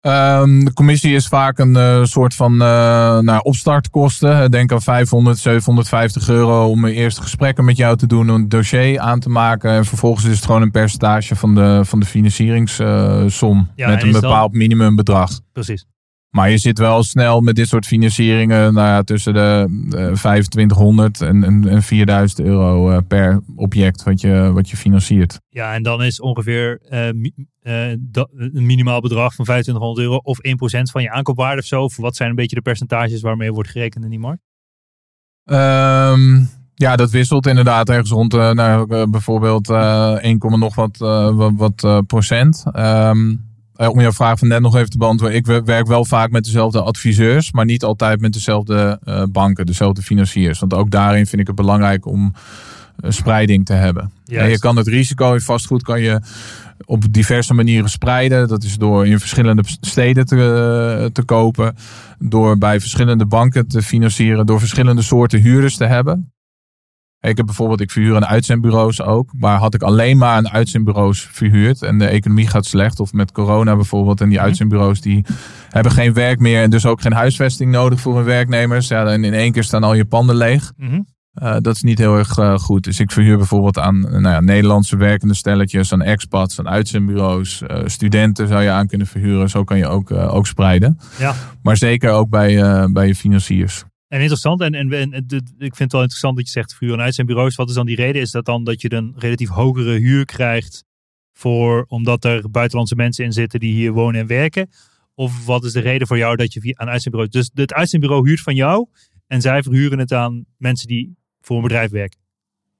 [0.02, 2.58] Um, de commissie is vaak een uh, soort van uh,
[3.18, 4.50] nou, opstartkosten.
[4.50, 9.20] Denk aan 500, 750 euro om eerste gesprekken met jou te doen, een dossier aan
[9.20, 9.70] te maken.
[9.70, 13.70] En vervolgens is het gewoon een percentage van de, van de financieringssom.
[13.74, 15.40] Ja, met een bepaald minimumbedrag.
[15.52, 15.86] Precies.
[16.30, 21.44] Maar je zit wel snel met dit soort financieringen nou ja, tussen de 2500 en,
[21.44, 25.40] en, en 4000 euro eh, per object wat je, wat je financiert.
[25.48, 27.08] Ja, en dan is ongeveer uh,
[27.62, 31.82] uh, een minimaal bedrag van 2500 euro of 1% van je aankoopwaarde of zo.
[31.82, 34.42] Of wat zijn een beetje de percentages waarmee wordt gerekend in die markt?
[35.44, 40.96] Um, ja, dat wisselt inderdaad ergens rond nou, bijvoorbeeld 1, nog wat,
[41.34, 42.64] wat, wat procent.
[42.76, 43.49] Um,
[43.88, 45.38] om jouw vraag van net nog even te beantwoorden.
[45.38, 50.02] Ik werk wel vaak met dezelfde adviseurs, maar niet altijd met dezelfde uh, banken, dezelfde
[50.02, 50.58] financiers.
[50.58, 52.32] Want ook daarin vind ik het belangrijk om
[53.04, 54.12] uh, spreiding te hebben.
[54.24, 56.20] Je kan het risico in vastgoed kan je
[56.84, 58.48] op diverse manieren spreiden.
[58.48, 61.76] Dat is door in verschillende steden te, te kopen,
[62.18, 66.32] door bij verschillende banken te financieren, door verschillende soorten huurders te hebben.
[67.20, 69.30] Ik heb bijvoorbeeld, ik verhuur een uitzendbureaus ook.
[69.36, 73.00] Maar had ik alleen maar een uitzendbureaus verhuurd en de economie gaat slecht.
[73.00, 74.20] Of met corona bijvoorbeeld.
[74.20, 74.46] En die mhm.
[74.46, 75.24] uitzendbureaus die
[75.68, 76.62] hebben geen werk meer.
[76.62, 78.88] En dus ook geen huisvesting nodig voor hun werknemers.
[78.88, 80.72] Ja, en in één keer staan al je panden leeg.
[80.76, 81.06] Mm
[81.60, 82.84] dat is niet heel erg uh, goed.
[82.84, 87.78] Dus ik verhuur bijvoorbeeld aan nou ja, Nederlandse werkende stelletjes, aan expats, aan uitzendbureaus, uh,
[87.84, 89.50] studenten zou je aan kunnen verhuren.
[89.50, 90.98] Zo kan je ook, ook spreiden.
[91.18, 91.34] Ja.
[91.62, 93.84] Maar zeker ook bij, bij je financiers.
[94.10, 95.12] En interessant, en, en, en
[95.58, 97.56] ik vind het wel interessant dat je zegt vuur en uitzendbureaus.
[97.56, 98.22] Wat is dan die reden?
[98.22, 100.84] Is dat dan dat je een relatief hogere huur krijgt
[101.32, 104.70] voor, omdat er buitenlandse mensen in zitten die hier wonen en werken?
[105.14, 107.32] Of wat is de reden voor jou dat je via een uitzendbureau...
[107.32, 108.86] Dus het uitzendbureau huurt van jou
[109.26, 112.18] en zij verhuren het aan mensen die voor een bedrijf werken?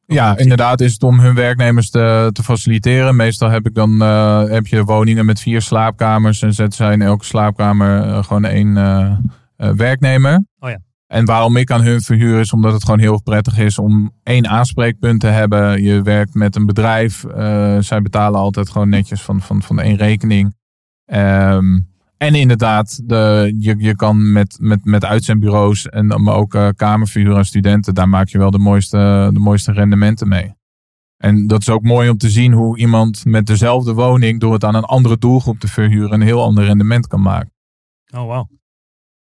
[0.06, 3.16] Ja, inderdaad is het om hun werknemers te, te faciliteren.
[3.16, 7.02] Meestal heb ik dan uh, heb je woningen met vier slaapkamers en zetten zij in
[7.02, 9.16] elke slaapkamer uh, gewoon één uh,
[9.56, 10.44] werknemer.
[10.58, 10.78] Oh ja.
[11.10, 14.48] En waarom ik aan hun verhuur is omdat het gewoon heel prettig is om één
[14.48, 15.82] aanspreekpunt te hebben.
[15.82, 17.24] Je werkt met een bedrijf.
[17.80, 20.54] zij betalen altijd gewoon netjes van, van, van één rekening.
[21.06, 26.68] Um, en inderdaad, de, je, je kan met, met, met uitzendbureaus en maar ook uh,
[26.76, 30.54] kamerverhuur aan studenten, daar maak je wel de mooiste, de mooiste rendementen mee.
[31.16, 34.64] En dat is ook mooi om te zien hoe iemand met dezelfde woning, door het
[34.64, 37.52] aan een andere doelgroep te verhuren, een heel ander rendement kan maken.
[38.14, 38.50] Oh, wow.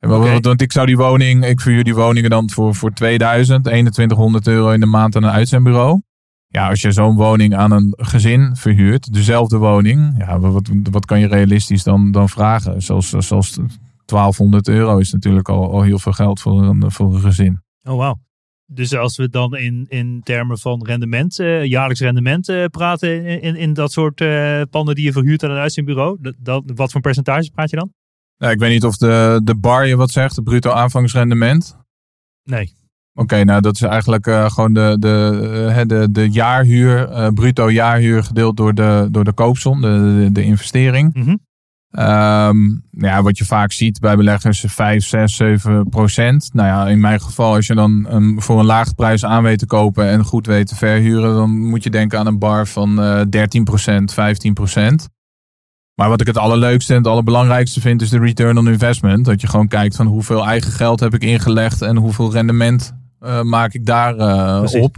[0.05, 0.41] Okay.
[0.41, 4.71] Want ik zou die woning, ik verhuur die woningen dan voor, voor 2000, 2100 euro
[4.71, 6.03] in de maand aan een uitzendbureau.
[6.47, 11.21] Ja, als je zo'n woning aan een gezin verhuurt, dezelfde woning, ja, wat, wat kan
[11.21, 12.83] je realistisch dan, dan vragen?
[12.83, 13.59] Zoals, zoals
[14.05, 17.63] 1200 euro is natuurlijk al, al heel veel geld voor een, voor een gezin.
[17.83, 18.19] Oh, wauw.
[18.67, 23.57] Dus als we dan in, in termen van rendement, uh, jaarlijks rendement uh, praten in,
[23.57, 27.51] in dat soort uh, panden die je verhuurt aan een uitzendbureau, dat, wat voor percentage
[27.51, 27.93] praat je dan?
[28.39, 31.76] Nou, ik weet niet of de, de bar je wat zegt, de bruto aanvangsrendement.
[32.45, 32.72] Nee.
[33.16, 37.70] Oké, nou dat is eigenlijk uh, gewoon de, de, uh, de, de jaarhuur, uh, bruto
[37.70, 41.14] jaarhuur gedeeld door de, door de koopsom, de, de, de investering.
[41.14, 41.39] Mm -hmm.
[42.03, 46.51] um, ja, wat je vaak ziet bij beleggers 5, 6, 7 procent.
[46.53, 49.59] Nou ja, in mijn geval, als je dan um, voor een laag prijs aan weet
[49.59, 53.26] te kopen en goed weet te verhuren, dan moet je denken aan een bar van
[53.30, 55.09] 13 procent, 15 procent.
[55.95, 59.24] Maar wat ik het allerleukste en het allerbelangrijkste vind, is de return on investment.
[59.24, 63.42] Dat je gewoon kijkt van hoeveel eigen geld heb ik ingelegd en hoeveel rendement uh,
[63.42, 64.97] maak ik daar uh, op.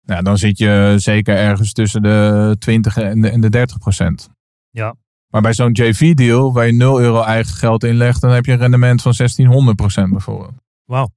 [0.00, 4.28] Ja, dan zit je zeker ergens tussen de 20 en de, en de 30 procent.
[4.70, 4.94] Ja.
[5.28, 8.58] Maar bij zo'n JV-deal, waar je 0 euro eigen geld inlegt, dan heb je een
[8.58, 10.54] rendement van 1600 procent bijvoorbeeld.
[10.84, 11.10] Wauw.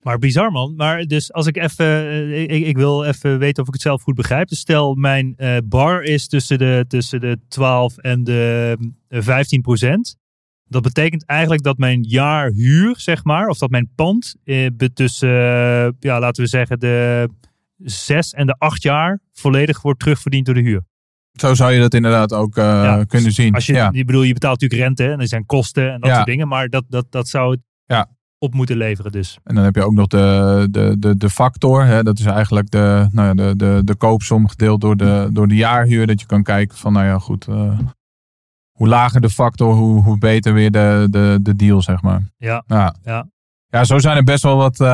[0.00, 0.74] Maar bizar man.
[0.76, 4.14] Maar dus als ik even, ik, ik, wil even weten of ik het zelf goed
[4.14, 4.48] begrijp.
[4.48, 8.76] Dus stel mijn uh, bar is tussen de, tussen de 12 en de
[9.08, 10.18] 15 procent.
[10.64, 15.88] Dat betekent eigenlijk dat mijn jaarhuur, zeg maar, of dat mijn pand eh, tussen, eh,
[16.00, 17.28] ja, laten we zeggen, de
[17.76, 20.82] zes en de acht jaar volledig wordt terugverdiend door de huur.
[21.32, 23.54] Zo zou je dat inderdaad ook uh, ja, kunnen zien.
[23.54, 23.90] Als je, ja.
[23.92, 26.14] je bedoel, je betaalt natuurlijk rente en er zijn kosten en dat ja.
[26.14, 28.08] soort dingen, maar dat, dat, dat zou het ja.
[28.40, 29.38] Op moeten leveren dus.
[29.44, 32.70] En dan heb je ook nog de, de, de, de factor, hè, dat is eigenlijk
[32.70, 36.26] de, nou ja, de, de, de koopsom gedeeld door de, door de jaarhuur, dat je
[36.26, 37.78] kan kijken van, nou ja, goed, uh,
[38.70, 42.22] hoe lager de factor, hoe, hoe beter weer de, de, de deal, zeg maar.
[42.36, 42.64] Ja.
[42.66, 42.94] Ja.
[43.04, 43.26] ja.
[43.68, 44.88] ja zo zijn er best wel wat uh,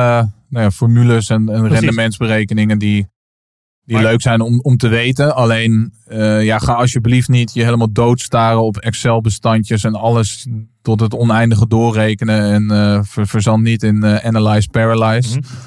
[0.49, 3.07] nou ja, formules en, en rendementsberekeningen die,
[3.87, 5.35] die leuk zijn om, om te weten.
[5.35, 10.47] Alleen, uh, ja, ga alsjeblieft niet je helemaal doodstaren op Excel-bestandjes en alles
[10.81, 12.41] tot het oneindige doorrekenen.
[12.41, 15.37] En uh, ver, verzand niet in Analyze Paralyze.
[15.37, 15.57] Mm -hmm.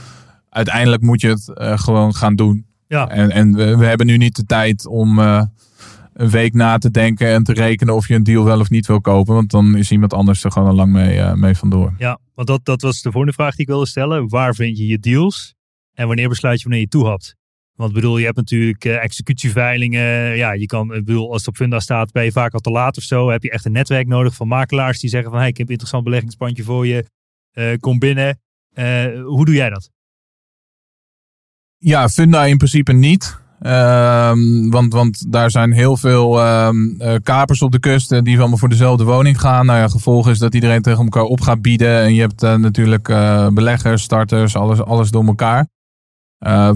[0.50, 2.66] Uiteindelijk moet je het gewoon gaan doen.
[2.88, 3.08] Ja.
[3.08, 5.18] En, en we, we hebben nu niet de tijd om
[6.20, 8.86] een week na te denken en te rekenen of je een deal wel of niet
[8.86, 9.34] wil kopen.
[9.34, 11.94] Want dan is iemand anders er gewoon al lang mee, uh, mee vandoor.
[11.98, 14.28] Ja, want dat, dat was de volgende vraag die ik wilde stellen.
[14.28, 15.54] Waar vind je je deals?
[15.94, 17.36] En wanneer besluit je wanneer je toe hebt?
[17.80, 20.36] Want bedoel, je hebt natuurlijk uh, executieveilingen.
[20.36, 22.96] Ja, je kan, bedoel, als het op Funda staat, ben je vaak al te laat
[22.96, 23.30] of zo.
[23.30, 25.72] Heb je echt een netwerk nodig van makelaars die zeggen van, hey, ik heb een
[25.72, 27.04] interessant beleggingspandje voor je.
[27.54, 28.40] Uh, kom binnen.
[29.24, 29.90] hoe doe jij dat?
[31.78, 33.38] Ja, Funda in principe niet.
[33.62, 36.70] Um, want, want daar zijn heel veel uh,
[37.22, 39.66] kapers op de kust uh, die allemaal voor dezelfde woning gaan.
[39.66, 42.00] Nou ja, gevolg is dat iedereen tegen elkaar op gaat bieden.
[42.00, 43.06] En je hebt natuurlijk
[43.54, 45.66] beleggers, starters, alles, alles door elkaar.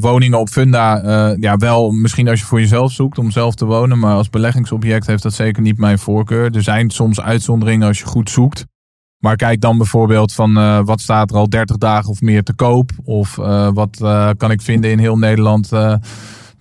[0.00, 1.00] Woningen op Funda,
[1.40, 3.98] ja wel misschien als je voor jezelf zoekt om zelf te wonen.
[3.98, 6.54] Maar als beleggingsobject heeft dat zeker niet mijn voorkeur.
[6.54, 8.64] Er zijn soms uitzonderingen als je goed zoekt.
[9.18, 12.90] Maar kijk dan bijvoorbeeld van wat staat er al 30 dagen of meer te koop.
[13.04, 13.34] Of
[13.74, 13.98] wat
[14.36, 15.70] kan ik vinden in heel Nederland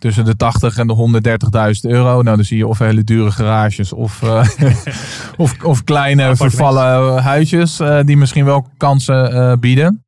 [0.03, 1.21] tussen de 80 en de
[1.85, 2.21] 130.000 euro.
[2.21, 4.47] Nou, dan zie je of hele dure garages of, uh,
[5.43, 10.05] of, of kleine vervallen huisjes uh, die misschien wel kansen uh, bieden.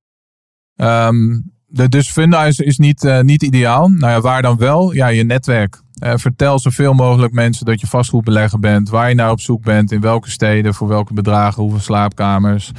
[0.76, 1.55] Um,
[1.90, 3.90] dus Funda is, niet, niet ideaal.
[3.90, 4.94] Nou ja, waar dan wel?
[4.94, 5.82] Ja, je netwerk.
[6.00, 10.02] vertel zoveel mogelijk mensen dat je vastgoedbelegger bent, waar je naar op zoek bent, in
[10.02, 12.72] welke steden, voor welke bedragen, hoeveel slaapkamers.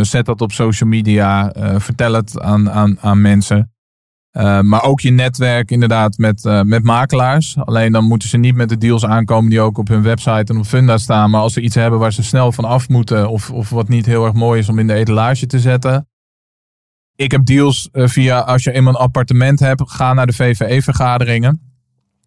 [0.00, 1.52] zet dat op social media.
[1.76, 3.70] vertel het aan, aan, aan mensen.
[4.32, 7.56] Uh, maar ook je netwerk inderdaad met, uh, met makelaars.
[7.58, 10.58] Alleen dan moeten ze niet met de deals aankomen die ook op hun website en
[10.58, 11.30] op Funda staan.
[11.30, 14.06] Maar als ze iets hebben waar ze snel van af moeten of, of wat niet
[14.06, 16.08] heel erg mooi is om in de etalage te zetten.
[17.18, 21.68] Ik heb deals via, als je eenmaal een appartement hebt, ga naar de VVE-vergaderingen.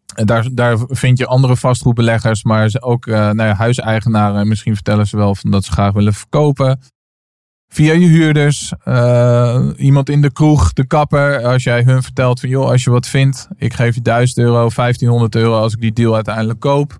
[0.05, 4.47] Daar, daar vind je andere vastgoedbeleggers, maar ook uh, nou ja, huiseigenaren.
[4.47, 6.79] Misschien vertellen ze wel van dat ze graag willen verkopen.
[7.67, 11.45] Via je huurders, uh, iemand in de kroeg, de kapper.
[11.45, 14.69] Als jij hun vertelt van joh, als je wat vindt, ik geef je 1000 euro,
[14.69, 16.99] 1500 euro als ik die deal uiteindelijk koop.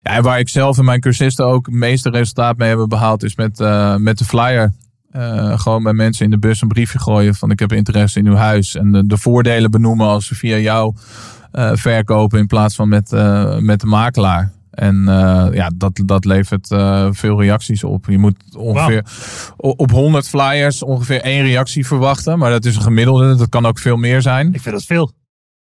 [0.00, 3.36] Ja, waar ik zelf en mijn cursisten ook het meeste resultaat mee hebben behaald, is
[3.36, 3.58] met,
[3.98, 4.72] met de flyer.
[5.16, 8.26] Uh, gewoon bij mensen in de bus een briefje gooien van ik heb interesse in
[8.26, 8.76] uw huis.
[8.76, 10.94] En de, de voordelen benoemen als ze via jou
[11.52, 14.52] uh, verkopen in plaats van met, uh, met de makelaar.
[14.70, 15.04] En
[15.52, 16.66] ja, dat, dat levert
[17.10, 18.06] veel reacties op.
[18.06, 19.04] Je moet ongeveer
[19.56, 19.80] wow.
[19.80, 22.38] op 100 flyers ongeveer één reactie verwachten.
[22.38, 23.36] Maar dat is een gemiddelde.
[23.36, 24.54] Dat kan ook veel meer zijn.
[24.54, 25.12] Ik vind dat veel.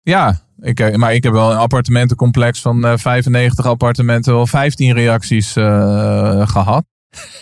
[0.02, 6.84] Ja, ik, maar ik heb wel een appartementencomplex van 95 appartementen, wel 15 reacties gehad.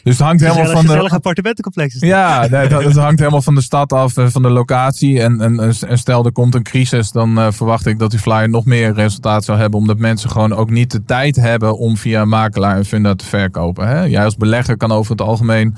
[0.04, 1.10] Dus het hangt helemaal van de.
[1.10, 1.96] appartementencomplex.
[2.00, 5.22] Ja, het, het hangt helemaal van de stad af, eh, van de locatie.
[5.22, 8.50] En, en, en stel er komt een crisis, dan uh, verwacht ik dat die flyer
[8.50, 9.80] nog meer resultaat zou hebben.
[9.80, 13.26] Omdat mensen gewoon ook niet de tijd hebben om via een makelaar een funda te
[13.26, 13.88] verkopen.
[13.88, 14.04] Hè?
[14.04, 15.76] Jij als belegger kan over het algemeen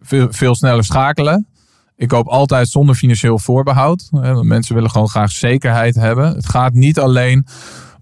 [0.00, 1.46] veel, veel sneller schakelen.
[1.96, 4.08] Ik koop altijd zonder financieel voorbehoud.
[4.42, 6.34] Mensen willen gewoon graag zekerheid hebben.
[6.34, 7.46] Het gaat niet alleen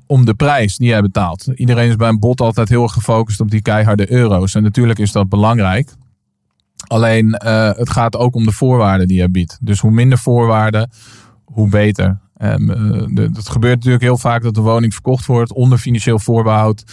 [0.08, 1.46] om de prijs die jij betaalt.
[1.54, 4.54] Iedereen is bij een bot altijd heel erg gefocust op die keiharde euro's.
[4.54, 5.94] En natuurlijk is dat belangrijk.
[6.86, 9.58] Alleen uh, het gaat ook om de voorwaarden die je biedt.
[9.60, 10.90] Dus hoe minder voorwaarden,
[11.44, 12.20] hoe beter.
[12.36, 16.84] En, uh, het gebeurt natuurlijk heel vaak dat de woning verkocht wordt onder financieel voorbehoud.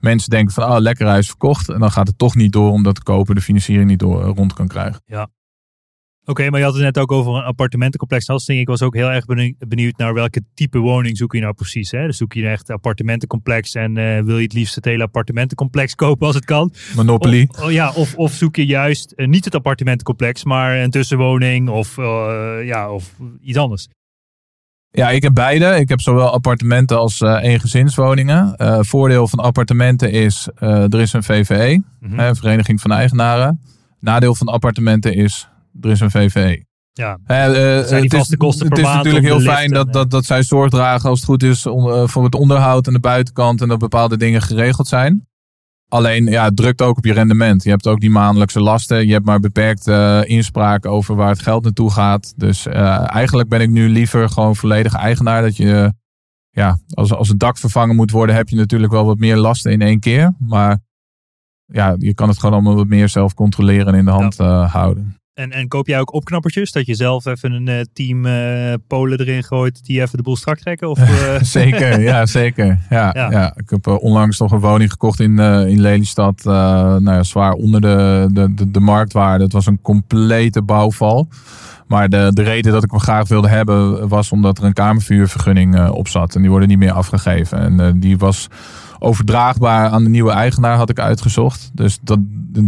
[0.00, 1.68] Mensen denken van, oh lekker huis verkocht.
[1.68, 4.52] En dan gaat het toch niet door omdat de koper de financiering niet door, rond
[4.52, 5.02] kan krijgen.
[5.06, 5.28] Ja,
[6.30, 8.46] Oké, maar je had het net ook over een appartementencomplex.
[8.46, 9.24] Ik was ook heel erg
[9.68, 11.90] benieuwd naar welke type woning zoek je nou precies.
[11.90, 12.06] Hè?
[12.06, 16.26] Dus zoek je echt appartementencomplex en uh, wil je het liefst het hele appartementencomplex kopen
[16.26, 16.72] als het kan.
[16.94, 17.48] Monopoly.
[17.50, 21.68] Of, oh ja, of, of zoek je juist uh, niet het appartementencomplex, maar een tussenwoning
[21.68, 23.88] of, uh, ja, of iets anders.
[24.90, 25.76] Ja, ik heb beide.
[25.76, 28.54] Ik heb zowel appartementen als uh, eengezinswoningen.
[28.56, 32.36] Uh, voordeel van appartementen is, uh, er is een VVE, mm -hmm.
[32.36, 33.60] Vereniging van Eigenaren.
[34.00, 35.48] Nadeel van appartementen is,
[35.80, 36.68] er is een VVE.
[36.92, 40.42] Ja, uh, zijn die vaste kosten het is natuurlijk heel fijn dat, dat, dat zij
[40.42, 43.78] zorg dragen als het goed is om, voor het onderhoud aan de buitenkant en dat
[43.78, 45.28] bepaalde dingen geregeld zijn.
[45.90, 47.64] Alleen, ja, het drukt ook op je rendement.
[47.64, 49.06] Je hebt ook die maandelijkse lasten.
[49.06, 52.32] Je hebt maar beperkte uh, inspraak over waar het geld naartoe gaat.
[52.36, 55.42] Dus uh, eigenlijk ben ik nu liever gewoon volledig eigenaar.
[55.42, 55.92] Dat je,
[56.50, 59.72] ja, als, als het dak vervangen moet worden, heb je natuurlijk wel wat meer lasten
[59.72, 60.34] in één keer.
[60.38, 60.78] Maar
[61.64, 64.66] ja, je kan het gewoon allemaal wat meer zelf controleren en in de hand ja.
[64.66, 65.19] houden.
[65.34, 66.72] En, en koop jij ook opknappertjes?
[66.72, 70.36] Dat je zelf even een uh, team uh, Polen erin gooit die even de boel
[70.36, 70.88] strak trekken?
[70.88, 71.42] Of, uh...
[71.58, 72.78] zeker, ja, zeker.
[72.90, 73.30] Ja, ja.
[73.30, 73.54] ja.
[73.56, 76.44] Ik heb onlangs nog een woning gekocht in, in Lelystad.
[76.44, 79.44] nou ja, zwaar onder de, de, de, de, marktwaarde.
[79.44, 81.28] Het was een complete bouwval.
[81.86, 85.88] Maar de, de reden dat ik hem graag wilde hebben was omdat er een kamervuurvergunning
[85.88, 86.34] op zat.
[86.34, 87.80] En die worden niet meer afgegeven.
[87.80, 88.48] En die was
[89.00, 91.70] overdraagbaar aan de nieuwe eigenaar had ik uitgezocht.
[91.74, 92.18] Dus dat,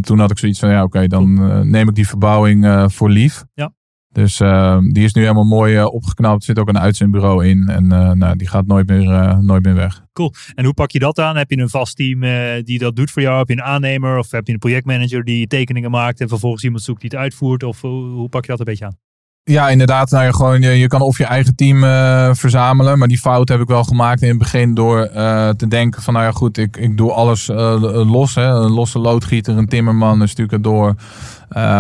[0.01, 3.11] toen had ik zoiets van, ja oké, dan uh, neem ik die verbouwing uh, voor
[3.11, 3.45] lief.
[3.55, 3.72] Ja.
[4.09, 6.39] Dus uh, die is nu helemaal mooi opgeknapt.
[6.39, 7.68] Er zit ook een uitzendbureau in.
[7.68, 7.87] En
[8.18, 10.05] nou, die gaat nooit meer, nooit meer weg.
[10.12, 10.33] Cool.
[10.55, 11.37] En hoe pak je dat aan?
[11.37, 12.20] Heb je een vast team
[12.64, 13.39] die dat doet voor jou?
[13.39, 14.18] Heb je een aannemer?
[14.18, 17.62] Of heb je een projectmanager die tekeningen maakt en vervolgens iemand zoekt die het uitvoert?
[17.62, 18.97] Of hoe pak je dat een beetje aan?
[19.45, 20.11] Ja, inderdaad.
[20.11, 22.99] Nou, je, gewoon, je, je kan of je eigen team uh, verzamelen.
[22.99, 26.14] Maar die fout heb ik wel gemaakt in het begin door uh, te denken van
[26.14, 28.34] nou ja goed, ik, ik doe alles uh, los.
[28.34, 28.47] Hè.
[28.47, 30.95] Een losse loodgieter, een timmerman, een stucadoor.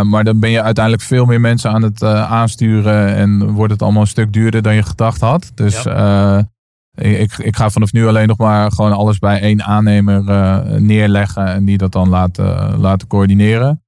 [0.02, 3.14] maar dan ben je uiteindelijk veel meer mensen aan het aansturen.
[3.14, 5.50] En wordt het allemaal een stuk duurder dan je gedacht had.
[5.54, 6.48] Dus ja.
[6.94, 10.24] ik, ik ga vanaf nu alleen nog maar gewoon alles bij één aannemer
[10.80, 11.46] neerleggen.
[11.46, 13.82] En die dat dan laten, laten coördineren.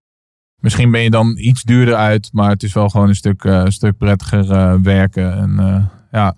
[0.65, 3.65] Misschien ben je dan iets duurder uit, maar het is wel gewoon een stuk, uh,
[3.67, 5.33] stuk prettiger uh, werken.
[5.37, 6.37] En, uh, ja.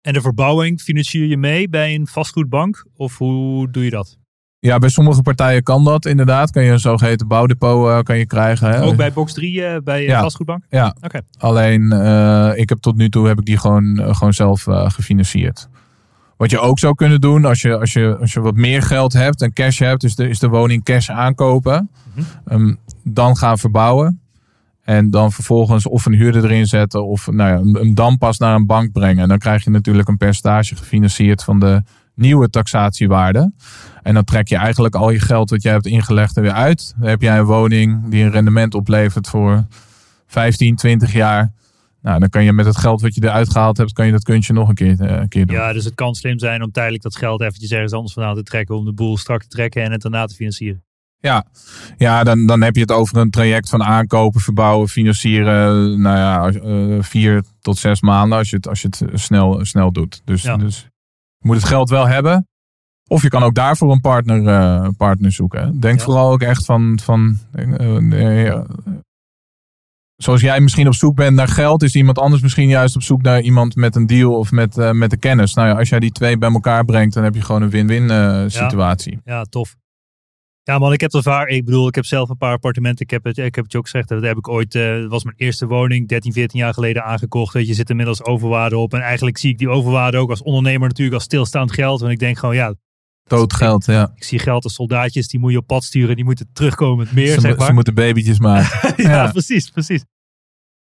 [0.00, 2.86] en de verbouwing financier je mee bij een vastgoedbank?
[2.96, 4.18] Of hoe doe je dat?
[4.58, 6.50] Ja, bij sommige partijen kan dat inderdaad.
[6.50, 8.68] Kan je een zogeheten bouwdepot kan je krijgen.
[8.68, 8.82] Hè?
[8.82, 10.20] Ook bij box 3 bij ja.
[10.20, 10.64] vastgoedbank?
[10.68, 11.22] Ja, okay.
[11.38, 11.92] alleen
[12.56, 15.68] ik heb tot nu toe heb ik die gewoon, gewoon zelf gefinancierd.
[16.38, 19.12] Wat je ook zou kunnen doen als je, als je, als je wat meer geld
[19.12, 21.90] hebt en cash hebt, dus de, is de woning cash aankopen.
[22.14, 22.78] Mm -hmm.
[23.04, 24.20] dan gaan verbouwen.
[24.82, 28.54] En dan vervolgens of een huurder erin zetten of nou ja, hem dan pas naar
[28.54, 29.22] een bank brengen.
[29.22, 31.82] En dan krijg je natuurlijk een percentage gefinancierd van de
[32.14, 33.52] nieuwe taxatiewaarde.
[34.02, 36.94] En dan trek je eigenlijk al je geld wat jij hebt ingelegd er weer uit.
[36.98, 39.66] Dan heb jij een woning die een rendement oplevert voor
[40.26, 41.52] 15, 20 jaar.
[42.02, 44.22] Nou, dan kan je met het geld wat je eruit gehaald hebt, kan je dat
[44.22, 45.56] kunstje nog een keer, uh, een keer doen.
[45.56, 48.42] Ja, dus het kan slim zijn om tijdelijk dat geld eventjes ergens anders vandaan te
[48.42, 50.82] trekken om de boel strak te trekken en het daarna te financieren.
[51.20, 51.44] Ja,
[51.96, 56.00] ja dan, dan heb je het over een traject van aankopen, verbouwen, financieren.
[56.00, 59.92] Nou ja, uh, vier tot zes maanden als je het, als je het snel, snel
[59.92, 60.22] doet.
[60.24, 60.88] Dus, dus
[61.38, 62.48] je moet het geld wel hebben.
[63.06, 65.80] Of je kan ook daarvoor een partner, uh, partner zoeken.
[65.80, 68.60] Denk vooral ook echt van, van uh,
[70.22, 73.22] zoals jij misschien op zoek bent naar geld, is iemand anders misschien juist op zoek
[73.22, 75.54] naar iemand met een deal of met, uh, met de kennis.
[75.54, 78.50] Nou ja, als jij die twee bij elkaar brengt, dan heb je gewoon een win-win
[78.50, 79.20] situatie.
[79.24, 79.34] Ja.
[79.34, 79.76] ja, tof.
[80.68, 81.48] Ja, man, ik heb het vaak.
[81.48, 83.04] Ik bedoel, ik heb zelf een paar appartementen.
[83.04, 84.08] Ik heb het, ik heb het je ook gezegd.
[84.08, 84.74] Dat heb ik ooit.
[84.74, 87.54] Uh, was mijn eerste woning 13, 14 jaar geleden aangekocht.
[87.54, 88.94] Weet je, zit inmiddels overwaarde op.
[88.94, 92.00] En eigenlijk zie ik die overwaarde ook als ondernemer natuurlijk als stilstaand geld.
[92.00, 92.74] Want ik denk gewoon, ja.
[93.28, 94.12] Dood geld, ja.
[94.14, 95.28] Ik zie geld als soldaatjes.
[95.28, 96.16] Die moet je op pad sturen.
[96.16, 97.66] Die moeten terugkomen met meer, ze, zeg maar.
[97.66, 98.94] Ze moeten babytjes maken.
[99.04, 100.04] ja, ja, precies, precies.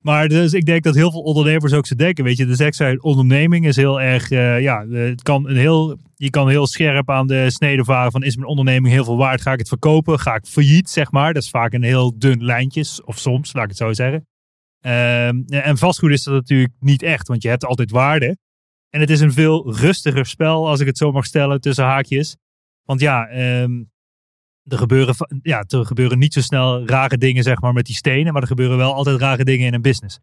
[0.01, 2.23] Maar dus ik denk dat heel veel ondernemers ook zo denken.
[2.23, 4.31] Weet je, de extra onderneming is heel erg.
[4.31, 8.23] Uh, ja, het kan een heel, je kan heel scherp aan de snede varen van:
[8.23, 9.41] is mijn onderneming heel veel waard?
[9.41, 10.19] Ga ik het verkopen?
[10.19, 11.33] Ga ik failliet, zeg maar?
[11.33, 12.85] Dat is vaak een heel dun lijntje.
[13.05, 14.27] Of soms, laat ik het zo zeggen.
[14.81, 18.37] Um, en vastgoed is dat natuurlijk niet echt, want je hebt altijd waarde.
[18.89, 22.37] En het is een veel rustiger spel, als ik het zo mag stellen, tussen haakjes.
[22.83, 23.29] Want ja,
[23.61, 23.91] um,
[24.63, 28.33] er gebeuren, ja, er gebeuren niet zo snel rare dingen zeg maar, met die stenen.
[28.33, 30.19] Maar er gebeuren wel altijd rare dingen in een business.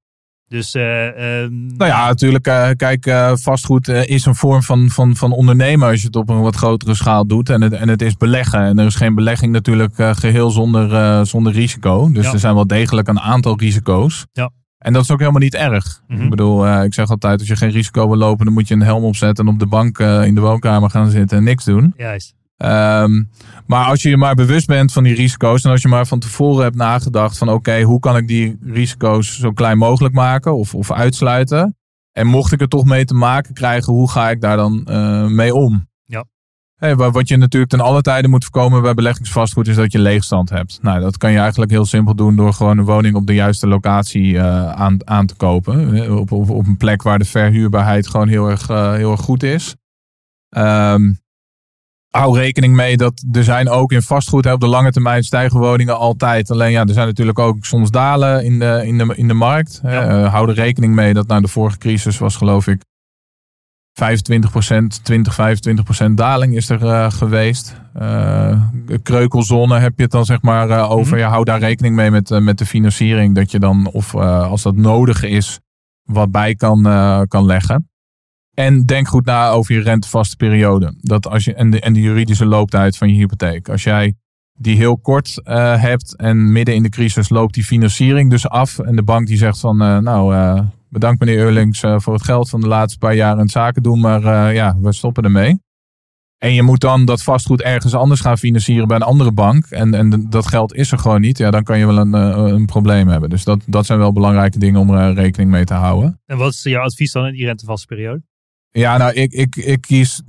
[0.48, 2.46] Dus, uh, nou ja, natuurlijk.
[2.46, 6.28] Uh, kijk, uh, vastgoed is een vorm van, van, van ondernemen als je het op
[6.28, 7.50] een wat grotere schaal doet.
[7.50, 8.60] En het, en het is beleggen.
[8.60, 12.12] En er is geen belegging natuurlijk geheel zonder, zonder risico.
[12.12, 14.26] Dus er zijn wel degelijk een aantal risico's.
[14.32, 14.50] Ja.
[14.84, 16.02] En dat is ook helemaal niet erg.
[16.06, 16.24] Mm -hmm.
[16.24, 18.82] Ik bedoel, ik zeg altijd, als je geen risico wil lopen, dan moet je een
[18.82, 21.94] helm opzetten en op de bank in de woonkamer gaan zitten en niks doen.
[21.96, 22.34] Juist.
[22.56, 23.30] Um,
[23.66, 26.18] maar als je je maar bewust bent van die risico's en als je maar van
[26.18, 30.74] tevoren hebt nagedacht van oké, hoe kan ik die risico's zo klein mogelijk maken of,
[30.74, 31.76] of uitsluiten?
[32.12, 35.26] En mocht ik er toch mee te maken krijgen, hoe ga ik daar dan uh,
[35.26, 35.88] mee om?
[36.84, 40.50] Hey, wat je natuurlijk ten alle tijden moet voorkomen bij beleggingsvastgoed is dat je leegstand
[40.50, 40.78] hebt.
[40.82, 43.66] Nou, dat kan je eigenlijk heel simpel doen door gewoon een woning op de juiste
[43.66, 46.10] locatie uh, aan, aan te kopen.
[46.18, 49.42] Op, op, op een plek waar de verhuurbaarheid gewoon heel erg, uh, heel erg goed
[49.42, 49.74] is.
[50.56, 51.18] Um,
[52.10, 55.98] hou rekening mee dat er zijn ook in vastgoed op de lange termijn stijgen woningen
[55.98, 56.50] altijd.
[56.50, 59.80] Alleen ja, er zijn natuurlijk ook soms dalen in de, in de, in de markt.
[59.82, 60.22] Ja.
[60.22, 62.82] Uh, hou er rekening mee dat nou de vorige crisis was geloof ik
[63.94, 65.36] 25%, 20,
[66.08, 67.76] 25% daling is er uh, geweest.
[68.00, 68.62] Uh,
[69.02, 71.06] kreukelzone heb je het dan zeg maar uh, over.
[71.06, 71.18] Mm -hmm.
[71.18, 73.34] ja, hou daar rekening mee met, met de financiering.
[73.34, 75.60] Dat je dan, of als dat nodig is,
[76.02, 76.82] wat bij kan,
[77.28, 77.88] kan leggen.
[78.54, 80.94] En denk goed na over je rentevaste periode.
[81.00, 83.68] Dat als je, en, de, en de juridische looptijd van je hypotheek.
[83.68, 84.14] Als jij
[84.58, 88.78] die heel kort hebt en midden in de crisis loopt die financiering dus af.
[88.78, 90.34] En de bank die zegt van nou
[90.94, 94.00] bedankt meneer Eurlings voor het geld van de laatste paar jaren en zaken doen.
[94.00, 95.62] Maar ja, we stoppen ermee.
[96.38, 99.66] En je moet dan dat vastgoed ergens anders gaan financieren bij een andere bank.
[99.66, 101.38] En, en dat geld is er gewoon niet.
[101.38, 103.30] Ja, dan kan je wel een, een probleem hebben.
[103.30, 106.20] Dus dat, dat zijn wel belangrijke dingen om er rekening mee te houden.
[106.26, 108.22] En wat is jouw advies dan in die rentevaste periode?
[108.70, 110.22] Ja, nou, ik, ik, ik kies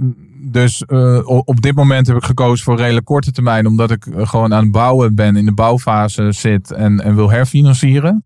[0.51, 4.53] dus uh, op dit moment heb ik gekozen voor redelijk korte termijn, omdat ik gewoon
[4.53, 8.25] aan het bouwen ben, in de bouwfase zit en, en wil herfinancieren.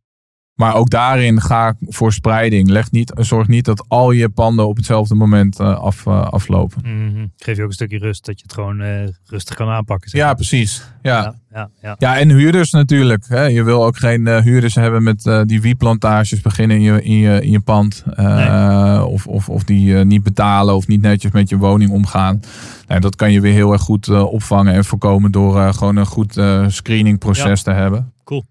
[0.60, 2.70] Maar ook daarin ga ik voor spreiding.
[2.70, 6.82] Leg niet, zorg niet dat al je panden op hetzelfde moment uh, af, uh, aflopen.
[6.86, 7.32] Mm -hmm.
[7.38, 10.10] Geef je ook een stukje rust, dat je het gewoon uh, rustig kan aanpakken.
[10.10, 10.22] Zeg.
[10.22, 10.84] Ja, precies.
[11.02, 11.22] Ja.
[11.22, 11.96] Ja, ja, ja.
[11.98, 13.26] ja, en huurders natuurlijk.
[13.28, 13.44] Hè.
[13.44, 17.52] Je wil ook geen huurders hebben met die wieplantages beginnen in je, in je, in
[17.52, 18.04] je pand.
[18.16, 19.06] Nee.
[19.06, 22.42] of, of, of die niet betalen of niet netjes met je woning omgaan.
[22.88, 26.42] Nou, dat kan je weer heel erg goed opvangen en voorkomen door gewoon een goed
[26.68, 28.14] screeningproces te hebben.
[28.24, 28.44] Cool.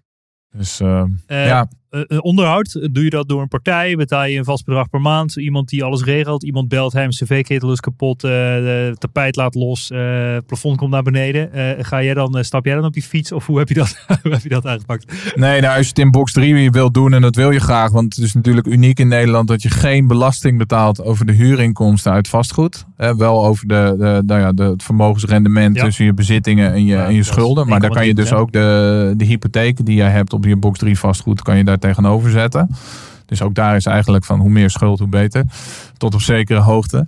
[0.51, 0.77] Dus
[1.27, 1.67] ja.
[1.91, 3.95] Uh, onderhoud, doe je dat door een partij?
[3.95, 5.35] Betaal je een vast bedrag per maand?
[5.35, 6.43] Iemand die alles regelt?
[6.43, 11.03] Iemand belt hem, cv-ketel is kapot, uh, de tapijt laat los, uh, plafond komt naar
[11.03, 11.49] beneden.
[11.85, 14.31] ga jij dan, stap jij dan op die fiets of hoe heb je dat, hoe
[14.31, 15.33] heb je dat aangepakt?
[15.35, 17.91] Nee, nou als je het in box 3 wilt doen en dat wil je graag,
[17.91, 22.11] want het is natuurlijk uniek in Nederland dat je geen belasting betaalt over de huurinkomsten
[22.11, 22.85] uit vastgoed.
[22.95, 25.83] wel over de, de, nou ja, de, het vermogensrendement ja.
[25.83, 27.67] tussen je bezittingen en je, ja, en je schulden.
[27.67, 30.79] Maar daar kan je dus ook de, de hypotheken die jij hebt op je box
[30.79, 32.69] 3 vastgoed, kan je daar tegenover zetten.
[33.29, 35.43] Dus ook daar is eigenlijk van hoe meer schuld, hoe beter.
[35.97, 37.07] Tot op zekere hoogte.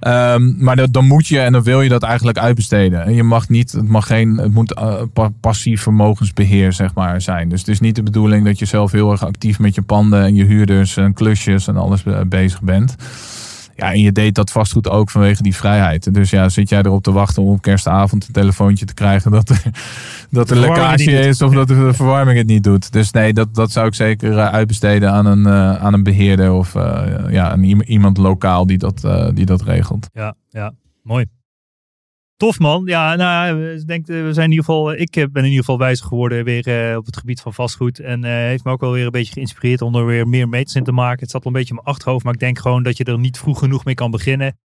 [0.00, 3.04] Um, maar dan moet je en dan wil je dat eigenlijk uitbesteden.
[3.04, 7.48] En je mag niet, het mag geen, het moet uh, passief vermogensbeheer zeg maar zijn.
[7.48, 10.22] Dus het is niet de bedoeling dat je zelf heel erg actief met je panden
[10.22, 12.94] en je huurders en klusjes en alles bezig bent.
[13.76, 16.14] Ja, en je deed dat vastgoed ook vanwege die vrijheid.
[16.14, 19.48] Dus ja, zit jij erop te wachten om op kerstavond een telefoontje te krijgen dat
[19.48, 19.62] er,
[20.30, 22.92] dat er lekkage is of dat de verwarming het niet doet.
[22.92, 26.74] Dus nee, dat, dat zou ik zeker uitbesteden aan een, uh, aan een beheerder of
[26.74, 30.08] uh, ja, aan iemand lokaal die dat, uh, die dat regelt.
[30.12, 30.72] Ja, ja,
[31.02, 31.26] mooi.
[32.36, 32.82] Tof man.
[32.86, 36.06] Ja, nou, ik denk, we zijn in ieder geval, ik ben in ieder geval wijzer
[36.06, 38.00] geworden weer op het gebied van vastgoed.
[38.00, 40.84] En heeft me ook wel weer een beetje geïnspireerd om er weer meer meters in
[40.84, 41.20] te maken.
[41.20, 43.18] Het zat wel een beetje in mijn achterhoofd, maar ik denk gewoon dat je er
[43.18, 44.58] niet vroeg genoeg mee kan beginnen.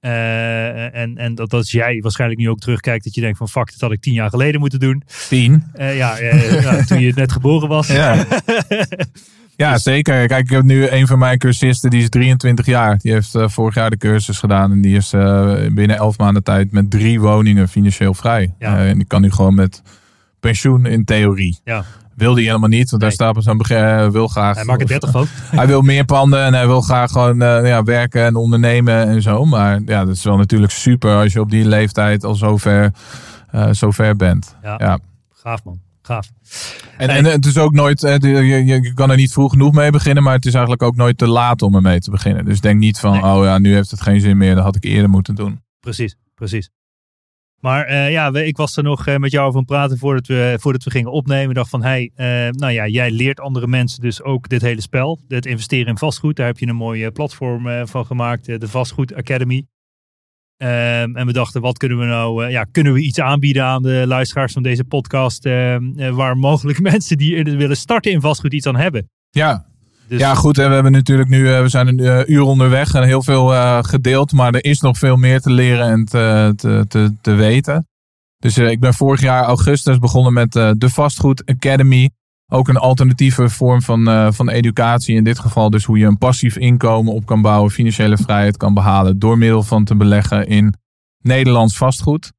[0.00, 3.70] Uh, en en dat als jij waarschijnlijk nu ook terugkijkt, dat je denkt van fuck,
[3.70, 5.02] dat had ik tien jaar geleden moeten doen.
[5.28, 5.64] Tien?
[5.76, 6.16] Ja,
[6.84, 7.86] toen je net geboren was.
[7.86, 8.26] Ja.
[9.56, 10.26] ja, zeker.
[10.26, 12.98] Kijk, ik heb nu een van mijn cursisten, die is 23 jaar.
[12.98, 15.10] Die heeft vorig jaar de cursus gedaan en die is
[15.72, 18.54] binnen elf maanden tijd met drie woningen financieel vrij.
[18.58, 18.78] Ja.
[18.78, 19.82] en die kan nu gewoon met
[20.40, 21.58] pensioen in theorie.
[21.64, 21.84] Ja.
[22.16, 24.10] Wil hij helemaal niet, want daar staat op zo'n begin.
[24.10, 24.56] wil graag.
[24.56, 25.26] Hij maakt het 30 van.
[25.58, 29.22] Hij wil meer panden en hij wil graag gewoon uh, ja, werken en ondernemen en
[29.22, 29.44] zo.
[29.44, 32.90] Maar ja, dat is wel natuurlijk super als je op die leeftijd al zover,
[33.54, 34.56] uh, zover bent.
[34.62, 34.74] Ja.
[34.78, 34.98] ja.
[35.32, 35.80] Gaaf man.
[36.06, 36.30] Gaaf.
[36.96, 40.22] En, en het is ook nooit, je, je kan er niet vroeg genoeg mee beginnen,
[40.22, 42.44] maar het is eigenlijk ook nooit te laat om ermee te beginnen.
[42.44, 44.84] Dus denk niet van, oh ja, nu heeft het geen zin meer, dat had ik
[44.84, 45.60] eerder moeten doen.
[45.80, 46.70] Precies, precies.
[47.60, 50.56] Maar uh, ja, ik was er nog uh, met jou over aan praten voordat we,
[50.60, 51.48] voordat we gingen opnemen.
[51.48, 54.80] Ik dacht van, hey, uh, nou ja, jij leert andere mensen dus ook dit hele
[54.80, 55.20] spel.
[55.28, 56.36] Het investeren in vastgoed.
[56.36, 59.66] Daar heb je een mooie platform van gemaakt, de Vastgoed Academy.
[60.56, 64.04] Ehm, en we dachten, wat kunnen we nou, ja, kunnen we iets aanbieden aan de
[64.06, 68.76] luisteraars van deze podcast, ehm, waar mogelijk mensen die willen starten in vastgoed iets aan
[68.76, 69.10] hebben.
[69.30, 69.66] Ja,
[70.08, 70.20] dus...
[70.20, 70.58] Ja, goed.
[70.58, 73.46] En we hebben natuurlijk nu, we zijn een uur onderweg en heel veel
[73.82, 74.32] gedeeld.
[74.32, 77.88] Maar er is nog veel meer te leren en te, te, te, te weten.
[78.38, 82.10] Dus ik ben vorig jaar augustus begonnen met de Vastgoed Academy.
[82.48, 85.16] Ook een alternatieve vorm van, van educatie.
[85.16, 87.70] In dit geval dus hoe je een passief inkomen op kan bouwen.
[87.70, 90.74] Financiële vrijheid kan behalen door middel van te beleggen in
[91.22, 92.32] Nederlands vastgoed.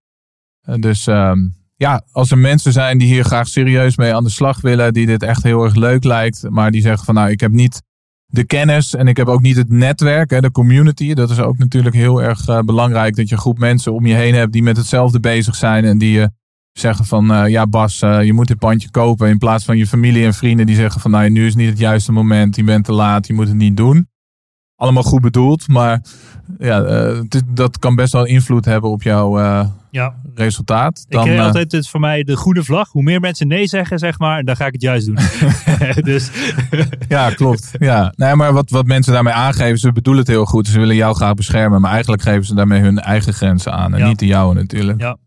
[0.79, 1.39] dus ehm,
[1.75, 5.05] ja, als er mensen zijn die hier graag serieus mee aan de slag willen, die
[5.05, 7.81] dit echt heel erg leuk lijkt, maar die zeggen van nou, ik heb niet
[8.25, 11.13] de kennis en ik heb ook niet het netwerk, hè, de community.
[11.13, 14.13] Dat is ook natuurlijk heel erg uh, belangrijk dat je een groep mensen om je
[14.13, 16.29] heen hebt die met hetzelfde bezig zijn en die je
[16.79, 19.87] zeggen van uh, ja Bas, uh, je moet dit pandje kopen in plaats van je
[19.87, 22.85] familie en vrienden die zeggen van nou, nu is niet het juiste moment, je bent
[22.85, 24.09] te laat, je moet het niet doen.
[24.75, 26.01] Allemaal goed bedoeld, maar
[26.57, 27.13] ja,
[27.45, 29.37] dat kan best wel invloed hebben op jouw
[29.97, 30.15] ja.
[30.35, 31.05] resultaat.
[31.09, 32.91] Dan, ik altijd het voor mij de goede vlag.
[32.91, 35.17] Hoe meer mensen nee zeggen, zeg maar, dan ga ik het juist doen.
[36.11, 36.31] dus.
[37.07, 37.71] ja, klopt.
[37.79, 38.13] Ja.
[38.15, 40.67] Nee, maar wat, wat mensen daarmee aangeven, ze bedoelen het heel goed.
[40.67, 43.95] Ze willen jou graag beschermen, maar eigenlijk geven ze daarmee hun eigen grenzen aan.
[43.95, 45.01] En niet de jouwe natuurlijk.
[45.01, 45.17] Ja.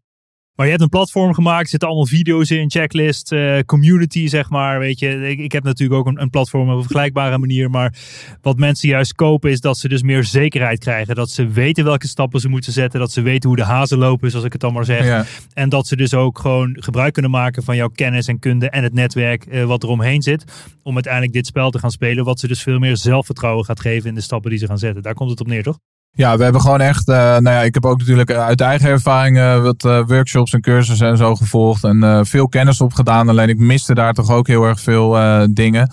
[0.54, 4.50] Maar je hebt een platform gemaakt, er zitten allemaal video's in, checklist, uh, community zeg
[4.50, 4.78] maar.
[4.78, 7.70] Weet je, ik, ik heb natuurlijk ook een, een, platform op een vergelijkbare manier.
[7.70, 7.94] Maar
[8.40, 11.14] wat mensen juist kopen is dat ze dus meer zekerheid krijgen.
[11.14, 13.00] Dat ze weten welke stappen ze moeten zetten.
[13.00, 15.26] Dat ze weten hoe de hazen lopen, zoals ik het dan maar zeg.
[15.52, 18.82] En dat ze dus ook gewoon gebruik kunnen maken van jouw kennis en kunde en
[18.82, 20.44] het netwerk uh, wat eromheen zit.
[20.82, 22.24] Om uiteindelijk dit spel te gaan spelen.
[22.24, 25.02] Wat ze dus veel meer zelfvertrouwen gaat geven in de stappen die ze gaan zetten.
[25.02, 25.78] Daar komt het op neer, toch?
[26.12, 29.36] Ja, we hebben gewoon echt, uh, nou ja, ik heb ook natuurlijk uit eigen ervaring
[29.36, 33.28] uh, wat workshops en cursussen en zo gevolgd en veel kennis opgedaan.
[33.28, 35.18] Alleen ik miste daar toch ook heel erg veel
[35.50, 35.92] dingen.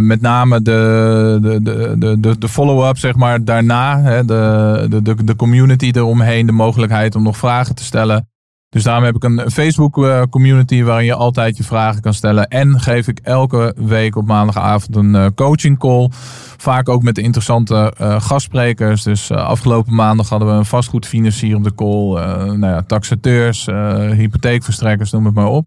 [0.00, 1.62] met name de, de,
[1.98, 4.00] de, de, de follow-up, zeg maar, daarna.
[4.00, 8.31] Hè, de, de, de community eromheen, de mogelijkheid om nog vragen te stellen.
[8.72, 12.48] Dus daarom heb ik een Facebook eh, community waarin je altijd je vragen kan stellen.
[12.48, 16.08] En geef ik elke week op maandagavond een uh, coaching call.
[16.56, 19.02] Vaak ook met interessante uh, gastsprekers.
[19.02, 22.14] Dus afgelopen maandag hadden we een vastgoedfinancier op de call.
[22.46, 23.66] nou ja, taxateurs,
[24.16, 25.66] hypotheekverstrekkers, noem het maar op.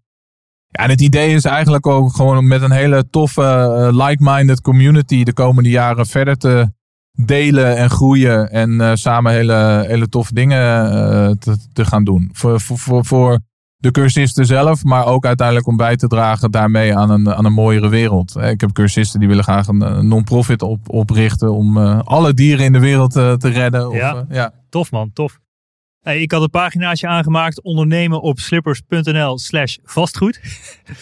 [0.68, 5.34] Ja, en het idee is eigenlijk ook gewoon met een hele toffe, like-minded community de
[5.34, 6.68] komende jaren verder te
[7.16, 12.30] delen en groeien en uh, samen hele, hele toffe dingen uh, te, te, gaan doen.
[12.34, 13.40] Voor, voor, voor
[13.78, 17.54] de cursisten zelf, maar ook uiteindelijk om bij te dragen daarmee aan een, aan een
[17.54, 18.36] mooiere wereld.
[18.36, 22.74] Ik heb cursisten die willen graag een non-profit op, oprichten om uh, alle dieren in
[22.74, 23.90] de wereld te redden.
[23.90, 25.40] Of, ja, ja, tof man, tof.
[26.06, 30.40] Hey, ik had een paginaatje aangemaakt, ondernemen op slippers.nl slash vastgoed.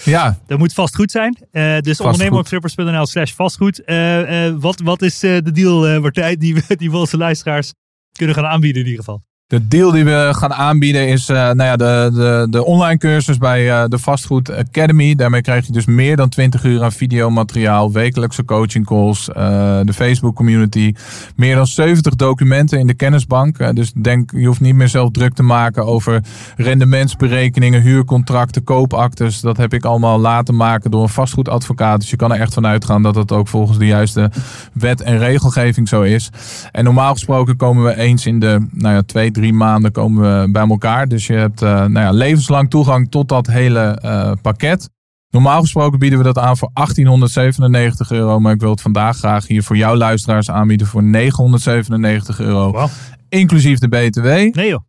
[0.05, 0.39] Ja.
[0.47, 1.37] Dat moet vastgoed zijn.
[1.51, 3.81] Uh, dus ondernemen op slippers.nl slash vastgoed.
[3.85, 7.73] Uh, uh, wat, wat is de deal, Martijn, die, die we onze luisteraars
[8.11, 9.23] kunnen gaan aanbieden in ieder geval?
[9.53, 13.37] De deal die we gaan aanbieden is uh, nou ja, de, de, de online cursus
[13.37, 15.15] bij uh, de Vastgoed Academy.
[15.15, 19.35] Daarmee krijg je dus meer dan 20 uur aan videomateriaal, wekelijkse coaching calls, uh,
[19.83, 20.93] de Facebook community.
[21.35, 23.75] Meer dan 70 documenten in de kennisbank.
[23.75, 26.23] dus denk, je hoeft niet meer zelf druk te maken over
[26.57, 29.41] rendementsberekeningen, huurcontracten, koopactes.
[29.41, 31.99] Dat heb ik allemaal laten maken door een vastgoedadvocaat.
[31.99, 34.31] Dus je kan er echt van uitgaan dat het ook volgens de juiste
[34.73, 36.29] wet en regelgeving zo is.
[36.71, 40.41] En normaal gesproken komen we eens in de nou ja, twee, drie drie maanden komen
[40.41, 41.07] we bij elkaar.
[41.07, 44.89] Dus je hebt uh, nou ja, levenslang toegang tot dat hele uh, pakket.
[45.29, 48.39] Normaal gesproken bieden we dat aan voor 1897 euro.
[48.39, 52.71] Maar ik wil het vandaag graag hier voor jouw luisteraars aanbieden voor 997 euro.
[52.71, 52.89] Wow.
[53.29, 54.25] Inclusief de BTW.
[54.25, 54.81] Nee joh.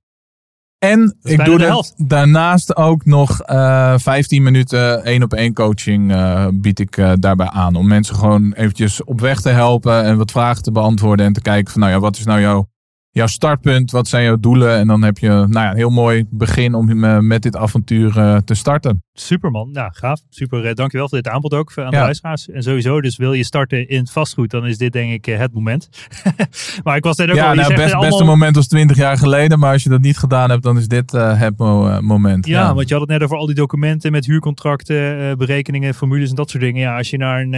[0.79, 6.11] En ik doe het daarnaast ook nog uh, eh, 15 minuten één op één coaching
[6.11, 7.75] uh, bied ik uh, daarbij aan.
[7.75, 11.27] Om mensen gewoon eventjes op weg te helpen en wat vragen te beantwoorden.
[11.27, 12.69] En te kijken van nou ja, wat is nou jouw
[13.15, 14.77] jouw startpunt, wat zijn jouw doelen?
[14.77, 18.16] En dan heb je nou ja, een heel mooi begin om eh, met dit avontuur
[18.16, 19.03] uh, te starten.
[19.12, 20.20] Superman, nou gaaf.
[20.28, 22.49] Super, uh, dankjewel voor dit aanbod ook aan de luisteraars.
[22.49, 25.89] En sowieso, dus wil je starten in vastgoed, dan is dit denk ik het moment.
[26.85, 27.55] maar ik was net ook ja, al...
[27.55, 28.11] Nou, best, allemaal...
[28.11, 30.89] beste moment was 20 jaar geleden, maar als je dat niet gedaan hebt, dan is
[30.89, 31.59] dit het
[32.01, 32.47] moment.
[32.47, 36.31] Ja, ja, want je had het net over al die documenten met huurcontracten, berekeningen, formules
[36.31, 36.81] en dat soort dingen.
[36.81, 37.51] Ja, als je naar een,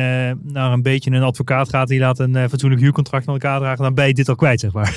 [0.43, 3.95] naar een beetje een advocaat gaat die laat een fatsoenlijk huurcontract aan elkaar dragen, dan
[3.95, 4.95] ben je dit al kwijt, zeg maar.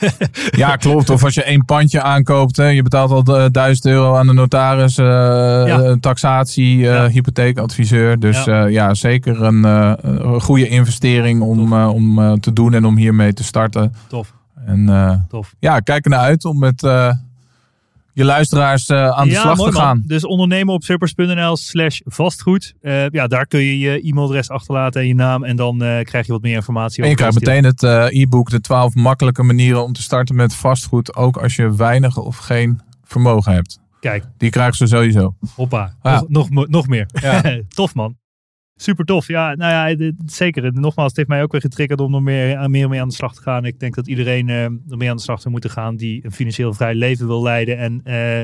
[0.63, 1.09] ja, klopt.
[1.09, 4.33] Of als je één pandje aankoopt, hè, je betaalt al uh, 1000 euro aan de
[4.33, 8.19] notaris, uh, taxatie, uh, hypotheekadviseur.
[8.19, 13.43] Dus ja, ja zeker een goede investering om, om te doen en om hiermee te
[13.43, 13.93] starten.
[14.07, 14.33] Tof.
[14.65, 15.53] En Tof.
[15.59, 16.81] ja, kijk er naar uit om met
[18.13, 20.03] je luisteraars uh, aan de slag te gaan.
[20.05, 22.73] Dus ondernemen op surpers.nl slash vastgoed.
[22.81, 25.43] Uh, ja, daar kun je je e-mailadres achterlaten en je naam.
[25.43, 27.03] En dan uh, krijg je wat meer informatie.
[27.03, 27.83] En je krijgt meteen het
[28.13, 31.15] e-book, de 12 makkelijke manieren om te starten met vastgoed.
[31.15, 33.79] Ook als je weinig of geen vermogen hebt.
[33.99, 34.23] Kijk.
[34.37, 35.35] Die krijgen ze sowieso.
[35.55, 35.95] Hoppa.
[36.01, 36.23] Ja.
[36.27, 37.09] Nog, nog, nog meer.
[37.21, 37.41] Ja.
[37.75, 38.15] Tof man.
[38.81, 39.27] Super tof.
[39.27, 40.73] Ja, nou ja, zeker.
[40.73, 43.33] Nogmaals, het heeft mij ook weer getriggerd om er meer, meer mee aan de slag
[43.33, 43.65] te gaan.
[43.65, 46.31] Ik denk dat iedereen uh, er mee aan de slag zou moeten gaan die een
[46.31, 47.77] financieel vrij leven wil leiden.
[47.77, 48.39] En uh,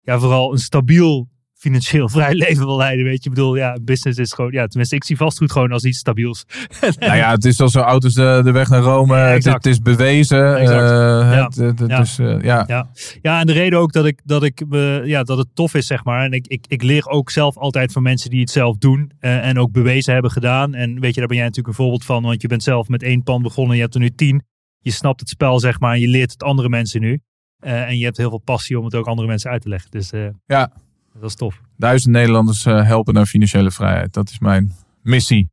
[0.00, 1.28] ja, vooral een stabiel
[1.62, 3.04] financieel vrij leven wil leiden.
[3.04, 5.84] Weet je, ik bedoel, ja, business is gewoon, ja, tenminste, ik zie vastgoed gewoon als
[5.84, 6.44] iets stabiels.
[6.98, 9.16] nou ja, het is al zo oud als de, de weg naar Rome.
[9.16, 10.56] Ja, het, is bewezen.
[10.58, 10.90] Exact.
[10.90, 11.44] Uh, ja.
[11.44, 12.00] Het, het, ja.
[12.00, 12.64] Is, uh, ja.
[12.66, 12.90] ja.
[13.22, 15.86] Ja, en de reden ook dat ik, dat ik, uh, ja, dat het tof is,
[15.86, 16.24] zeg maar.
[16.24, 19.58] En ik, ik, ik leer ook zelf altijd van mensen die het zelf doen en
[19.58, 20.74] ook bewezen hebben gedaan.
[20.74, 23.02] En weet je, daar ben jij natuurlijk een voorbeeld van, want je bent zelf met
[23.02, 24.42] één pan begonnen, je hebt er nu tien.
[24.78, 27.20] Je snapt het spel, zeg maar, en je leert het andere mensen nu.
[27.60, 29.90] en je hebt heel veel passie om het ook andere mensen uit te leggen.
[29.90, 30.12] Dus
[30.46, 30.72] ja,
[31.20, 31.60] dat is tof.
[31.76, 34.12] Duizend Nederlanders uh, helpen naar financiële vrijheid.
[34.12, 34.72] Dat is mijn
[35.02, 35.50] missie.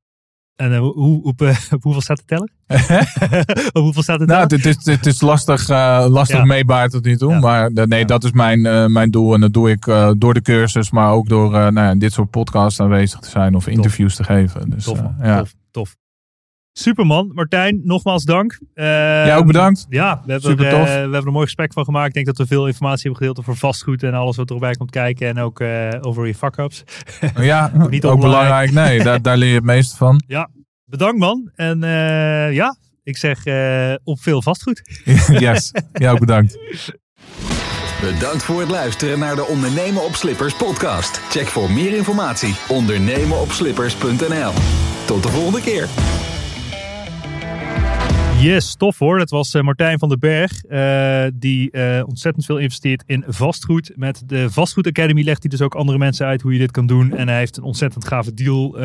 [0.55, 2.49] En uh, hoe, op, uh, op, hoeveel staat de teller?
[3.73, 5.67] op hoeveel staat het nou, het is, het is lastig,
[6.07, 6.45] lastig ja.
[6.45, 7.31] meebaar tot nu toe.
[7.31, 7.39] Ja.
[7.39, 8.05] Maar nee, ja.
[8.05, 9.33] dat is mijn, mijn doel.
[9.33, 9.85] En dat doe ik
[10.17, 13.67] door de cursus, maar ook door nou ja, dit soort podcasts aanwezig te zijn of
[13.67, 14.69] interviews te geven.
[14.69, 15.95] Dus, tof, tof, tof.
[16.79, 18.59] Superman, Martijn, nogmaals dank.
[18.75, 18.85] Uh,
[19.25, 19.85] ja, ook bedankt.
[19.89, 22.07] Ja, we hebben, er, uh, we hebben er een mooi gesprek van gemaakt.
[22.07, 24.91] Ik denk dat we veel informatie hebben gedeeld over vastgoed en alles wat erbij komt
[24.91, 25.27] kijken.
[25.27, 26.83] En ook uh, over je fuck-ups.
[27.35, 28.71] Ja, ook, niet ook belangrijk.
[28.71, 30.23] Nee, daar, daar leer je het meeste van.
[30.27, 30.49] Ja,
[30.85, 31.51] bedankt man.
[31.55, 31.79] En
[32.53, 33.37] ja, ik zeg
[34.03, 34.81] op veel vastgoed.
[35.39, 36.57] yes, ja ook bedankt.
[38.01, 41.21] Bedankt voor het luisteren naar de Ondernemen op Slippers podcast.
[41.29, 44.53] Check voor meer informatie ondernemenopslippers.nl.
[45.05, 45.87] Tot de volgende keer.
[48.39, 49.17] Yes, tof hoor.
[49.17, 50.63] Dat was uh, Martijn van den Berg.
[50.65, 53.91] Uh, die uh, ontzettend veel investeert in vastgoed.
[53.95, 56.87] Met de Vastgoed Academy legt hij dus ook andere mensen uit hoe je dit kan
[56.87, 57.15] doen.
[57.15, 58.79] En hij heeft een ontzettend gave deal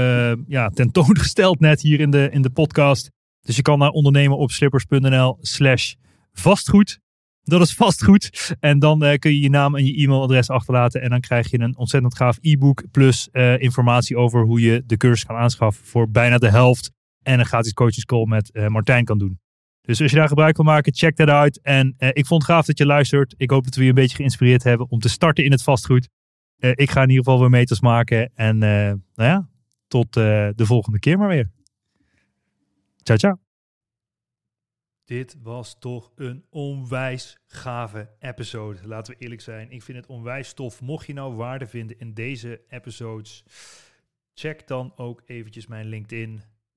[0.48, 3.10] ja, tentoongesteld net hier in de, in de podcast.
[3.40, 5.94] Dus je kan naar ondernemen op slippers.nl slash
[6.32, 6.98] vastgoed.
[7.43, 8.55] Dat is vastgoed.
[8.60, 11.02] En dan kun je je naam en je e-mailadres achterlaten.
[11.02, 12.85] En dan krijg je een ontzettend gaaf e-book.
[12.90, 13.28] Plus
[13.59, 16.90] informatie over hoe je de cursus kan aanschaffen voor bijna de helft.
[17.22, 19.43] En een gratis coachingscall met Martijn kan doen.
[19.86, 21.61] Dus als je daar gebruik van maken, check dat uit.
[21.61, 23.35] En uh, ik vond het gaaf dat je luistert.
[23.36, 26.09] Ik hoop dat we je een beetje geïnspireerd hebben om te starten in het vastgoed.
[26.59, 28.31] Uh, ik ga in ieder geval weer meters maken.
[28.35, 29.48] En uh, nou ja,
[29.89, 31.51] tot de volgende keer maar weer.
[33.02, 33.39] Ciao, ciao.
[35.05, 38.78] Dit was toch een onwijs gave episode.
[38.86, 39.70] Laten we eerlijk zijn.
[39.70, 40.81] Ik vind het onwijs tof.
[40.81, 43.44] Mocht je nou waarde vinden in deze episodes,
[44.35, 46.43] check dan ook eventjes mijn LinkedIn